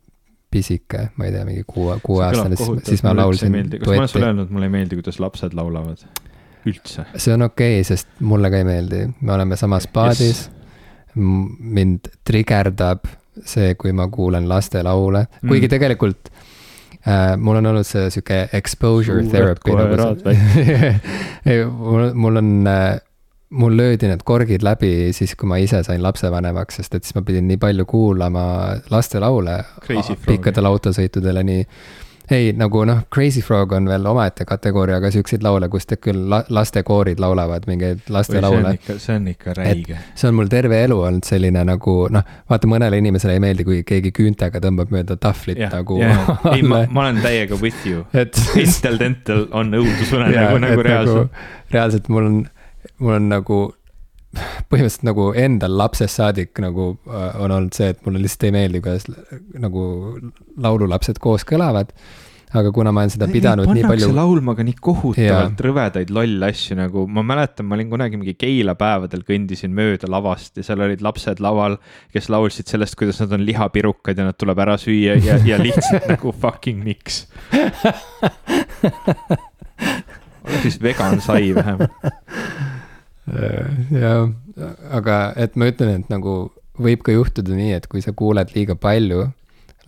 [0.50, 4.32] pisike, ma ei tea, mingi kuue, kuueaastane, siis, siis ma laulsin kas ma olen sulle
[4.32, 6.06] öelnud, mulle ei meeldi, kuidas lapsed laulavad?
[6.68, 7.06] üldse.
[7.16, 10.50] see on okei okay,, sest mulle ka ei meeldi, me oleme samas paadis Yes.
[11.60, 13.08] mind trigerdab
[13.46, 15.66] see, kui ma kuulen lastelaule, kuigi Mm.
[15.66, 15.70] mm.
[15.70, 16.30] tegelikult
[17.08, 21.64] äh, mul on olnud see sihuke exposure Suured therapy nagu see.
[21.84, 23.00] mul, mul on äh,
[23.50, 27.24] mul löödi need korgid läbi siis, kui ma ise sain lapsevanemaks, sest et siis ma
[27.26, 28.44] pidin nii palju kuulama
[28.94, 29.58] lastelaule
[30.28, 31.66] pikkadel autosõitudel ja nii.
[32.32, 36.28] Ei, nagu noh, Crazy Frog on veel omaette kategooria, aga siukseid laule, kus te küll
[36.30, 38.76] la lastekoorid laulavad mingeid lastelaule.
[38.90, 39.98] see on ikka räige.
[40.16, 43.82] see on mul terve elu olnud selline nagu noh, vaata mõnele inimesele ei meeldi, kui
[43.88, 46.00] keegi küüntega tõmbab mööda tahvlit ja, nagu.
[46.56, 51.52] ei, ma, ma olen täiega with you et Intel Dental on õudusunenägu nagu reaalselt nagu,.
[51.74, 52.40] reaalselt mul on,
[53.00, 53.60] mul on nagu
[54.30, 58.82] põhimõtteliselt nagu endal lapsest saadik nagu äh, on olnud see, et mulle lihtsalt ei meeldi,
[58.86, 59.08] kuidas
[59.58, 59.84] nagu
[60.62, 61.94] laululapsed koos kõlavad.
[62.50, 64.08] aga kuna ma olen seda pidanud nii palju.
[64.14, 68.74] laulma ka nii kohutavalt rõvedaid lolle asju nagu, ma mäletan, ma olin kunagi mingi Keila
[68.78, 71.78] päevadel kõndisin mööda lavast ja seal olid lapsed laval,
[72.14, 76.10] kes laulsid sellest, kuidas nad on lihapirukad ja nad tuleb ära süüa ja, ja lihtsalt
[76.14, 77.26] nagu fucking miks
[80.50, 81.98] ole siis vegan sai vähemalt
[82.79, 82.79] Äh,
[84.00, 84.30] jah,
[84.96, 86.36] aga et ma ütlen, et nagu
[86.80, 89.26] võib ka juhtuda nii, et kui sa kuuled liiga palju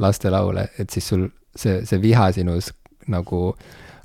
[0.01, 2.71] lastelaule, et siis sul see, see viha sinus
[3.11, 3.51] nagu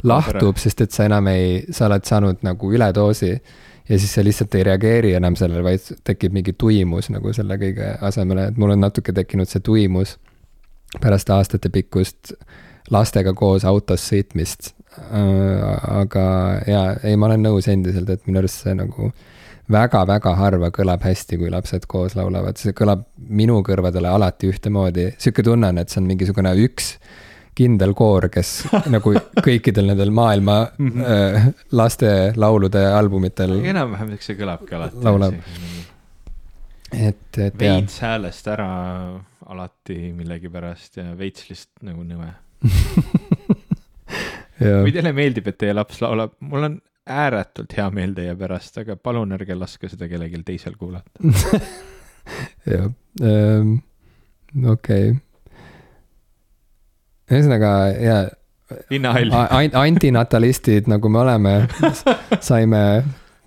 [0.06, 4.54] lahtub, sest et sa enam ei, sa oled saanud nagu üledoosi ja siis sa lihtsalt
[4.58, 8.82] ei reageeri enam sellele, vaid tekib mingi tuimus nagu selle kõige asemele, et mul on
[8.86, 10.16] natuke tekkinud see tuimus
[11.00, 12.36] pärast aastatepikkust
[12.90, 16.26] lastega koos autos sõitmist Äh, aga
[16.66, 19.10] jaa, ei, ma olen nõus endiselt, et minu arust see nagu
[19.72, 25.12] väga-väga harva kõlab hästi, kui lapsed koos laulavad, see kõlab minu kõrvadele alati ühtemoodi.
[25.18, 26.94] sihuke tunne on, et see on mingisugune üks
[27.56, 28.50] kindel koor, kes
[28.94, 31.00] nagu kõikidel nendel maailma -hmm.
[31.02, 33.58] äh, lastelaulude albumitel.
[33.64, 35.02] enam-vähem see kõlabki alati.
[35.02, 35.34] laulab.
[36.92, 38.68] et, et veits häälest ära
[39.46, 42.34] alati millegipärast ja veits lihtsalt nagu nõme
[44.58, 48.96] kui teile meeldib, et teie laps laulab, mul on ääretult hea meel teie pärast, aga
[48.98, 51.22] palun ärge laske seda kellelgi teisel kuulata
[52.72, 52.88] jah
[53.22, 53.76] ähm,,
[54.72, 55.14] okei
[57.30, 57.70] ühesõnaga,
[58.02, 58.24] jaa.
[58.90, 59.78] linnahall Ant.
[59.78, 61.54] antinatalistid, nagu me oleme,
[62.40, 62.82] saime.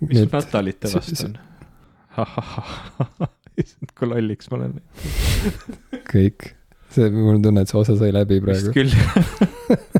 [0.04, 0.32] mis nüüd...
[0.32, 1.36] natalite vastu on?
[3.60, 4.78] issand, kui lolliks ma olen
[6.08, 6.52] kõik,
[6.92, 8.72] see, mul on tunne, et see osa sai läbi praegu.
[8.72, 9.99] vist küll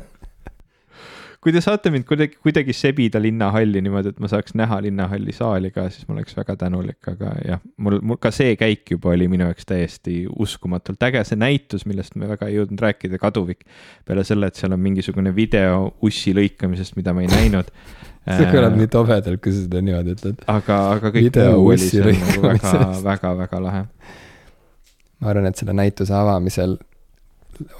[1.41, 5.71] kui te saate mind kuidagi, kuidagi sebida linnahalli niimoodi, et ma saaks näha linnahalli saali
[5.73, 9.25] ka, siis ma oleks väga tänulik, aga jah, mul, mul ka see käik juba oli
[9.31, 13.65] minu jaoks täiesti uskumatult äge, see näitus, millest me väga ei jõudnud rääkida, kaduvik.
[14.05, 17.73] peale selle, et seal on mingisugune video ussi lõikamisest, mida ma ei näinud
[18.37, 20.45] see kõlab nii tobedalt, kui sa seda niimoodi ütled.
[20.45, 22.77] aga, aga kõik video muu oli seal nagu väga,
[23.09, 23.83] väga, väga lahe.
[25.17, 26.77] ma arvan, et selle näituse avamisel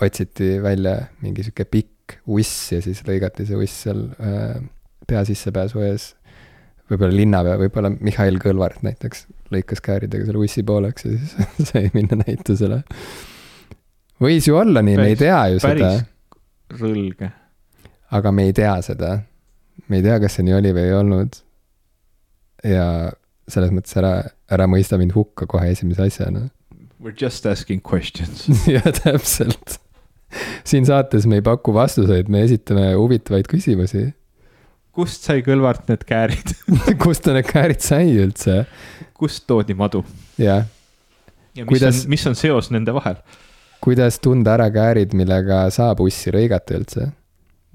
[0.02, 4.60] otsiti välja mingi sihuke pikk pikk uss ja siis lõigati see uss seal äh,
[5.08, 6.14] pea sissepääsu ees.
[6.92, 11.36] võib-olla linnapea, võib-olla Mihhail Kõlvart näiteks lõikas kääridega selle ussi pooleks ja siis
[11.72, 12.82] sai minna näitusele.
[14.22, 15.94] võis ju olla nii, me ei tea ju seda.
[16.80, 17.32] rõlge.
[18.12, 19.20] aga me ei tea seda.
[19.88, 21.42] me ei tea, kas see nii oli või ei olnud.
[22.64, 22.88] ja
[23.52, 24.16] selles mõttes ära,
[24.52, 26.50] ära mõista mind hukka kohe esimese asjana.
[27.02, 29.80] We are just asking questions jah, täpselt
[30.70, 34.10] siin saates me ei paku vastuseid, me esitame huvitavaid küsimusi.
[34.96, 36.56] kust sai Kõlvart need käärid
[37.04, 38.66] kust ta need käärid sai üldse?
[39.18, 40.04] kust toodi madu?
[40.42, 40.66] jah.
[41.56, 43.20] ja mis kuidas, on, mis on seos nende vahel?
[43.82, 47.12] kuidas tunda ära käärid, millega saab ussi lõigata üldse?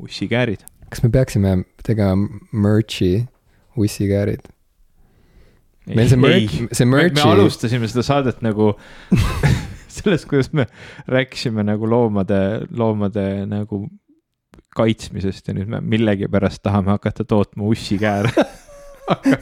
[0.02, 0.66] ussikäärid.
[0.90, 1.56] kas me peaksime
[1.86, 3.26] tegema merch'i
[3.76, 4.44] ussikäärid?
[5.86, 7.16] meil see merch, see merch'i.
[7.20, 8.74] me alustasime seda saadet nagu
[10.00, 10.66] sellest, kuidas me
[11.08, 12.40] rääkisime nagu loomade,
[12.76, 13.86] loomade nagu
[14.76, 18.32] kaitsmisest ja nüüd me millegipärast tahame hakata tootma ussikääre
[19.14, 19.38] aga,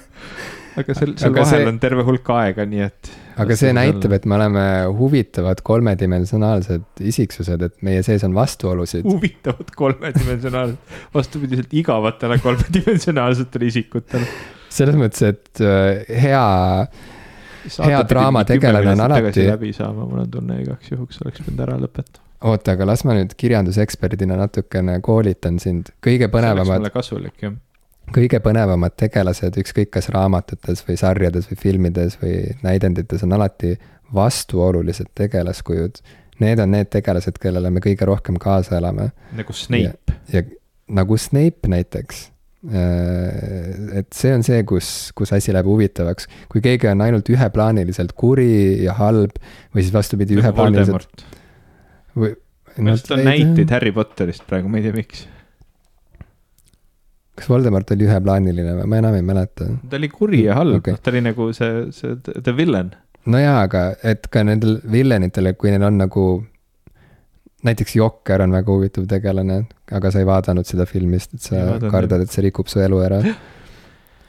[0.80, 3.10] aga seal, seal aga vahel see, on terve hulk aega, nii et.
[3.42, 4.64] aga see näitab, et me oleme
[4.98, 9.06] huvitavad kolmedimensionaalsed isiksused, et meie sees on vastuolusid.
[9.08, 14.30] huvitavad kolmedimensionaalsed, vastupidiselt igavatele kolmedimensionaalsetele isikutele.
[14.74, 16.04] selles mõttes, et äh,
[17.64, 19.46] hea hea draamategelane on alati.
[19.46, 22.24] läbi saama, mul on tunne igaks juhuks oleks pidanud ära lõpetama.
[22.50, 26.90] oota, aga las ma nüüd kirjanduseksperdina natukene koolitan sind, kõige põnevamad.
[26.94, 27.54] kasulik, jah.
[28.14, 33.76] kõige põnevamad tegelased, ükskõik kas raamatutes või sarjades või filmides või näidendites on alati
[34.14, 36.02] vastuolulised tegelaskujud.
[36.42, 39.12] Need on need tegelased, kellele me kõige rohkem kaasa elame.
[39.32, 40.18] nagu Snape.
[40.32, 40.42] ja
[40.88, 42.33] nagu Snape näiteks
[42.64, 46.28] et see on see, kus, kus asi läheb huvitavaks.
[46.52, 49.36] kui keegi on ainult üheplaaniliselt kuri ja halb
[49.74, 51.26] või siis vastupidi, nagu üheplaaniliselt.
[52.16, 52.32] või.
[52.78, 55.26] ma just toon näiteid Harry Potterist praegu, ma ei tea, miks.
[57.36, 59.68] kas Voldemort oli üheplaaniline või, ma enam ei mäleta.
[59.90, 62.94] ta oli kuri ja halb okay., ta oli nagu see, see the villain.
[63.28, 66.28] no jaa, aga et ka nendel villanitel, kui neil on nagu
[67.64, 71.90] näiteks Jokker on väga huvitav tegelane, aga sa ei vaadanud seda filmi, sest et sa
[71.90, 73.20] kardad, et see rikub su elu ära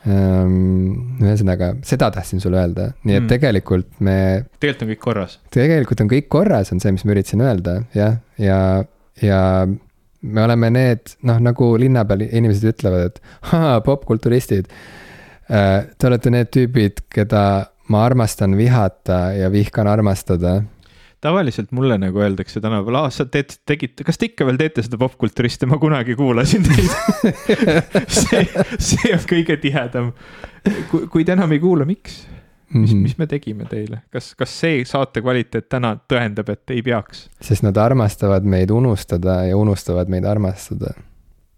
[0.06, 3.30] Ehm, ühesõnaga, seda tahtsin sulle öelda, nii et mm.
[3.32, 4.18] tegelikult me.
[4.62, 5.38] tegelikult on kõik korras.
[5.56, 8.60] tegelikult on kõik korras, on see, mis ma üritasin öelda, jah, ja,
[9.18, 13.58] ja me oleme need, noh, nagu linna peal inimesed ütlevad, et
[13.88, 14.70] popkulturistid.
[15.50, 17.42] Äh, te olete need tüübid, keda
[17.90, 20.60] ma armastan vihata ja vihkan armastada
[21.24, 25.00] tavaliselt mulle nagu öeldakse tänapäeval, aa, sa teed, tegite, kas te ikka veel teete seda
[25.02, 26.92] popkulturisti, ma kunagi kuulasin teid
[28.20, 28.46] see,
[28.78, 30.14] see on kõige tihedam.
[31.12, 32.26] kui te enam ei kuula, miks?
[32.74, 33.02] mis mm, -hmm.
[33.02, 37.30] mis me tegime teile, kas, kas see saate kvaliteet täna tõendab, et ei peaks?
[37.42, 40.96] sest nad armastavad meid unustada ja unustavad meid armastada